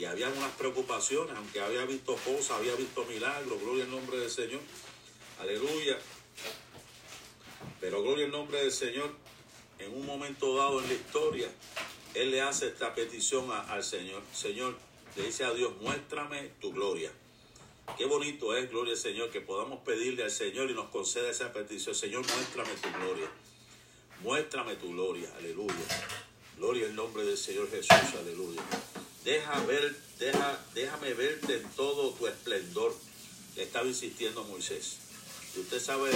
y 0.00 0.06
había 0.06 0.30
unas 0.30 0.52
preocupaciones, 0.52 1.36
aunque 1.36 1.60
había 1.60 1.84
visto 1.84 2.16
cosas, 2.16 2.52
había 2.52 2.74
visto 2.74 3.04
milagros, 3.04 3.60
gloria 3.60 3.84
al 3.84 3.90
nombre 3.90 4.16
del 4.16 4.30
Señor, 4.30 4.60
aleluya. 5.38 5.98
Pero 7.82 8.02
gloria 8.02 8.24
al 8.24 8.30
nombre 8.30 8.62
del 8.62 8.72
Señor, 8.72 9.14
en 9.78 9.94
un 9.94 10.06
momento 10.06 10.56
dado 10.56 10.80
en 10.80 10.88
la 10.88 10.94
historia, 10.94 11.48
Él 12.14 12.30
le 12.30 12.40
hace 12.40 12.68
esta 12.68 12.94
petición 12.94 13.50
al 13.50 13.84
Señor. 13.84 14.22
Señor, 14.32 14.78
le 15.16 15.24
dice 15.24 15.44
a 15.44 15.52
Dios, 15.52 15.76
muéstrame 15.82 16.50
tu 16.62 16.72
gloria. 16.72 17.12
Qué 17.98 18.06
bonito 18.06 18.56
es, 18.56 18.70
gloria 18.70 18.94
al 18.94 18.98
Señor, 18.98 19.30
que 19.30 19.42
podamos 19.42 19.80
pedirle 19.80 20.24
al 20.24 20.30
Señor 20.30 20.70
y 20.70 20.74
nos 20.74 20.88
conceda 20.88 21.28
esa 21.28 21.52
petición. 21.52 21.94
Señor, 21.94 22.24
muéstrame 22.26 22.70
tu 22.80 22.88
gloria. 22.90 23.30
Muéstrame 24.22 24.76
tu 24.76 24.92
gloria. 24.92 25.30
Aleluya. 25.36 25.74
Gloria 26.56 26.86
al 26.86 26.96
nombre 26.96 27.22
del 27.22 27.36
Señor 27.36 27.70
Jesús. 27.70 28.14
Aleluya. 28.18 28.62
Deja 29.24 29.60
ver, 29.64 29.96
deja, 30.18 30.64
déjame 30.74 31.14
verte 31.14 31.56
en 31.56 31.70
todo 31.70 32.12
tu 32.12 32.26
esplendor. 32.26 32.94
Le 33.56 33.64
estaba 33.64 33.86
insistiendo 33.86 34.44
Moisés. 34.44 34.96
Y 35.56 35.60
usted 35.60 35.80
sabe 35.80 36.10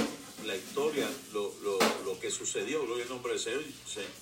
la 0.47 0.57
historia, 0.57 1.09
lo, 1.33 1.53
lo, 1.63 1.79
lo, 2.05 2.21
que 2.21 2.31
sucedió, 2.31 2.85
gloria 2.85 3.05
al 3.05 3.11
nombre 3.11 3.33
del 3.33 3.43
Señor. 3.43 3.63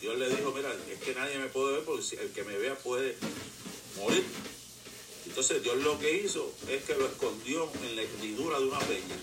Dios 0.01 0.18
le 0.18 0.29
dijo, 0.31 0.53
mira, 0.53 0.75
es 0.90 0.99
que 1.01 1.14
nadie 1.14 1.38
me 1.38 1.49
puede 1.49 1.75
ver 1.75 1.85
porque 1.85 2.16
el 2.16 2.31
que 2.33 2.45
me 2.45 2.57
vea 2.57 2.77
puede 2.79 3.16
morir. 3.97 4.25
Entonces 5.27 5.62
Dios 5.62 5.77
lo 5.83 5.99
que 5.99 6.12
hizo 6.12 6.53
es 6.68 6.83
que 6.85 6.95
lo 6.95 7.07
escondió 7.07 7.71
en 7.85 7.97
la 7.97 8.03
hendidura 8.03 8.59
de 8.59 8.66
una 8.66 8.81
peña 8.81 9.16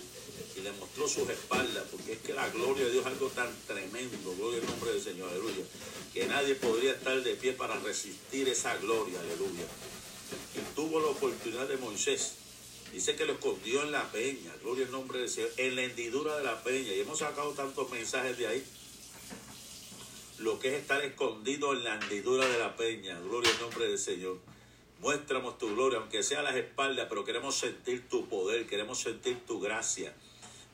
y 0.60 0.64
le 0.64 0.72
mostró 0.72 1.08
sus 1.08 1.28
espaldas, 1.28 1.84
porque 1.90 2.12
es 2.12 2.18
que 2.18 2.34
la 2.34 2.48
gloria 2.50 2.84
de 2.84 2.92
Dios 2.92 3.06
es 3.06 3.12
algo 3.12 3.28
tan 3.28 3.50
tremendo, 3.66 4.34
gloria 4.36 4.60
al 4.60 4.66
nombre 4.66 4.92
del 4.92 5.02
Señor, 5.02 5.30
aleluya, 5.30 5.64
que 6.12 6.26
nadie 6.26 6.54
podría 6.54 6.92
estar 6.92 7.22
de 7.22 7.34
pie 7.34 7.52
para 7.52 7.78
resistir 7.80 8.48
esa 8.48 8.76
gloria, 8.76 9.18
aleluya. 9.20 9.64
Y 10.54 10.74
tuvo 10.74 11.00
la 11.00 11.08
oportunidad 11.08 11.66
de 11.66 11.76
Moisés, 11.78 12.34
dice 12.92 13.16
que 13.16 13.24
lo 13.24 13.34
escondió 13.34 13.82
en 13.82 13.92
la 13.92 14.10
peña, 14.10 14.54
gloria 14.62 14.86
al 14.86 14.92
nombre 14.92 15.20
del 15.20 15.30
Señor, 15.30 15.50
en 15.56 15.76
la 15.76 15.82
hendidura 15.82 16.36
de 16.36 16.44
la 16.44 16.62
peña, 16.62 16.92
y 16.92 17.00
hemos 17.00 17.18
sacado 17.18 17.52
tantos 17.52 17.90
mensajes 17.90 18.36
de 18.36 18.46
ahí. 18.46 18.64
Lo 20.38 20.58
que 20.58 20.68
es 20.68 20.80
estar 20.80 21.04
escondido 21.04 21.72
en 21.72 21.84
la 21.84 21.96
hendidura 21.96 22.46
de 22.46 22.58
la 22.58 22.76
peña, 22.76 23.18
gloria 23.20 23.50
al 23.50 23.60
nombre 23.60 23.88
del 23.88 23.98
Señor. 23.98 24.38
Muéstranos 25.00 25.58
tu 25.58 25.68
gloria, 25.74 25.98
aunque 25.98 26.22
sea 26.22 26.42
las 26.42 26.56
espaldas, 26.56 27.06
pero 27.08 27.24
queremos 27.24 27.56
sentir 27.56 28.08
tu 28.08 28.28
poder, 28.28 28.66
queremos 28.66 29.00
sentir 29.00 29.38
tu 29.46 29.58
gracia, 29.58 30.14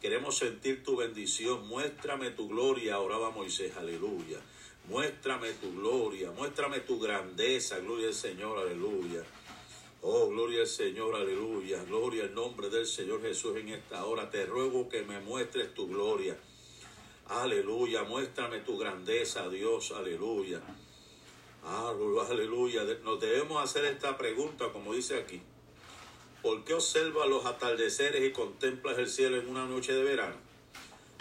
queremos 0.00 0.37
sentir 0.37 0.82
tu 0.82 0.96
bendición. 0.96 1.66
Muéstrame 1.68 2.30
tu 2.30 2.48
gloria, 2.48 2.98
oraba 3.00 3.30
Moisés, 3.30 3.76
aleluya. 3.76 4.40
Muéstrame 4.88 5.53
tu 5.55 5.72
gloria, 5.74 6.30
muéstrame 6.30 6.80
tu 6.80 7.01
grandeza, 7.01 7.78
gloria 7.80 8.09
al 8.09 8.14
Señor, 8.14 8.59
aleluya. 8.59 9.24
Oh, 10.03 10.28
gloria 10.28 10.61
al 10.61 10.68
Señor, 10.68 11.16
aleluya. 11.16 11.82
Gloria 11.84 12.24
al 12.24 12.34
nombre 12.34 12.70
del 12.70 12.86
Señor 12.86 13.22
Jesús 13.22 13.57
en 13.57 13.70
esta 13.70 14.05
hora. 14.05 14.30
Te 14.30 14.47
ruego 14.47 14.88
que 14.88 15.03
me 15.03 15.18
muestres 15.20 15.74
tu 15.74 15.88
gloria. 15.88 16.36
Aleluya, 17.28 18.05
muéstrame 18.05 18.61
tu 18.61 18.78
grandeza, 18.78 19.49
Dios, 19.49 19.90
aleluya. 19.90 20.62
Aleluya. 21.64 22.84
Nos 23.03 23.20
debemos 23.20 23.62
hacer 23.62 23.84
esta 23.86 24.16
pregunta, 24.16 24.72
como 24.72 24.94
dice 24.94 25.18
aquí. 25.18 25.42
¿Por 26.47 26.62
qué 26.62 26.74
observas 26.74 27.28
los 27.28 27.44
atardeceres 27.44 28.24
y 28.24 28.30
contemplas 28.30 28.97
el 28.99 29.11
cielo 29.11 29.36
en 29.36 29.49
una 29.49 29.66
noche 29.66 29.92
de 29.92 30.05
verano? 30.05 30.36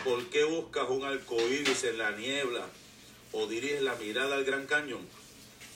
¿Por 0.04 0.24
qué 0.28 0.44
buscas 0.44 0.88
un 0.88 1.04
arco 1.04 1.36
iris 1.50 1.84
en 1.86 1.98
la 1.98 2.12
niebla 2.12 2.64
o 3.32 3.48
diriges 3.48 3.82
la 3.82 3.96
mirada 3.96 4.36
al 4.36 4.46
gran 4.46 4.68
cañón? 4.68 5.02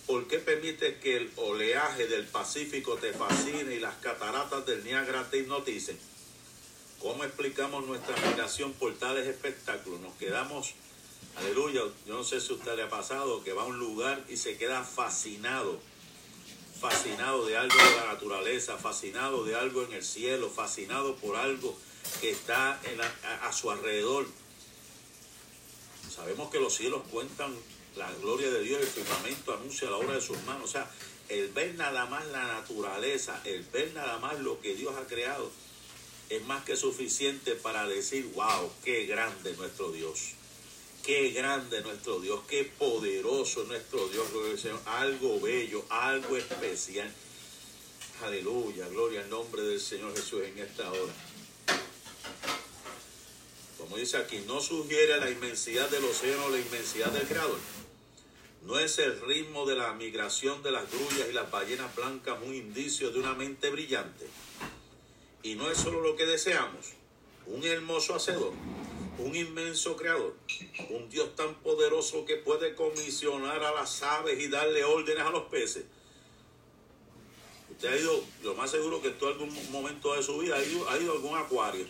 ¿Por 0.05 0.27
qué 0.27 0.37
permites 0.37 0.99
que 0.99 1.17
el 1.17 1.31
oleaje 1.35 2.05
del 2.05 2.27
Pacífico 2.27 2.97
te 2.97 3.11
fascine 3.11 3.73
y 3.73 3.79
las 3.79 3.95
cataratas 3.95 4.67
del 4.67 4.83
Niágara 4.83 5.27
te 5.31 5.39
hipnoticen? 5.39 5.97
¿Cómo 6.99 7.23
explicamos 7.23 7.87
nuestra 7.87 8.15
admiración 8.17 8.73
por 8.73 8.93
tales 8.99 9.25
espectáculos? 9.25 9.99
Nos 9.99 10.13
quedamos, 10.17 10.75
aleluya, 11.37 11.81
yo 12.05 12.17
no 12.17 12.23
sé 12.23 12.39
si 12.39 12.53
usted 12.53 12.75
le 12.75 12.83
ha 12.83 12.89
pasado, 12.89 13.43
que 13.43 13.53
va 13.53 13.63
a 13.63 13.65
un 13.65 13.79
lugar 13.79 14.23
y 14.29 14.37
se 14.37 14.59
queda 14.59 14.83
fascinado, 14.83 15.79
fascinado 16.79 17.45
de 17.45 17.57
algo 17.57 17.75
de 17.75 17.95
la 17.97 18.13
naturaleza, 18.13 18.77
fascinado 18.77 19.43
de 19.43 19.55
algo 19.55 19.83
en 19.83 19.93
el 19.93 20.03
cielo, 20.03 20.49
fascinado 20.49 21.15
por 21.17 21.35
algo 21.35 21.77
que 22.21 22.31
está 22.31 22.79
a, 23.43 23.51
su 23.51 23.69
alrededor. 23.69 24.25
Sabemos 26.13 26.49
que 26.49 26.59
los 26.59 26.73
cielos 26.73 27.01
cuentan 27.11 27.55
la 27.95 28.11
gloria 28.13 28.49
de 28.49 28.61
Dios, 28.61 28.81
el 28.81 28.87
firmamento 28.87 29.53
anuncia 29.53 29.89
la 29.89 29.97
obra 29.97 30.15
de 30.15 30.21
sus 30.21 30.41
manos. 30.43 30.63
O 30.63 30.71
sea, 30.71 30.89
el 31.27 31.49
ver 31.49 31.75
nada 31.75 32.05
más 32.05 32.25
la 32.27 32.47
naturaleza, 32.47 33.41
el 33.43 33.63
ver 33.63 33.93
nada 33.93 34.17
más 34.19 34.39
lo 34.39 34.59
que 34.61 34.75
Dios 34.75 34.95
ha 34.95 35.05
creado, 35.05 35.51
es 36.29 36.43
más 36.45 36.63
que 36.63 36.75
suficiente 36.77 37.55
para 37.55 37.87
decir, 37.87 38.31
wow, 38.35 38.71
qué 38.83 39.05
grande 39.05 39.53
nuestro 39.57 39.91
Dios. 39.91 40.33
Qué 41.09 41.31
grande 41.31 41.81
nuestro 41.81 42.19
Dios, 42.19 42.41
qué 42.47 42.65
poderoso 42.65 43.63
nuestro 43.63 44.07
Dios, 44.09 44.27
algo 44.85 45.39
bello, 45.39 45.83
algo 45.89 46.37
especial. 46.37 47.11
Aleluya, 48.23 48.87
gloria 48.89 49.21
al 49.21 49.29
nombre 49.31 49.63
del 49.63 49.79
Señor 49.79 50.15
Jesús 50.15 50.43
en 50.43 50.59
esta 50.59 50.87
hora. 50.91 51.11
Como 53.79 53.97
dice 53.97 54.17
aquí, 54.17 54.43
no 54.45 54.61
sugiere 54.61 55.19
la 55.19 55.31
inmensidad 55.31 55.89
del 55.89 56.05
océano, 56.05 56.47
la 56.49 56.59
inmensidad 56.59 57.09
del 57.09 57.27
Creador. 57.27 57.57
No 58.67 58.77
es 58.77 58.99
el 58.99 59.19
ritmo 59.21 59.65
de 59.65 59.77
la 59.77 59.91
migración 59.93 60.61
de 60.61 60.69
las 60.69 60.91
grullas 60.91 61.27
y 61.27 61.33
las 61.33 61.49
ballenas 61.49 61.95
blancas 61.95 62.37
un 62.45 62.53
indicio 62.53 63.09
de 63.09 63.17
una 63.17 63.33
mente 63.33 63.71
brillante 63.71 64.27
y 65.41 65.55
no 65.55 65.71
es 65.71 65.79
solo 65.79 66.01
lo 66.01 66.15
que 66.15 66.27
deseamos, 66.27 66.85
un 67.47 67.63
hermoso 67.63 68.13
hacedor, 68.13 68.53
un 69.19 69.35
inmenso 69.35 69.95
creador, 69.95 70.35
un 70.89 71.09
Dios 71.09 71.35
tan 71.35 71.55
poderoso 71.55 72.25
que 72.25 72.37
puede 72.37 72.73
comisionar 72.75 73.63
a 73.63 73.71
las 73.71 74.01
aves 74.03 74.39
y 74.39 74.47
darle 74.47 74.83
órdenes 74.83 75.23
a 75.23 75.29
los 75.29 75.43
peces. 75.43 75.83
Usted 77.69 77.93
ha 77.93 77.97
ido, 77.97 78.23
lo 78.43 78.55
más 78.55 78.71
seguro 78.71 79.01
que 79.01 79.09
en 79.09 79.15
algún 79.21 79.71
momento 79.71 80.13
de 80.15 80.23
su 80.23 80.37
vida 80.39 80.55
ha 80.55 80.63
ido, 80.63 80.89
ha 80.89 80.97
ido 80.97 81.11
a 81.11 81.15
algún 81.15 81.37
acuario 81.37 81.85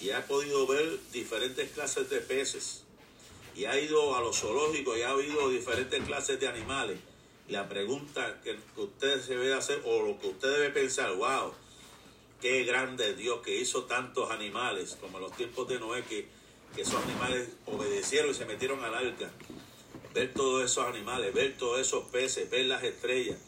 y 0.00 0.10
ha 0.10 0.26
podido 0.26 0.66
ver 0.66 0.98
diferentes 1.12 1.70
clases 1.70 2.08
de 2.10 2.20
peces. 2.20 2.82
Y 3.54 3.64
ha 3.64 3.78
ido 3.80 4.14
a 4.14 4.20
los 4.20 4.38
zoológicos 4.38 4.98
y 4.98 5.02
ha 5.02 5.10
habido 5.10 5.48
diferentes 5.48 6.02
clases 6.04 6.38
de 6.38 6.46
animales. 6.48 6.98
La 7.48 7.68
pregunta 7.68 8.40
que 8.42 8.58
usted 8.76 9.22
se 9.22 9.36
debe 9.36 9.54
hacer, 9.54 9.80
o 9.84 10.02
lo 10.02 10.18
que 10.18 10.26
usted 10.28 10.52
debe 10.52 10.70
pensar, 10.70 11.14
wow, 11.14 11.54
Qué 12.40 12.64
grande 12.64 13.14
Dios 13.14 13.40
que 13.40 13.56
hizo 13.56 13.84
tantos 13.84 14.30
animales, 14.30 14.98
como 15.00 15.16
en 15.16 15.24
los 15.24 15.36
tiempos 15.36 15.66
de 15.68 15.78
Noé, 15.80 16.04
que, 16.04 16.28
que 16.74 16.82
esos 16.82 17.02
animales 17.02 17.48
obedecieron 17.64 18.30
y 18.30 18.34
se 18.34 18.44
metieron 18.44 18.84
al 18.84 18.94
arca. 18.94 19.30
Ver 20.12 20.34
todos 20.34 20.62
esos 20.62 20.86
animales, 20.86 21.32
ver 21.32 21.56
todos 21.56 21.80
esos 21.80 22.04
peces, 22.08 22.50
ver 22.50 22.66
las 22.66 22.84
estrellas, 22.84 23.38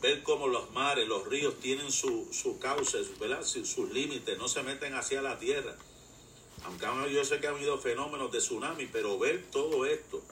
ver 0.00 0.22
cómo 0.22 0.48
los 0.48 0.70
mares, 0.70 1.06
los 1.06 1.26
ríos 1.26 1.60
tienen 1.60 1.92
su, 1.92 2.26
su 2.32 2.58
cauce, 2.58 3.02
¿verdad? 3.20 3.44
sus 3.44 3.90
límites, 3.92 4.38
no 4.38 4.48
se 4.48 4.62
meten 4.62 4.94
hacia 4.94 5.20
la 5.20 5.38
tierra. 5.38 5.76
Aunque 6.64 7.12
yo 7.12 7.24
sé 7.24 7.38
que 7.38 7.48
han 7.48 7.56
habido 7.56 7.76
fenómenos 7.78 8.32
de 8.32 8.38
tsunami, 8.38 8.86
pero 8.86 9.18
ver 9.18 9.44
todo 9.50 9.84
esto, 9.84 10.22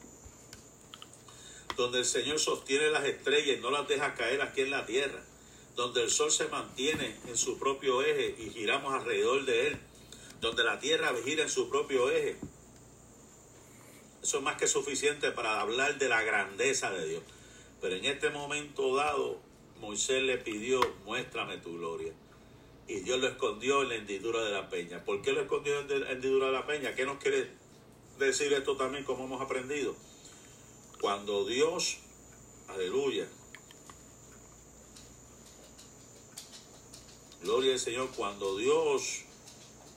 donde 1.77 1.99
el 1.99 2.05
Señor 2.07 2.39
sostiene 2.39 2.91
las 2.91 3.05
estrellas 3.05 3.59
y 3.59 3.61
no 3.61 3.71
las 3.71 3.87
deja 3.89 4.15
caer 4.15 4.41
aquí 4.41 4.63
en 4.63 4.71
la 4.71 4.87
tierra 4.87 5.23
donde 5.77 6.03
el 6.03 6.11
sol 6.11 6.31
se 6.31 6.49
mantiene 6.49 7.17
en 7.27 7.37
su 7.37 7.59
propio 7.59 8.03
eje 8.03 8.35
y 8.39 8.51
giramos 8.51 8.93
alrededor 8.93 9.45
de 9.45 9.69
él, 9.69 9.79
donde 10.41 10.65
la 10.65 10.79
tierra 10.79 11.13
gira 11.25 11.43
en 11.43 11.51
su 11.51 11.69
propio 11.69 12.11
eje. 12.11 12.37
Eso 14.23 14.39
es 14.39 14.43
más 14.43 14.57
que 14.57 14.67
suficiente 14.67 15.31
para 15.31 15.61
hablar 15.61 15.99
de 15.99 16.09
la 16.09 16.23
grandeza 16.23 16.91
de 16.91 17.09
Dios. 17.09 17.23
Pero 17.81 17.97
en 17.97 18.05
este 18.05 18.29
momento 18.31 18.95
dado, 18.95 19.41
Moisés 19.81 20.23
le 20.23 20.37
pidió, 20.37 20.81
muéstrame 21.05 21.57
tu 21.59 21.79
gloria. 21.79 22.13
Y 22.87 23.01
Dios 23.01 23.21
lo 23.21 23.29
escondió 23.29 23.83
en 23.83 23.89
la 23.89 23.95
hendidura 23.95 24.43
de 24.43 24.51
la 24.51 24.69
peña. 24.69 25.05
¿Por 25.05 25.23
qué 25.23 25.33
lo 25.33 25.41
escondió 25.43 25.79
en 25.81 26.01
la 26.01 26.11
hendidura 26.11 26.47
de 26.47 26.53
la 26.53 26.67
peña? 26.67 26.95
¿Qué 26.95 27.07
nos 27.07 27.19
quiere 27.19 27.51
decir 28.19 28.53
esto 28.53 28.77
también 28.77 29.05
como 29.05 29.25
hemos 29.25 29.41
aprendido? 29.41 29.97
Cuando 31.01 31.47
Dios, 31.47 31.99
aleluya, 32.69 33.27
Gloria 37.43 37.73
al 37.73 37.79
Señor, 37.79 38.11
cuando 38.15 38.59
Dios 38.59 39.23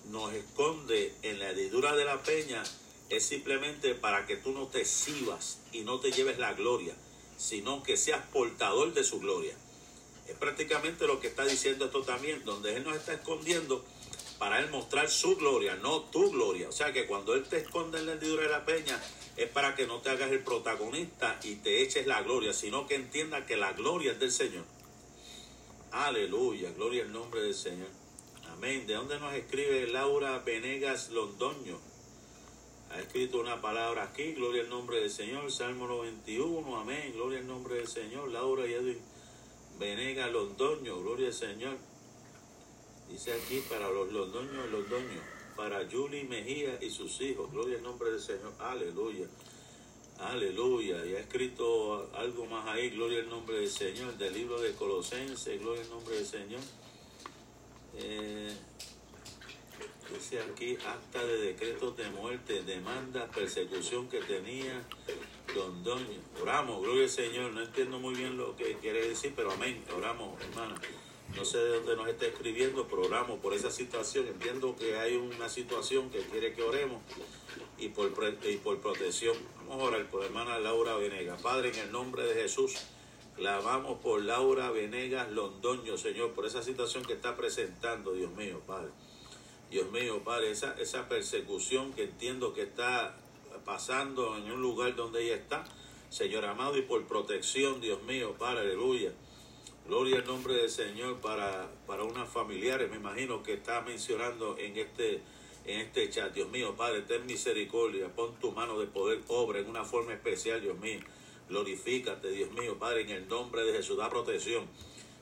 nos 0.09 0.33
esconde 0.33 1.13
en 1.23 1.39
la 1.39 1.49
heridura 1.49 1.93
de 1.93 2.05
la 2.05 2.23
peña, 2.23 2.63
es 3.09 3.25
simplemente 3.25 3.95
para 3.95 4.25
que 4.25 4.37
tú 4.37 4.53
no 4.53 4.67
te 4.67 4.79
exhibas 4.79 5.59
y 5.73 5.81
no 5.81 5.99
te 5.99 6.13
lleves 6.13 6.39
la 6.39 6.53
gloria, 6.53 6.95
sino 7.37 7.83
que 7.83 7.97
seas 7.97 8.25
portador 8.31 8.93
de 8.93 9.03
su 9.03 9.19
gloria. 9.19 9.55
Es 10.29 10.37
prácticamente 10.37 11.05
lo 11.05 11.19
que 11.19 11.27
está 11.27 11.43
diciendo 11.43 11.85
esto 11.85 12.03
también, 12.03 12.45
donde 12.45 12.77
Él 12.77 12.85
nos 12.85 12.95
está 12.95 13.13
escondiendo 13.13 13.83
para 14.39 14.59
Él 14.59 14.69
mostrar 14.69 15.09
su 15.09 15.35
gloria, 15.35 15.75
no 15.75 15.99
tu 15.99 16.31
gloria. 16.31 16.69
O 16.69 16.71
sea 16.71 16.93
que 16.93 17.05
cuando 17.07 17.33
Él 17.33 17.43
te 17.43 17.57
esconde 17.57 17.99
en 17.99 18.05
la 18.05 18.13
hendidura 18.13 18.43
de 18.43 18.49
la 18.49 18.63
peña, 18.63 19.03
es 19.35 19.49
para 19.49 19.75
que 19.75 19.85
no 19.85 19.99
te 19.99 20.09
hagas 20.09 20.31
el 20.31 20.43
protagonista 20.45 21.37
y 21.43 21.55
te 21.55 21.81
eches 21.81 22.07
la 22.07 22.21
gloria, 22.21 22.53
sino 22.53 22.87
que 22.87 22.95
entienda 22.95 23.45
que 23.45 23.57
la 23.57 23.73
gloria 23.73 24.13
es 24.13 24.19
del 24.21 24.31
Señor. 24.31 24.63
Aleluya, 25.93 26.71
gloria 26.71 27.03
al 27.03 27.13
nombre 27.13 27.43
del 27.43 27.53
Señor. 27.53 27.87
Amén. 28.51 28.87
¿De 28.87 28.95
dónde 28.95 29.19
nos 29.19 29.31
escribe 29.35 29.85
Laura 29.85 30.39
Venegas 30.39 31.11
Londoño? 31.11 31.77
Ha 32.89 32.99
escrito 32.99 33.39
una 33.39 33.61
palabra 33.61 34.01
aquí, 34.01 34.33
gloria 34.33 34.63
al 34.63 34.69
nombre 34.69 35.01
del 35.01 35.11
Señor, 35.11 35.51
Salmo 35.51 35.85
91, 35.85 36.79
amén, 36.79 37.13
gloria 37.13 37.37
al 37.37 37.47
nombre 37.47 37.75
del 37.75 37.87
Señor, 37.87 38.29
Laura 38.29 38.65
y 38.65 38.73
Edwin 38.73 38.99
Venegas 39.77 40.31
Londoño, 40.31 40.99
gloria 40.99 41.27
al 41.27 41.33
Señor. 41.33 41.77
Dice 43.07 43.33
aquí 43.33 43.61
para 43.69 43.87
los 43.87 44.11
Londoños, 44.11 44.71
Londoño, 44.71 45.21
para 45.55 45.87
Julie 45.91 46.23
Mejía 46.23 46.79
y 46.81 46.89
sus 46.89 47.21
hijos, 47.21 47.51
gloria 47.51 47.77
al 47.77 47.83
nombre 47.83 48.09
del 48.09 48.19
Señor, 48.19 48.51
aleluya. 48.57 49.27
Aleluya. 50.29 51.05
Y 51.05 51.15
ha 51.15 51.19
escrito 51.19 52.09
algo 52.15 52.45
más 52.45 52.65
ahí, 52.67 52.89
gloria 52.91 53.19
al 53.19 53.29
nombre 53.29 53.57
del 53.57 53.69
Señor, 53.69 54.17
del 54.17 54.33
libro 54.33 54.59
de 54.59 54.73
Colosenses, 54.73 55.59
gloria 55.59 55.83
al 55.83 55.89
nombre 55.89 56.15
del 56.15 56.25
Señor. 56.25 56.61
Eh, 57.95 58.53
dice 60.13 60.39
aquí, 60.39 60.77
acta 60.85 61.23
de 61.23 61.37
decretos 61.37 61.97
de 61.97 62.09
muerte, 62.09 62.63
demanda, 62.63 63.27
persecución 63.27 64.07
que 64.07 64.19
tenía 64.19 64.81
Don 65.53 65.83
Doño. 65.83 66.21
Oramos, 66.41 66.81
gloria 66.81 67.03
al 67.03 67.09
Señor. 67.09 67.51
No 67.51 67.61
entiendo 67.61 67.99
muy 67.99 68.15
bien 68.15 68.37
lo 68.37 68.55
que 68.55 68.77
quiere 68.77 69.09
decir, 69.09 69.33
pero 69.35 69.51
amén. 69.51 69.83
Oramos, 69.95 70.41
hermana. 70.41 70.75
No 71.35 71.45
sé 71.45 71.57
de 71.57 71.69
dónde 71.69 71.95
nos 71.95 72.07
está 72.07 72.27
escribiendo, 72.27 72.87
pero 72.87 73.03
oramos 73.03 73.39
por 73.39 73.53
esa 73.53 73.71
situación. 73.71 74.27
Entiendo 74.27 74.75
que 74.75 74.97
hay 74.97 75.15
una 75.15 75.49
situación 75.49 76.09
que 76.09 76.19
quiere 76.19 76.53
que 76.53 76.61
oremos 76.61 77.01
y 77.77 77.89
por, 77.89 78.13
y 78.43 78.57
por 78.57 78.79
protección. 78.79 79.35
Vamos 79.67 79.83
a 79.83 79.87
orar 79.87 80.09
por 80.09 80.23
hermana 80.23 80.59
Laura 80.59 80.95
Venegas. 80.95 81.41
Padre, 81.41 81.69
en 81.69 81.79
el 81.79 81.91
nombre 81.91 82.23
de 82.23 82.35
Jesús, 82.35 82.75
clamamos 83.35 83.99
por 83.99 84.21
Laura 84.21 84.69
Venegas 84.71 85.31
Londoño, 85.31 85.97
Señor, 85.97 86.33
por 86.33 86.45
esa 86.45 86.61
situación 86.61 87.03
que 87.03 87.13
está 87.13 87.35
presentando, 87.35 88.13
Dios 88.13 88.31
mío, 88.33 88.61
Padre. 88.67 88.91
Dios 89.71 89.89
mío, 89.91 90.21
Padre, 90.23 90.51
esa, 90.51 90.73
esa 90.79 91.09
persecución 91.09 91.93
que 91.93 92.03
entiendo 92.03 92.53
que 92.53 92.61
está 92.61 93.17
pasando 93.65 94.37
en 94.37 94.51
un 94.51 94.61
lugar 94.61 94.95
donde 94.95 95.23
ella 95.23 95.35
está, 95.35 95.63
Señor 96.09 96.45
amado, 96.45 96.77
y 96.77 96.83
por 96.83 97.03
protección, 97.07 97.81
Dios 97.81 98.03
mío, 98.03 98.35
Padre, 98.37 98.61
aleluya. 98.61 99.13
Gloria 99.87 100.17
al 100.17 100.25
nombre 100.25 100.53
del 100.53 100.69
Señor 100.69 101.19
para, 101.19 101.69
para 101.85 102.03
unas 102.03 102.29
familiares, 102.29 102.89
me 102.89 102.95
imagino 102.95 103.43
que 103.43 103.53
está 103.53 103.81
mencionando 103.81 104.57
en 104.57 104.77
este 104.77 105.21
en 105.65 105.79
este 105.79 106.09
chat. 106.09 106.33
Dios 106.33 106.49
mío, 106.49 106.75
Padre, 106.75 107.01
ten 107.01 107.25
misericordia, 107.25 108.07
pon 108.13 108.33
tu 108.39 108.51
mano 108.51 108.79
de 108.79 108.87
poder, 108.87 109.21
obra 109.27 109.59
en 109.59 109.69
una 109.69 109.83
forma 109.83 110.13
especial, 110.13 110.61
Dios 110.61 110.77
mío. 110.79 110.99
Glorifícate, 111.49 112.29
Dios 112.29 112.51
mío, 112.51 112.77
Padre, 112.79 113.01
en 113.01 113.09
el 113.09 113.27
nombre 113.27 113.63
de 113.63 113.73
Jesús, 113.73 113.97
da 113.97 114.09
protección. 114.09 114.65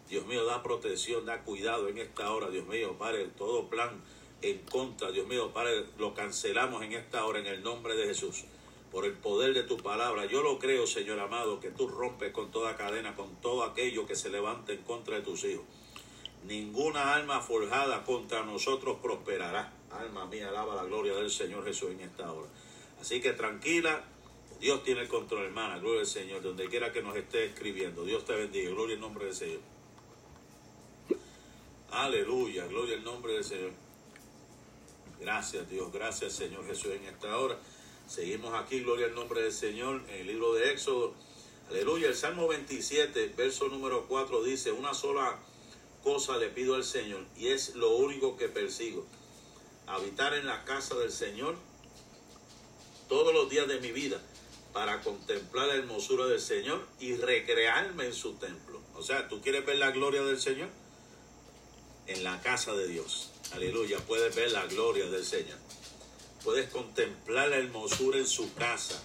Dios 0.09 0.25
mío, 0.25 0.45
da 0.45 0.61
protección, 0.61 1.25
da 1.25 1.43
cuidado 1.43 1.87
en 1.87 1.97
esta 1.97 2.31
hora, 2.31 2.49
Dios 2.49 2.67
mío, 2.67 2.95
Padre, 2.97 3.29
todo 3.37 3.67
plan 3.67 4.01
en 4.41 4.59
contra, 4.59 5.11
Dios 5.11 5.27
mío, 5.27 5.51
Padre, 5.53 5.85
lo 5.97 6.13
cancelamos 6.13 6.83
en 6.83 6.93
esta 6.93 7.25
hora 7.25 7.39
en 7.39 7.47
el 7.47 7.63
nombre 7.63 7.95
de 7.95 8.07
Jesús. 8.07 8.45
Por 8.91 9.05
el 9.05 9.13
poder 9.13 9.53
de 9.53 9.63
tu 9.63 9.77
palabra, 9.77 10.25
yo 10.25 10.41
lo 10.41 10.59
creo, 10.59 10.85
Señor 10.85 11.19
amado, 11.19 11.59
que 11.59 11.71
tú 11.71 11.87
rompes 11.87 12.31
con 12.33 12.51
toda 12.51 12.75
cadena, 12.75 13.15
con 13.15 13.35
todo 13.37 13.63
aquello 13.63 14.05
que 14.05 14.15
se 14.15 14.29
levante 14.29 14.73
en 14.73 14.83
contra 14.83 15.15
de 15.15 15.21
tus 15.21 15.45
hijos. 15.45 15.65
Ninguna 16.43 17.15
alma 17.15 17.39
forjada 17.41 18.03
contra 18.03 18.43
nosotros 18.43 18.97
prosperará 19.01 19.73
Alma 19.91 20.25
mía, 20.25 20.49
alaba 20.49 20.75
la 20.75 20.83
gloria 20.85 21.13
del 21.13 21.29
Señor 21.29 21.65
Jesús 21.65 21.91
en 21.91 21.99
esta 21.99 22.31
hora. 22.31 22.47
Así 23.01 23.19
que 23.19 23.33
tranquila, 23.33 24.03
Dios 24.59 24.83
tiene 24.83 25.01
el 25.01 25.07
control, 25.09 25.45
hermana. 25.45 25.79
Gloria 25.79 26.01
al 26.01 26.07
Señor, 26.07 26.41
donde 26.41 26.69
quiera 26.69 26.93
que 26.93 27.01
nos 27.01 27.15
esté 27.17 27.45
escribiendo. 27.45 28.05
Dios 28.05 28.23
te 28.23 28.33
bendiga. 28.33 28.71
Gloria 28.71 28.95
al 28.95 29.01
nombre 29.01 29.25
del 29.25 29.35
Señor. 29.35 29.59
Aleluya, 31.91 32.67
gloria 32.67 32.95
al 32.95 33.03
nombre 33.03 33.33
del 33.33 33.43
Señor. 33.43 33.71
Gracias 35.19 35.69
Dios, 35.69 35.91
gracias 35.91 36.33
Señor 36.33 36.65
Jesús 36.65 36.91
en 36.93 37.03
esta 37.03 37.37
hora. 37.37 37.57
Seguimos 38.11 38.53
aquí, 38.53 38.81
gloria 38.81 39.05
al 39.05 39.15
nombre 39.15 39.41
del 39.41 39.53
Señor, 39.53 40.01
en 40.09 40.15
el 40.19 40.27
libro 40.27 40.53
de 40.53 40.69
Éxodo. 40.73 41.13
Aleluya, 41.69 42.09
el 42.09 42.15
Salmo 42.15 42.45
27, 42.45 43.35
verso 43.37 43.69
número 43.69 44.05
4 44.09 44.43
dice, 44.43 44.73
una 44.73 44.93
sola 44.93 45.39
cosa 46.03 46.35
le 46.35 46.49
pido 46.49 46.75
al 46.75 46.83
Señor 46.83 47.23
y 47.37 47.47
es 47.47 47.73
lo 47.75 47.95
único 47.95 48.35
que 48.35 48.49
persigo. 48.49 49.05
Habitar 49.87 50.33
en 50.33 50.45
la 50.45 50.65
casa 50.65 50.95
del 50.95 51.09
Señor 51.09 51.55
todos 53.07 53.33
los 53.33 53.49
días 53.49 53.69
de 53.69 53.79
mi 53.79 53.93
vida 53.93 54.21
para 54.73 54.99
contemplar 55.03 55.69
la 55.69 55.75
hermosura 55.75 56.25
del 56.25 56.41
Señor 56.41 56.85
y 56.99 57.15
recrearme 57.15 58.07
en 58.07 58.13
su 58.13 58.33
templo. 58.33 58.81
O 58.95 59.03
sea, 59.03 59.29
¿tú 59.29 59.39
quieres 59.39 59.65
ver 59.65 59.77
la 59.77 59.91
gloria 59.91 60.21
del 60.23 60.41
Señor? 60.41 60.67
En 62.07 62.25
la 62.25 62.41
casa 62.41 62.73
de 62.73 62.89
Dios. 62.89 63.31
Aleluya, 63.53 63.99
puedes 63.99 64.35
ver 64.35 64.51
la 64.51 64.65
gloria 64.65 65.09
del 65.09 65.23
Señor. 65.23 65.70
Puedes 66.43 66.69
contemplar 66.69 67.49
la 67.49 67.57
hermosura 67.57 68.17
en 68.17 68.27
su 68.27 68.53
casa. 68.53 69.01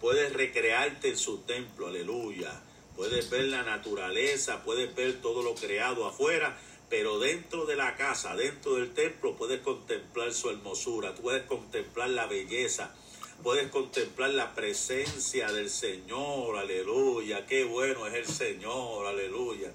Puedes 0.00 0.32
recrearte 0.32 1.08
en 1.10 1.16
su 1.16 1.38
templo. 1.38 1.86
Aleluya. 1.86 2.60
Puedes 2.96 3.30
ver 3.30 3.44
la 3.44 3.62
naturaleza, 3.62 4.62
puedes 4.62 4.94
ver 4.94 5.22
todo 5.22 5.42
lo 5.42 5.54
creado 5.54 6.06
afuera, 6.06 6.58
pero 6.90 7.18
dentro 7.18 7.64
de 7.64 7.76
la 7.76 7.96
casa, 7.96 8.36
dentro 8.36 8.74
del 8.74 8.92
templo, 8.92 9.36
puedes 9.36 9.60
contemplar 9.60 10.34
su 10.34 10.50
hermosura, 10.50 11.14
puedes 11.14 11.44
contemplar 11.44 12.10
la 12.10 12.26
belleza, 12.26 12.94
puedes 13.42 13.70
contemplar 13.70 14.30
la 14.30 14.54
presencia 14.54 15.50
del 15.50 15.70
Señor, 15.70 16.58
aleluya, 16.58 17.46
qué 17.46 17.64
bueno 17.64 18.06
es 18.06 18.14
el 18.14 18.26
Señor, 18.26 19.06
aleluya. 19.06 19.72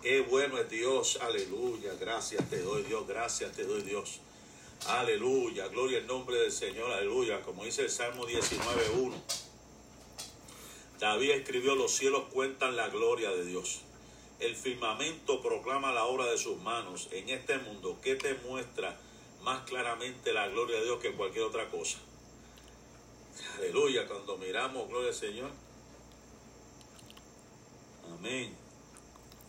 Qué 0.00 0.20
bueno 0.20 0.58
es 0.58 0.68
Dios, 0.68 1.18
aleluya. 1.20 1.92
Gracias 2.00 2.48
te 2.50 2.60
doy 2.60 2.82
Dios, 2.82 3.06
gracias 3.06 3.52
te 3.52 3.64
doy 3.64 3.82
Dios. 3.82 4.20
Aleluya, 4.86 5.68
gloria 5.68 5.98
al 5.98 6.06
nombre 6.06 6.36
del 6.36 6.50
Señor, 6.50 6.90
aleluya. 6.90 7.40
Como 7.42 7.64
dice 7.64 7.82
el 7.82 7.90
Salmo 7.90 8.26
19.1. 8.26 9.14
David 10.98 11.30
escribió, 11.30 11.74
los 11.76 11.92
cielos 11.92 12.24
cuentan 12.32 12.76
la 12.76 12.88
gloria 12.88 13.30
de 13.30 13.44
Dios. 13.44 13.82
El 14.40 14.56
firmamento 14.56 15.40
proclama 15.40 15.92
la 15.92 16.04
obra 16.04 16.26
de 16.26 16.36
sus 16.36 16.58
manos. 16.58 17.08
En 17.12 17.28
este 17.28 17.58
mundo, 17.58 17.98
¿qué 18.02 18.16
te 18.16 18.34
muestra 18.34 18.98
más 19.42 19.62
claramente 19.62 20.32
la 20.32 20.48
gloria 20.48 20.78
de 20.78 20.84
Dios 20.84 21.00
que 21.00 21.12
cualquier 21.12 21.44
otra 21.44 21.70
cosa? 21.70 21.98
Aleluya, 23.58 24.06
cuando 24.08 24.36
miramos, 24.36 24.88
gloria 24.88 25.08
al 25.08 25.14
Señor. 25.14 25.50
Amén. 28.12 28.61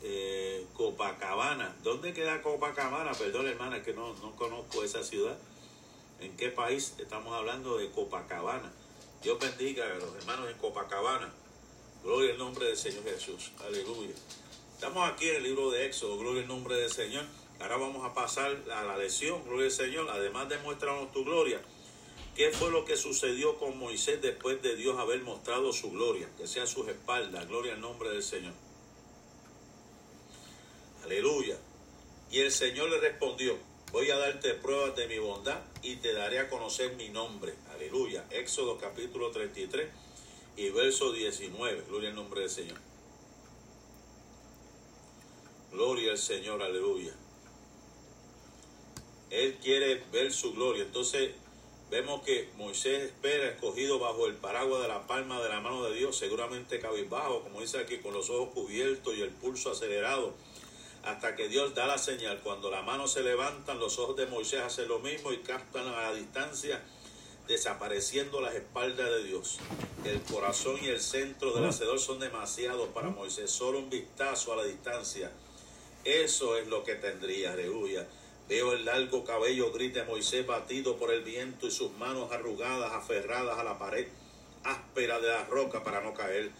Eh, 0.05 0.67
Copacabana. 0.73 1.73
¿Dónde 1.81 2.13
queda 2.13 2.41
Copacabana? 2.41 3.13
Perdón, 3.13 3.47
hermana, 3.47 3.81
que 3.81 3.93
no, 3.93 4.13
no 4.15 4.35
conozco 4.35 4.83
esa 4.83 5.01
ciudad. 5.01 5.37
¿En 6.19 6.35
qué 6.35 6.49
país 6.49 6.95
estamos 6.99 7.33
hablando 7.33 7.77
de 7.77 7.89
Copacabana? 7.89 8.71
Dios 9.21 9.39
bendiga 9.39 9.85
a 9.85 9.95
los 9.95 10.13
hermanos 10.15 10.49
en 10.51 10.57
Copacabana. 10.57 11.31
Gloria 12.03 12.33
al 12.33 12.37
nombre 12.37 12.65
del 12.65 12.75
Señor 12.75 13.05
Jesús. 13.05 13.51
Aleluya. 13.65 14.13
Estamos 14.73 15.09
aquí 15.09 15.29
en 15.29 15.37
el 15.37 15.43
libro 15.43 15.71
de 15.71 15.85
Éxodo. 15.85 16.17
Gloria 16.17 16.41
al 16.41 16.49
nombre 16.49 16.75
del 16.75 16.91
Señor. 16.91 17.23
Ahora 17.61 17.77
vamos 17.77 18.05
a 18.05 18.13
pasar 18.13 18.57
a 18.73 18.83
la 18.83 18.97
lección. 18.97 19.41
Gloria 19.45 19.67
al 19.67 19.71
Señor. 19.71 20.09
Además 20.09 20.49
de 20.49 20.57
mostrarnos 20.57 21.13
tu 21.13 21.23
gloria. 21.23 21.61
¿Qué 22.35 22.51
fue 22.51 22.71
lo 22.71 22.83
que 22.83 22.97
sucedió 22.97 23.57
con 23.57 23.77
Moisés 23.77 24.21
después 24.21 24.61
de 24.61 24.75
Dios 24.75 24.99
haber 24.99 25.21
mostrado 25.21 25.71
su 25.71 25.91
gloria? 25.91 26.27
Que 26.37 26.45
sea 26.45 26.67
sus 26.67 26.89
espaldas. 26.89 27.47
Gloria 27.47 27.75
al 27.75 27.79
nombre 27.79 28.09
del 28.09 28.23
Señor. 28.23 28.53
Aleluya. 31.03 31.57
Y 32.31 32.39
el 32.39 32.51
Señor 32.51 32.89
le 32.89 32.99
respondió, 32.99 33.57
voy 33.91 34.09
a 34.09 34.17
darte 34.17 34.53
pruebas 34.53 34.95
de 34.95 35.07
mi 35.07 35.17
bondad 35.19 35.59
y 35.81 35.97
te 35.97 36.13
daré 36.13 36.39
a 36.39 36.49
conocer 36.49 36.95
mi 36.95 37.09
nombre. 37.09 37.53
Aleluya. 37.75 38.25
Éxodo 38.31 38.77
capítulo 38.77 39.29
33 39.31 39.89
y 40.55 40.69
verso 40.69 41.11
19. 41.11 41.83
Gloria 41.89 42.09
al 42.09 42.15
nombre 42.15 42.41
del 42.41 42.49
Señor. 42.49 42.77
Gloria 45.71 46.11
al 46.11 46.17
Señor, 46.17 46.61
aleluya. 46.61 47.13
Él 49.29 49.57
quiere 49.61 50.03
ver 50.11 50.31
su 50.31 50.53
gloria. 50.53 50.83
Entonces 50.83 51.31
vemos 51.91 52.23
que 52.23 52.49
Moisés 52.55 53.03
espera 53.03 53.49
escogido 53.49 53.99
bajo 53.99 54.27
el 54.27 54.35
paraguas 54.35 54.83
de 54.83 54.87
la 54.87 55.05
palma 55.05 55.41
de 55.41 55.49
la 55.49 55.59
mano 55.59 55.83
de 55.83 55.95
Dios, 55.95 56.15
seguramente 56.15 56.79
cabizbajo, 56.79 57.41
como 57.41 57.59
dice 57.59 57.79
aquí, 57.79 57.97
con 57.97 58.13
los 58.13 58.29
ojos 58.29 58.53
cubiertos 58.53 59.15
y 59.17 59.21
el 59.21 59.31
pulso 59.31 59.71
acelerado 59.71 60.33
hasta 61.03 61.35
que 61.35 61.49
Dios 61.49 61.75
da 61.75 61.85
la 61.85 61.97
señal. 61.97 62.39
Cuando 62.41 62.71
la 62.71 62.81
mano 62.81 63.07
se 63.07 63.23
levantan, 63.23 63.79
los 63.79 63.99
ojos 63.99 64.15
de 64.15 64.25
Moisés 64.25 64.61
hacen 64.61 64.87
lo 64.87 64.99
mismo 64.99 65.31
y 65.31 65.37
captan 65.39 65.87
a 65.87 66.01
la 66.01 66.13
distancia, 66.13 66.81
desapareciendo 67.47 68.41
las 68.41 68.55
espaldas 68.55 69.09
de 69.09 69.23
Dios. 69.23 69.59
El 70.05 70.21
corazón 70.21 70.77
y 70.81 70.87
el 70.87 71.01
centro 71.01 71.53
del 71.53 71.65
hacedor 71.65 71.99
son 71.99 72.19
demasiados 72.19 72.89
para 72.89 73.09
Moisés. 73.09 73.51
Solo 73.51 73.79
un 73.79 73.89
vistazo 73.89 74.53
a 74.53 74.57
la 74.57 74.63
distancia. 74.63 75.31
Eso 76.05 76.57
es 76.57 76.67
lo 76.67 76.83
que 76.83 76.95
tendría, 76.95 77.53
aleluya. 77.53 78.07
Veo 78.47 78.73
el 78.73 78.85
largo 78.85 79.23
cabello 79.23 79.71
gris 79.71 79.93
de 79.93 80.03
Moisés 80.03 80.45
batido 80.45 80.97
por 80.97 81.11
el 81.11 81.23
viento 81.23 81.67
y 81.67 81.71
sus 81.71 81.91
manos 81.93 82.31
arrugadas, 82.31 82.91
aferradas 82.91 83.57
a 83.57 83.63
la 83.63 83.77
pared 83.77 84.07
áspera 84.63 85.19
de 85.19 85.27
la 85.27 85.45
roca 85.45 85.83
para 85.83 86.01
no 86.01 86.13
caer 86.13 86.51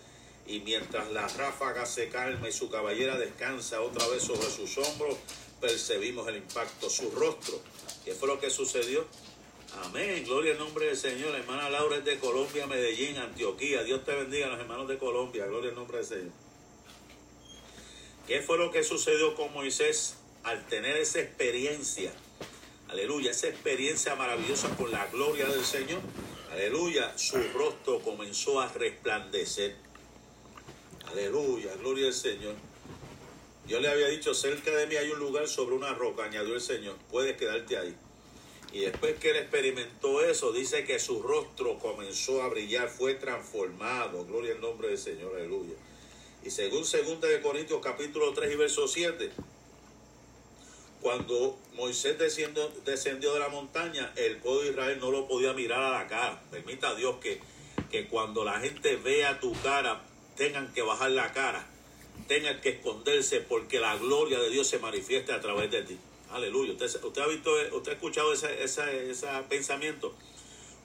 y 0.45 0.59
mientras 0.59 1.11
la 1.11 1.27
ráfaga 1.27 1.85
se 1.85 2.09
calma 2.09 2.49
y 2.49 2.51
su 2.51 2.69
caballera 2.69 3.17
descansa 3.17 3.81
otra 3.81 4.07
vez 4.07 4.23
sobre 4.23 4.49
sus 4.49 4.77
hombros, 4.77 5.17
percibimos 5.61 6.27
el 6.27 6.37
impacto, 6.37 6.89
su 6.89 7.11
rostro. 7.11 7.59
¿Qué 8.03 8.13
fue 8.13 8.27
lo 8.27 8.39
que 8.39 8.49
sucedió? 8.49 9.05
Amén, 9.81 10.23
gloria 10.25 10.51
al 10.51 10.59
nombre 10.59 10.85
del 10.87 10.97
Señor. 10.97 11.33
Hermana 11.33 11.69
Laura 11.69 11.97
es 11.97 12.05
de 12.05 12.19
Colombia, 12.19 12.67
Medellín, 12.67 13.17
Antioquía. 13.17 13.83
Dios 13.83 14.03
te 14.03 14.13
bendiga, 14.13 14.47
los 14.47 14.59
hermanos 14.59 14.87
de 14.87 14.97
Colombia. 14.97 15.45
Gloria 15.47 15.69
al 15.69 15.75
nombre 15.75 15.97
del 15.97 16.05
Señor. 16.05 16.31
¿Qué 18.27 18.41
fue 18.41 18.57
lo 18.57 18.71
que 18.71 18.83
sucedió 18.83 19.35
con 19.35 19.51
Moisés 19.53 20.15
al 20.43 20.65
tener 20.67 20.95
esa 20.97 21.19
experiencia? 21.19 22.13
Aleluya, 22.89 23.31
esa 23.31 23.47
experiencia 23.47 24.15
maravillosa 24.15 24.69
con 24.75 24.91
la 24.91 25.07
gloria 25.07 25.47
del 25.47 25.65
Señor. 25.65 26.01
Aleluya, 26.51 27.17
su 27.17 27.37
rostro 27.53 27.99
comenzó 28.01 28.61
a 28.61 28.71
resplandecer. 28.71 29.75
Aleluya, 31.13 31.75
gloria 31.75 32.07
al 32.07 32.13
Señor. 32.13 32.55
Yo 33.67 33.79
le 33.79 33.87
había 33.87 34.07
dicho, 34.07 34.33
cerca 34.33 34.71
de 34.71 34.87
mí 34.87 34.95
hay 34.95 35.11
un 35.11 35.19
lugar 35.19 35.47
sobre 35.47 35.75
una 35.75 35.93
roca, 35.93 36.23
añadió 36.23 36.55
el 36.55 36.61
Señor, 36.61 36.95
puedes 37.11 37.37
quedarte 37.37 37.77
ahí. 37.77 37.95
Y 38.71 38.79
después 38.79 39.19
que 39.19 39.29
él 39.29 39.37
experimentó 39.37 40.23
eso, 40.23 40.51
dice 40.51 40.85
que 40.85 40.97
su 40.97 41.21
rostro 41.21 41.77
comenzó 41.77 42.41
a 42.41 42.47
brillar, 42.47 42.89
fue 42.89 43.13
transformado. 43.13 44.25
Gloria 44.25 44.53
al 44.53 44.61
nombre 44.61 44.87
del 44.87 44.97
Señor, 44.97 45.35
aleluya. 45.35 45.75
Y 46.43 46.49
según 46.49 46.81
2 46.81 47.21
de 47.21 47.41
Corintios 47.41 47.79
capítulo 47.83 48.33
3 48.33 48.51
y 48.51 48.55
verso 48.55 48.87
7, 48.87 49.29
cuando 50.99 51.59
Moisés 51.75 52.17
descendió, 52.17 52.71
descendió 52.85 53.33
de 53.33 53.39
la 53.39 53.49
montaña, 53.49 54.11
el 54.15 54.37
pueblo 54.37 54.63
de 54.63 54.69
Israel 54.71 54.97
no 54.99 55.11
lo 55.11 55.27
podía 55.27 55.53
mirar 55.53 55.83
a 55.83 55.91
la 55.91 56.07
cara. 56.07 56.41
Permita 56.49 56.89
a 56.89 56.95
Dios 56.95 57.17
que, 57.21 57.39
que 57.91 58.07
cuando 58.07 58.43
la 58.43 58.59
gente 58.59 58.95
vea 58.95 59.39
tu 59.39 59.53
cara, 59.61 60.01
tengan 60.35 60.73
que 60.73 60.81
bajar 60.81 61.11
la 61.11 61.31
cara, 61.33 61.65
tengan 62.27 62.59
que 62.61 62.69
esconderse 62.69 63.41
porque 63.41 63.79
la 63.79 63.95
gloria 63.97 64.39
de 64.39 64.49
Dios 64.49 64.67
se 64.67 64.79
manifieste 64.79 65.33
a 65.33 65.41
través 65.41 65.71
de 65.71 65.83
ti. 65.83 65.97
Aleluya. 66.31 66.73
Usted, 66.73 67.21
ha 67.21 67.27
visto, 67.27 67.51
usted 67.73 67.91
ha 67.91 67.95
escuchado 67.95 68.33
ese, 68.33 69.27
pensamiento. 69.49 70.15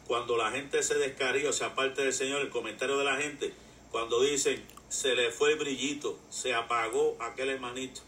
Cuando 0.07 0.37
la 0.37 0.51
gente 0.51 0.83
se 0.83 0.95
descaría, 0.97 1.49
o 1.49 1.53
sea, 1.53 1.69
aparte 1.69 2.03
del 2.03 2.13
Señor, 2.13 2.41
el 2.41 2.51
comentario 2.51 2.99
de 2.99 3.05
la 3.05 3.17
gente, 3.17 3.53
cuando 3.91 4.23
dicen, 4.23 4.63
se 4.89 5.15
le 5.15 5.31
fue 5.31 5.53
el 5.53 5.59
brillito, 5.59 6.19
se 6.29 6.55
apagó 6.55 7.17
aquel 7.21 7.51
hermanito. 7.51 8.01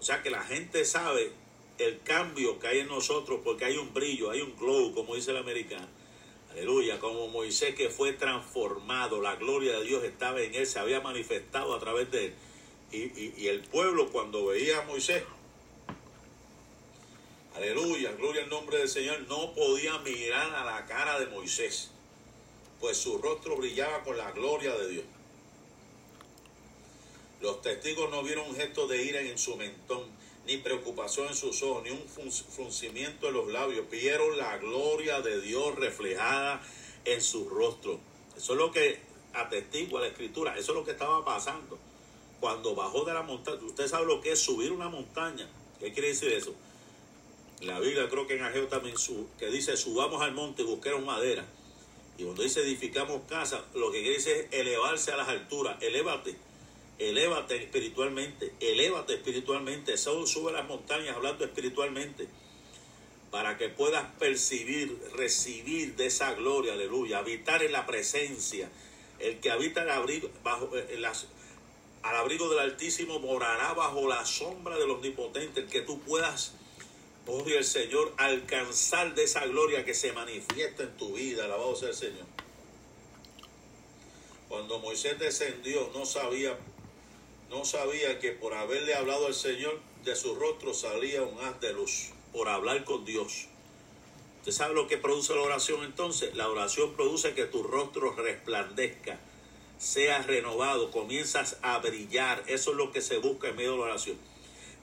O 0.00 0.04
sea 0.04 0.22
que 0.22 0.30
la 0.30 0.42
gente 0.42 0.84
sabe 0.84 1.32
el 1.78 2.00
cambio 2.02 2.58
que 2.58 2.68
hay 2.68 2.80
en 2.80 2.88
nosotros 2.88 3.40
porque 3.42 3.64
hay 3.64 3.76
un 3.76 3.92
brillo, 3.92 4.30
hay 4.30 4.40
un 4.40 4.56
glow, 4.56 4.94
como 4.94 5.14
dice 5.14 5.30
el 5.30 5.38
americano. 5.38 5.88
Aleluya, 6.52 6.98
como 6.98 7.28
Moisés 7.28 7.74
que 7.74 7.88
fue 7.88 8.12
transformado, 8.12 9.22
la 9.22 9.36
gloria 9.36 9.78
de 9.78 9.84
Dios 9.84 10.04
estaba 10.04 10.42
en 10.42 10.54
él, 10.54 10.66
se 10.66 10.78
había 10.78 11.00
manifestado 11.00 11.74
a 11.74 11.80
través 11.80 12.10
de 12.10 12.26
él. 12.26 12.34
Y, 12.92 13.46
el 13.46 13.62
pueblo 13.62 14.10
cuando 14.10 14.44
veía 14.46 14.80
a 14.80 14.82
Moisés, 14.82 15.22
aleluya, 17.56 18.12
gloria 18.12 18.42
al 18.42 18.50
nombre 18.50 18.76
del 18.76 18.88
Señor, 18.88 19.22
no 19.28 19.54
podía 19.54 19.96
mirar 20.00 20.54
a 20.54 20.64
la 20.66 20.84
cara 20.84 21.18
de 21.18 21.26
Moisés, 21.28 21.90
pues 22.80 22.98
su 22.98 23.16
rostro 23.16 23.56
brillaba 23.56 24.02
con 24.04 24.18
la 24.18 24.30
gloria 24.32 24.74
de 24.74 24.88
Dios. 24.88 25.04
Los 27.40 27.62
testigos 27.62 28.10
no 28.10 28.22
vieron 28.22 28.50
un 28.50 28.56
gesto 28.56 28.86
de 28.86 29.02
ira 29.02 29.22
en 29.22 29.38
su 29.38 29.56
mentón, 29.56 30.04
ni 30.46 30.56
preocupación 30.56 31.28
en 31.28 31.34
sus 31.34 31.62
ojos, 31.62 31.84
ni 31.84 31.90
un 31.90 32.02
fruncimiento 32.08 33.28
en 33.28 33.34
los 33.34 33.48
labios. 33.48 33.88
Vieron 33.90 34.36
la 34.38 34.58
gloria 34.58 35.20
de 35.20 35.40
Dios 35.40 35.76
reflejada 35.76 36.60
en 37.04 37.20
su 37.20 37.48
rostro. 37.48 38.00
Eso 38.36 38.52
es 38.52 38.58
lo 38.58 38.72
que 38.72 38.98
atestigua 39.34 40.00
la 40.00 40.08
escritura. 40.08 40.56
Eso 40.56 40.72
es 40.72 40.78
lo 40.78 40.84
que 40.84 40.92
estaba 40.92 41.24
pasando. 41.24 41.78
Cuando 42.40 42.74
bajó 42.74 43.04
de 43.04 43.14
la 43.14 43.22
montaña, 43.22 43.58
usted 43.62 43.86
sabe 43.86 44.06
lo 44.06 44.20
que 44.20 44.32
es 44.32 44.40
subir 44.40 44.72
una 44.72 44.88
montaña. 44.88 45.48
¿Qué 45.78 45.92
quiere 45.92 46.08
decir 46.08 46.32
eso? 46.32 46.54
La 47.60 47.78
Biblia 47.78 48.08
creo 48.08 48.26
que 48.26 48.34
en 48.34 48.42
Ageo 48.42 48.66
también 48.66 48.98
su, 48.98 49.28
que 49.38 49.46
dice 49.46 49.76
subamos 49.76 50.20
al 50.20 50.32
monte 50.32 50.62
y 50.62 50.64
busquemos 50.64 51.04
madera. 51.04 51.46
Y 52.18 52.24
cuando 52.24 52.42
dice 52.42 52.60
edificamos 52.60 53.22
casa, 53.28 53.64
lo 53.74 53.92
que 53.92 54.00
quiere 54.00 54.16
decir 54.16 54.48
es 54.50 54.60
elevarse 54.60 55.12
a 55.12 55.16
las 55.16 55.28
alturas. 55.28 55.80
Elévate, 55.80 56.36
elévate 57.08 57.56
espiritualmente, 57.56 58.52
elévate 58.60 59.14
espiritualmente. 59.14 59.96
Sube 59.96 60.52
las 60.52 60.66
montañas 60.66 61.16
hablando 61.16 61.44
espiritualmente 61.44 62.28
para 63.30 63.56
que 63.56 63.70
puedas 63.70 64.06
percibir, 64.18 65.00
recibir 65.14 65.96
de 65.96 66.06
esa 66.06 66.34
gloria, 66.34 66.74
aleluya, 66.74 67.18
habitar 67.18 67.62
en 67.62 67.72
la 67.72 67.86
presencia. 67.86 68.70
El 69.18 69.40
que 69.40 69.50
habita 69.50 69.84
bajo, 70.42 70.70
al 72.02 72.16
abrigo 72.16 72.48
del 72.50 72.58
Altísimo 72.58 73.20
morará 73.20 73.72
bajo 73.72 74.08
la 74.08 74.26
sombra 74.26 74.76
del 74.76 74.90
Omnipotente, 74.90 75.60
el 75.60 75.68
que 75.68 75.80
tú 75.80 76.00
puedas, 76.00 76.52
oh 77.26 77.44
el 77.46 77.64
Señor, 77.64 78.12
alcanzar 78.18 79.14
de 79.14 79.24
esa 79.24 79.46
gloria 79.46 79.84
que 79.84 79.94
se 79.94 80.12
manifiesta 80.12 80.82
en 80.82 80.96
tu 80.96 81.14
vida, 81.14 81.44
alabado 81.44 81.74
sea 81.74 81.88
el 81.88 81.94
Señor. 81.94 82.26
Cuando 84.48 84.78
Moisés 84.80 85.18
descendió, 85.18 85.90
no 85.94 86.04
sabía, 86.04 86.58
no 87.52 87.66
sabía 87.66 88.18
que 88.18 88.32
por 88.32 88.54
haberle 88.54 88.94
hablado 88.94 89.26
al 89.26 89.34
Señor, 89.34 89.78
de 90.04 90.16
su 90.16 90.34
rostro 90.34 90.72
salía 90.72 91.22
un 91.22 91.38
haz 91.44 91.60
de 91.60 91.74
luz 91.74 92.08
por 92.32 92.48
hablar 92.48 92.82
con 92.84 93.04
Dios. 93.04 93.46
¿Usted 94.38 94.52
sabe 94.52 94.74
lo 94.74 94.88
que 94.88 94.96
produce 94.96 95.34
la 95.34 95.42
oración 95.42 95.84
entonces? 95.84 96.34
La 96.34 96.48
oración 96.48 96.94
produce 96.94 97.34
que 97.34 97.44
tu 97.44 97.62
rostro 97.62 98.14
resplandezca, 98.14 99.20
sea 99.78 100.22
renovado, 100.22 100.90
comienzas 100.90 101.58
a 101.60 101.78
brillar. 101.78 102.42
Eso 102.46 102.70
es 102.70 102.76
lo 102.78 102.90
que 102.90 103.02
se 103.02 103.18
busca 103.18 103.48
en 103.48 103.56
medio 103.56 103.72
de 103.72 103.78
la 103.78 103.84
oración. 103.84 104.16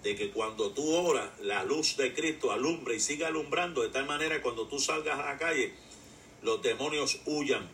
De 0.03 0.15
que 0.15 0.29
cuando 0.29 0.69
tú 0.69 0.95
oras, 0.95 1.27
la 1.41 1.63
luz 1.63 1.97
de 1.97 2.13
Cristo 2.13 2.51
alumbre 2.51 2.95
y 2.95 2.99
siga 2.99 3.27
alumbrando 3.29 3.81
de 3.81 3.89
tal 3.89 4.05
manera 4.05 4.35
que 4.35 4.43
cuando 4.43 4.67
tú 4.67 4.79
salgas 4.79 5.19
a 5.19 5.25
la 5.25 5.37
calle, 5.39 5.73
los 6.43 6.61
demonios 6.61 7.19
huyan, 7.25 7.67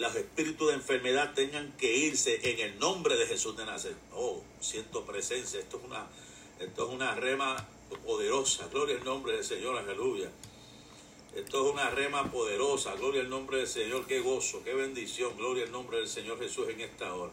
los 0.00 0.16
espíritus 0.16 0.68
de 0.68 0.74
enfermedad 0.74 1.34
tengan 1.34 1.72
que 1.76 1.94
irse 1.94 2.40
en 2.50 2.58
el 2.58 2.78
nombre 2.78 3.16
de 3.16 3.26
Jesús 3.26 3.56
de 3.56 3.66
Nazaret. 3.66 3.98
Oh, 4.14 4.42
siento 4.58 5.04
presencia. 5.04 5.60
Esto 5.60 5.76
es 5.76 5.84
una, 5.84 6.06
esto 6.58 6.88
es 6.88 6.94
una 6.94 7.14
rema 7.14 7.68
poderosa. 8.06 8.66
Gloria 8.68 8.96
al 8.96 9.04
nombre 9.04 9.34
del 9.34 9.44
Señor, 9.44 9.76
aleluya. 9.76 10.30
Esto 11.36 11.66
es 11.66 11.72
una 11.72 11.90
rema 11.90 12.30
poderosa. 12.30 12.94
Gloria 12.94 13.20
al 13.20 13.28
nombre 13.28 13.58
del 13.58 13.68
Señor. 13.68 14.06
Qué 14.06 14.20
gozo, 14.20 14.62
qué 14.64 14.72
bendición. 14.72 15.36
Gloria 15.36 15.64
al 15.64 15.72
nombre 15.72 15.98
del 15.98 16.08
Señor 16.08 16.38
Jesús 16.38 16.68
en 16.70 16.80
esta 16.80 17.14
hora. 17.14 17.32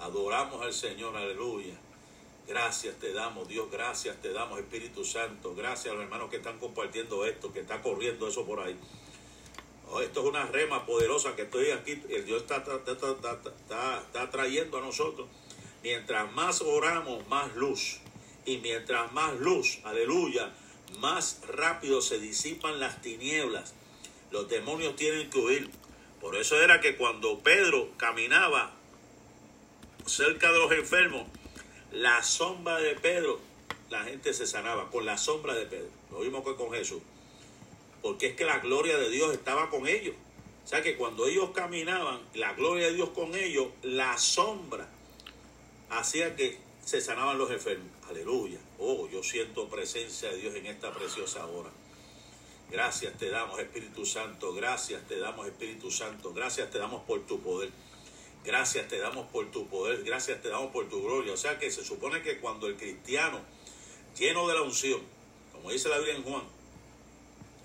Adoramos 0.00 0.62
al 0.62 0.72
Señor, 0.72 1.14
aleluya. 1.14 1.74
Gracias 2.48 2.96
te 2.98 3.12
damos, 3.12 3.46
Dios, 3.46 3.70
gracias 3.70 4.16
te 4.20 4.32
damos, 4.32 4.58
Espíritu 4.58 5.04
Santo. 5.04 5.54
Gracias 5.54 5.92
a 5.92 5.94
los 5.94 6.02
hermanos 6.02 6.30
que 6.30 6.36
están 6.38 6.58
compartiendo 6.58 7.24
esto, 7.26 7.52
que 7.52 7.60
está 7.60 7.82
corriendo 7.82 8.26
eso 8.26 8.44
por 8.46 8.60
ahí. 8.60 8.76
Oh, 9.92 10.00
esto 10.00 10.20
es 10.20 10.26
una 10.26 10.46
rema 10.46 10.86
poderosa 10.86 11.34
que 11.34 11.42
estoy 11.42 11.72
aquí, 11.72 12.00
el 12.10 12.24
Dios 12.24 12.42
está, 12.42 12.58
está, 12.58 14.00
está 14.04 14.30
trayendo 14.30 14.78
a 14.78 14.80
nosotros. 14.80 15.28
Mientras 15.82 16.30
más 16.32 16.60
oramos, 16.60 17.26
más 17.28 17.56
luz 17.56 17.98
y 18.44 18.58
mientras 18.58 19.12
más 19.12 19.34
luz, 19.40 19.80
aleluya, 19.82 20.54
más 21.00 21.40
rápido 21.48 22.00
se 22.02 22.20
disipan 22.20 22.78
las 22.78 23.02
tinieblas. 23.02 23.74
Los 24.30 24.48
demonios 24.48 24.94
tienen 24.94 25.28
que 25.28 25.38
huir. 25.38 25.70
Por 26.20 26.36
eso 26.36 26.60
era 26.62 26.80
que 26.80 26.96
cuando 26.96 27.40
Pedro 27.40 27.88
caminaba 27.96 28.72
cerca 30.06 30.52
de 30.52 30.58
los 30.60 30.70
enfermos, 30.70 31.26
la 31.90 32.22
sombra 32.22 32.78
de 32.78 32.94
Pedro, 32.94 33.40
la 33.88 34.04
gente 34.04 34.34
se 34.34 34.46
sanaba 34.46 34.88
con 34.88 35.04
la 35.04 35.18
sombra 35.18 35.54
de 35.54 35.66
Pedro. 35.66 35.90
Lo 36.12 36.20
vimos 36.20 36.44
que 36.44 36.54
con 36.54 36.70
Jesús. 36.70 37.02
Porque 38.02 38.28
es 38.28 38.36
que 38.36 38.44
la 38.44 38.58
gloria 38.58 38.96
de 38.98 39.10
Dios 39.10 39.32
estaba 39.32 39.70
con 39.70 39.86
ellos. 39.86 40.14
O 40.64 40.68
sea 40.68 40.82
que 40.82 40.96
cuando 40.96 41.26
ellos 41.26 41.50
caminaban, 41.50 42.20
la 42.34 42.52
gloria 42.54 42.86
de 42.86 42.94
Dios 42.94 43.10
con 43.10 43.34
ellos, 43.34 43.68
la 43.82 44.16
sombra 44.18 44.88
hacía 45.90 46.36
que 46.36 46.58
se 46.84 47.00
sanaban 47.00 47.38
los 47.38 47.50
enfermos. 47.50 47.88
Aleluya. 48.08 48.58
Oh, 48.78 49.08
yo 49.08 49.22
siento 49.22 49.68
presencia 49.68 50.30
de 50.30 50.38
Dios 50.38 50.54
en 50.54 50.66
esta 50.66 50.92
preciosa 50.92 51.46
hora. 51.46 51.70
Gracias 52.70 53.18
te 53.18 53.28
damos, 53.28 53.58
Espíritu 53.58 54.06
Santo. 54.06 54.54
Gracias 54.54 55.06
te 55.08 55.18
damos, 55.18 55.46
Espíritu 55.46 55.90
Santo. 55.90 56.32
Gracias 56.32 56.70
te 56.70 56.78
damos 56.78 57.02
por 57.02 57.26
tu 57.26 57.40
poder. 57.40 57.70
Gracias 58.44 58.88
te 58.88 58.98
damos 58.98 59.26
por 59.28 59.50
tu 59.50 59.66
poder. 59.66 60.04
Gracias 60.04 60.40
te 60.40 60.48
damos 60.48 60.70
por 60.72 60.88
tu 60.88 61.02
gloria. 61.02 61.32
O 61.32 61.36
sea 61.36 61.58
que 61.58 61.70
se 61.70 61.84
supone 61.84 62.22
que 62.22 62.38
cuando 62.38 62.68
el 62.68 62.76
cristiano, 62.76 63.40
lleno 64.16 64.46
de 64.46 64.54
la 64.54 64.62
unción, 64.62 65.00
como 65.52 65.70
dice 65.70 65.88
la 65.88 65.98
Biblia 65.98 66.14
en 66.14 66.22
Juan, 66.22 66.42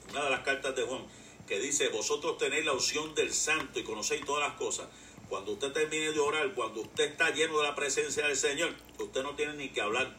una 0.10 0.26
de 0.26 0.30
las 0.30 0.42
cartas 0.42 0.76
de 0.76 0.84
Juan, 0.84 1.06
que 1.48 1.60
dice, 1.60 1.90
vosotros 1.90 2.38
tenéis 2.38 2.66
la 2.66 2.74
unción 2.74 3.14
del 3.16 3.34
santo 3.34 3.80
y 3.80 3.84
conocéis 3.84 4.26
todas 4.26 4.48
las 4.48 4.58
cosas. 4.58 4.88
Cuando 5.30 5.54
usted 5.54 5.72
termine 5.72 6.12
de 6.12 6.20
orar, 6.20 6.54
cuando 6.54 6.82
usted 6.82 7.12
está 7.12 7.32
lleno 7.32 7.58
de 7.58 7.64
la 7.64 7.76
presencia 7.76 8.28
del 8.28 8.38
Señor, 8.38 8.74
usted 9.00 9.24
no 9.24 9.36
tiene 9.36 9.54
ni 9.54 9.70
que 9.70 9.82
hablar. 9.82 10.16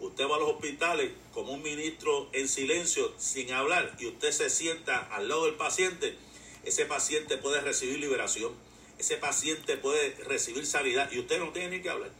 Usted 0.00 0.24
va 0.28 0.36
a 0.36 0.38
los 0.40 0.50
hospitales 0.50 1.12
como 1.32 1.52
un 1.52 1.62
ministro 1.62 2.28
en 2.32 2.48
silencio, 2.48 3.12
sin 3.18 3.52
hablar, 3.52 3.94
y 3.98 4.06
usted 4.06 4.32
se 4.32 4.50
sienta 4.50 4.98
al 4.98 5.28
lado 5.28 5.44
del 5.44 5.54
paciente. 5.54 6.16
Ese 6.64 6.86
paciente 6.86 7.36
puede 7.36 7.60
recibir 7.60 7.98
liberación. 7.98 8.52
Ese 8.98 9.16
paciente 9.16 9.76
puede 9.76 10.14
recibir 10.24 10.66
sanidad 10.66 11.10
y 11.12 11.20
usted 11.20 11.38
no 11.38 11.52
tiene 11.52 11.76
ni 11.76 11.82
que 11.82 11.90
hablar. 11.90 12.10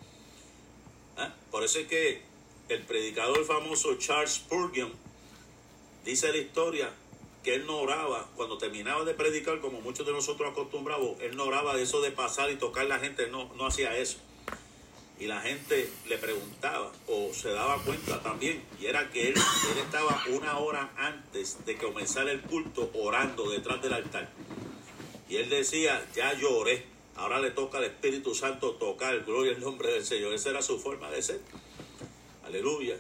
¿Ah? 1.16 1.34
Por 1.50 1.64
eso 1.64 1.78
es 1.78 1.88
que 1.88 2.22
el 2.68 2.82
predicador 2.84 3.44
famoso 3.44 3.96
Charles 3.98 4.34
Spurgeon 4.34 4.92
dice 6.04 6.30
la 6.32 6.38
historia 6.38 6.90
que 7.42 7.54
él 7.54 7.66
no 7.66 7.78
oraba, 7.78 8.28
cuando 8.36 8.58
terminaba 8.58 9.04
de 9.04 9.14
predicar, 9.14 9.60
como 9.60 9.80
muchos 9.80 10.06
de 10.06 10.12
nosotros 10.12 10.50
acostumbramos, 10.50 11.18
él 11.20 11.36
no 11.36 11.44
oraba 11.44 11.74
de 11.74 11.82
eso 11.82 12.00
de 12.00 12.10
pasar 12.10 12.50
y 12.50 12.56
tocar 12.56 12.86
la 12.86 12.98
gente, 12.98 13.28
no, 13.28 13.52
no 13.54 13.66
hacía 13.66 13.96
eso. 13.96 14.18
Y 15.18 15.26
la 15.26 15.40
gente 15.40 15.90
le 16.08 16.18
preguntaba 16.18 16.92
o 17.06 17.32
se 17.32 17.50
daba 17.50 17.82
cuenta 17.82 18.22
también, 18.22 18.62
y 18.80 18.86
era 18.86 19.10
que 19.10 19.28
él, 19.28 19.34
él 19.34 19.78
estaba 19.78 20.22
una 20.30 20.58
hora 20.58 20.92
antes 20.96 21.64
de 21.64 21.76
que 21.76 21.86
comenzara 21.86 22.30
el 22.30 22.40
culto 22.42 22.90
orando 22.94 23.50
detrás 23.50 23.82
del 23.82 23.94
altar. 23.94 24.30
Y 25.28 25.36
él 25.36 25.48
decía, 25.48 26.04
ya 26.14 26.34
lloré, 26.34 26.84
ahora 27.16 27.38
le 27.38 27.50
toca 27.50 27.78
al 27.78 27.84
Espíritu 27.84 28.34
Santo 28.34 28.72
tocar, 28.72 29.20
gloria 29.24 29.54
al 29.54 29.60
nombre 29.60 29.92
del 29.92 30.04
Señor. 30.04 30.32
Esa 30.32 30.50
era 30.50 30.62
su 30.62 30.78
forma 30.78 31.10
de 31.10 31.22
ser. 31.22 31.40
Aleluya. 32.44 32.96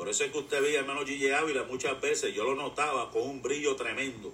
Por 0.00 0.08
eso 0.08 0.24
es 0.24 0.32
que 0.32 0.38
usted 0.38 0.62
veía, 0.62 0.80
hermano 0.80 1.04
Gigi 1.04 1.30
Ávila, 1.30 1.64
muchas 1.64 2.00
veces 2.00 2.34
yo 2.34 2.44
lo 2.44 2.54
notaba 2.54 3.10
con 3.10 3.20
un 3.20 3.42
brillo 3.42 3.76
tremendo. 3.76 4.32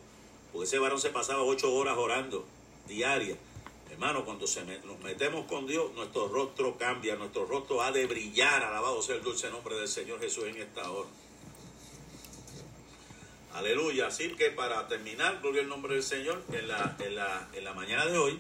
Porque 0.52 0.64
ese 0.64 0.78
varón 0.78 1.00
se 1.00 1.10
pasaba 1.10 1.42
ocho 1.42 1.74
horas 1.74 1.98
orando 1.98 2.46
diarias. 2.86 3.36
Hermano, 3.90 4.24
cuando 4.24 4.46
nos 4.84 5.00
metemos 5.00 5.44
con 5.46 5.66
Dios, 5.66 5.92
nuestro 5.94 6.28
rostro 6.28 6.78
cambia, 6.78 7.16
nuestro 7.16 7.46
rostro 7.46 7.82
ha 7.82 7.90
de 7.90 8.06
brillar. 8.06 8.62
Alabado 8.62 9.02
sea 9.02 9.16
el 9.16 9.24
dulce 9.24 9.50
nombre 9.50 9.74
del 9.74 9.88
Señor 9.88 10.20
Jesús 10.20 10.44
en 10.44 10.56
esta 10.58 10.88
hora. 10.88 11.08
Aleluya. 13.54 14.06
Así 14.06 14.36
que 14.36 14.52
para 14.52 14.86
terminar, 14.86 15.40
gloria 15.42 15.62
al 15.62 15.68
nombre 15.68 15.94
del 15.94 16.04
Señor, 16.04 16.44
en 16.52 16.68
la, 16.68 16.96
en 17.00 17.16
la, 17.16 17.48
en 17.52 17.64
la 17.64 17.74
mañana 17.74 18.06
de 18.06 18.16
hoy, 18.16 18.38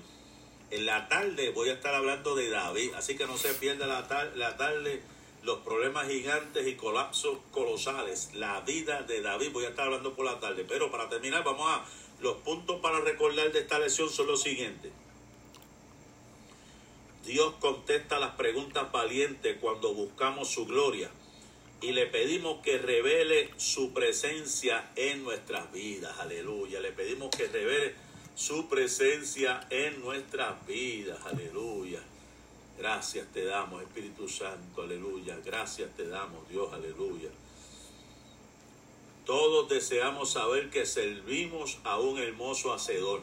en 0.70 0.86
la 0.86 1.08
tarde 1.08 1.50
voy 1.50 1.70
a 1.70 1.72
estar 1.72 1.92
hablando 1.92 2.36
de 2.36 2.50
David. 2.50 2.94
Así 2.94 3.16
que 3.16 3.26
no 3.26 3.36
se 3.36 3.52
pierda 3.54 3.88
la, 3.88 4.30
la 4.36 4.56
tarde 4.56 5.02
los 5.46 5.60
problemas 5.60 6.08
gigantes 6.08 6.66
y 6.66 6.74
colapsos 6.74 7.38
colosales, 7.52 8.30
la 8.34 8.60
vida 8.62 9.02
de 9.02 9.22
David. 9.22 9.52
Voy 9.52 9.64
a 9.64 9.68
estar 9.68 9.86
hablando 9.86 10.14
por 10.14 10.24
la 10.24 10.40
tarde, 10.40 10.64
pero 10.68 10.90
para 10.90 11.08
terminar, 11.08 11.44
vamos 11.44 11.68
a 11.70 11.84
los 12.20 12.38
puntos 12.38 12.80
para 12.80 13.00
recordar 13.00 13.52
de 13.52 13.60
esta 13.60 13.78
lección 13.78 14.10
son 14.10 14.26
los 14.26 14.42
siguientes. 14.42 14.90
Dios 17.24 17.54
contesta 17.60 18.18
las 18.18 18.34
preguntas 18.34 18.90
valientes 18.90 19.56
cuando 19.60 19.94
buscamos 19.94 20.48
su 20.48 20.66
gloria 20.66 21.10
y 21.80 21.92
le 21.92 22.06
pedimos 22.06 22.60
que 22.62 22.78
revele 22.78 23.50
su 23.56 23.92
presencia 23.92 24.90
en 24.96 25.22
nuestras 25.22 25.72
vidas. 25.72 26.18
Aleluya. 26.18 26.80
Le 26.80 26.90
pedimos 26.90 27.30
que 27.30 27.46
revele 27.46 27.94
su 28.34 28.68
presencia 28.68 29.64
en 29.70 30.00
nuestras 30.00 30.66
vidas. 30.66 31.18
Aleluya. 31.24 32.00
Gracias 32.78 33.26
te 33.32 33.44
damos, 33.44 33.82
Espíritu 33.82 34.28
Santo, 34.28 34.82
aleluya. 34.82 35.38
Gracias 35.44 35.94
te 35.96 36.06
damos, 36.08 36.46
Dios, 36.48 36.72
aleluya. 36.72 37.30
Todos 39.24 39.68
deseamos 39.68 40.30
saber 40.32 40.70
que 40.70 40.84
servimos 40.84 41.78
a 41.84 41.98
un 41.98 42.18
hermoso 42.18 42.72
hacedor, 42.72 43.22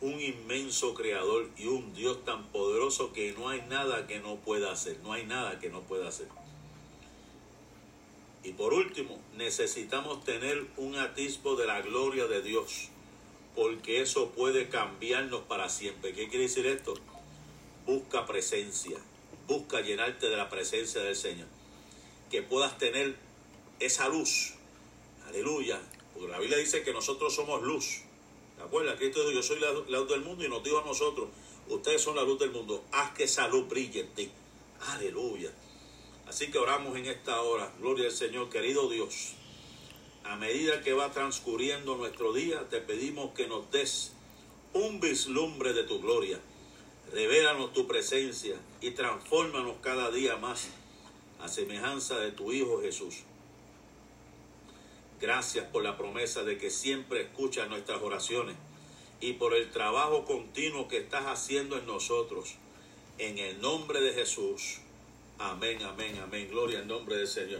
un 0.00 0.20
inmenso 0.20 0.92
creador 0.92 1.48
y 1.56 1.66
un 1.66 1.94
Dios 1.94 2.24
tan 2.24 2.48
poderoso 2.48 3.12
que 3.12 3.32
no 3.32 3.48
hay 3.48 3.62
nada 3.62 4.06
que 4.06 4.18
no 4.18 4.36
pueda 4.36 4.72
hacer, 4.72 4.98
no 5.04 5.12
hay 5.12 5.24
nada 5.24 5.60
que 5.60 5.70
no 5.70 5.80
pueda 5.82 6.08
hacer. 6.08 6.26
Y 8.44 8.52
por 8.52 8.74
último, 8.74 9.20
necesitamos 9.36 10.24
tener 10.24 10.66
un 10.76 10.96
atisbo 10.96 11.54
de 11.54 11.66
la 11.66 11.80
gloria 11.80 12.26
de 12.26 12.42
Dios, 12.42 12.88
porque 13.54 14.02
eso 14.02 14.30
puede 14.30 14.68
cambiarnos 14.68 15.42
para 15.42 15.68
siempre. 15.68 16.12
¿Qué 16.12 16.28
quiere 16.28 16.44
decir 16.44 16.66
esto? 16.66 16.94
Busca 17.86 18.26
presencia, 18.26 18.98
busca 19.46 19.80
llenarte 19.80 20.28
de 20.28 20.36
la 20.36 20.48
presencia 20.48 21.02
del 21.02 21.16
Señor. 21.16 21.48
Que 22.30 22.42
puedas 22.42 22.78
tener 22.78 23.16
esa 23.80 24.08
luz, 24.08 24.54
Aleluya. 25.32 25.80
Porque 26.12 26.30
la 26.30 26.38
Biblia 26.38 26.58
dice 26.58 26.82
que 26.82 26.92
nosotros 26.92 27.34
somos 27.34 27.62
luz. 27.62 28.02
¿Te 28.56 28.62
acuerdas? 28.62 28.96
Cristo 28.98 29.20
dijo, 29.20 29.32
yo 29.32 29.42
soy 29.42 29.60
la, 29.60 29.72
luz 29.72 30.08
del 30.08 30.20
mundo 30.20 30.44
y 30.44 30.48
nos 30.48 30.62
dijo 30.62 30.78
a 30.78 30.84
nosotros, 30.84 31.28
ustedes 31.68 32.02
son 32.02 32.16
la 32.16 32.22
luz 32.22 32.38
del 32.38 32.50
mundo. 32.50 32.84
Haz 32.92 33.12
que 33.14 33.24
esa 33.24 33.48
luz 33.48 33.66
brille 33.68 34.00
en 34.00 34.14
ti. 34.14 34.30
Aleluya. 34.88 35.50
Así 36.26 36.50
que 36.50 36.58
oramos 36.58 36.96
en 36.98 37.06
esta 37.06 37.40
hora. 37.40 37.72
Gloria 37.80 38.06
al 38.06 38.12
Señor, 38.12 38.50
querido 38.50 38.90
Dios. 38.90 39.34
A 40.24 40.36
medida 40.36 40.82
que 40.82 40.92
va 40.92 41.10
transcurriendo 41.10 41.96
nuestro 41.96 42.32
día, 42.32 42.68
te 42.68 42.80
pedimos 42.80 43.32
que 43.34 43.48
nos 43.48 43.70
des 43.70 44.12
un 44.74 45.00
vislumbre 45.00 45.72
de 45.72 45.84
tu 45.84 46.00
gloria. 46.00 46.38
Revélanos 47.12 47.74
tu 47.74 47.86
presencia 47.86 48.56
y 48.80 48.92
transfórmanos 48.92 49.76
cada 49.82 50.10
día 50.10 50.36
más 50.36 50.68
a 51.40 51.48
semejanza 51.48 52.18
de 52.18 52.32
tu 52.32 52.52
Hijo 52.52 52.80
Jesús. 52.80 53.24
Gracias 55.20 55.66
por 55.66 55.82
la 55.82 55.98
promesa 55.98 56.42
de 56.42 56.56
que 56.56 56.70
siempre 56.70 57.20
escuchas 57.20 57.68
nuestras 57.68 58.00
oraciones 58.00 58.56
y 59.20 59.34
por 59.34 59.54
el 59.54 59.70
trabajo 59.70 60.24
continuo 60.24 60.88
que 60.88 60.96
estás 60.96 61.26
haciendo 61.26 61.76
en 61.76 61.84
nosotros. 61.84 62.54
En 63.18 63.38
el 63.38 63.60
nombre 63.60 64.00
de 64.00 64.14
Jesús. 64.14 64.78
Amén, 65.38 65.82
amén, 65.82 66.18
amén. 66.18 66.48
Gloria 66.48 66.78
al 66.78 66.88
nombre 66.88 67.16
del 67.16 67.28
Señor. 67.28 67.50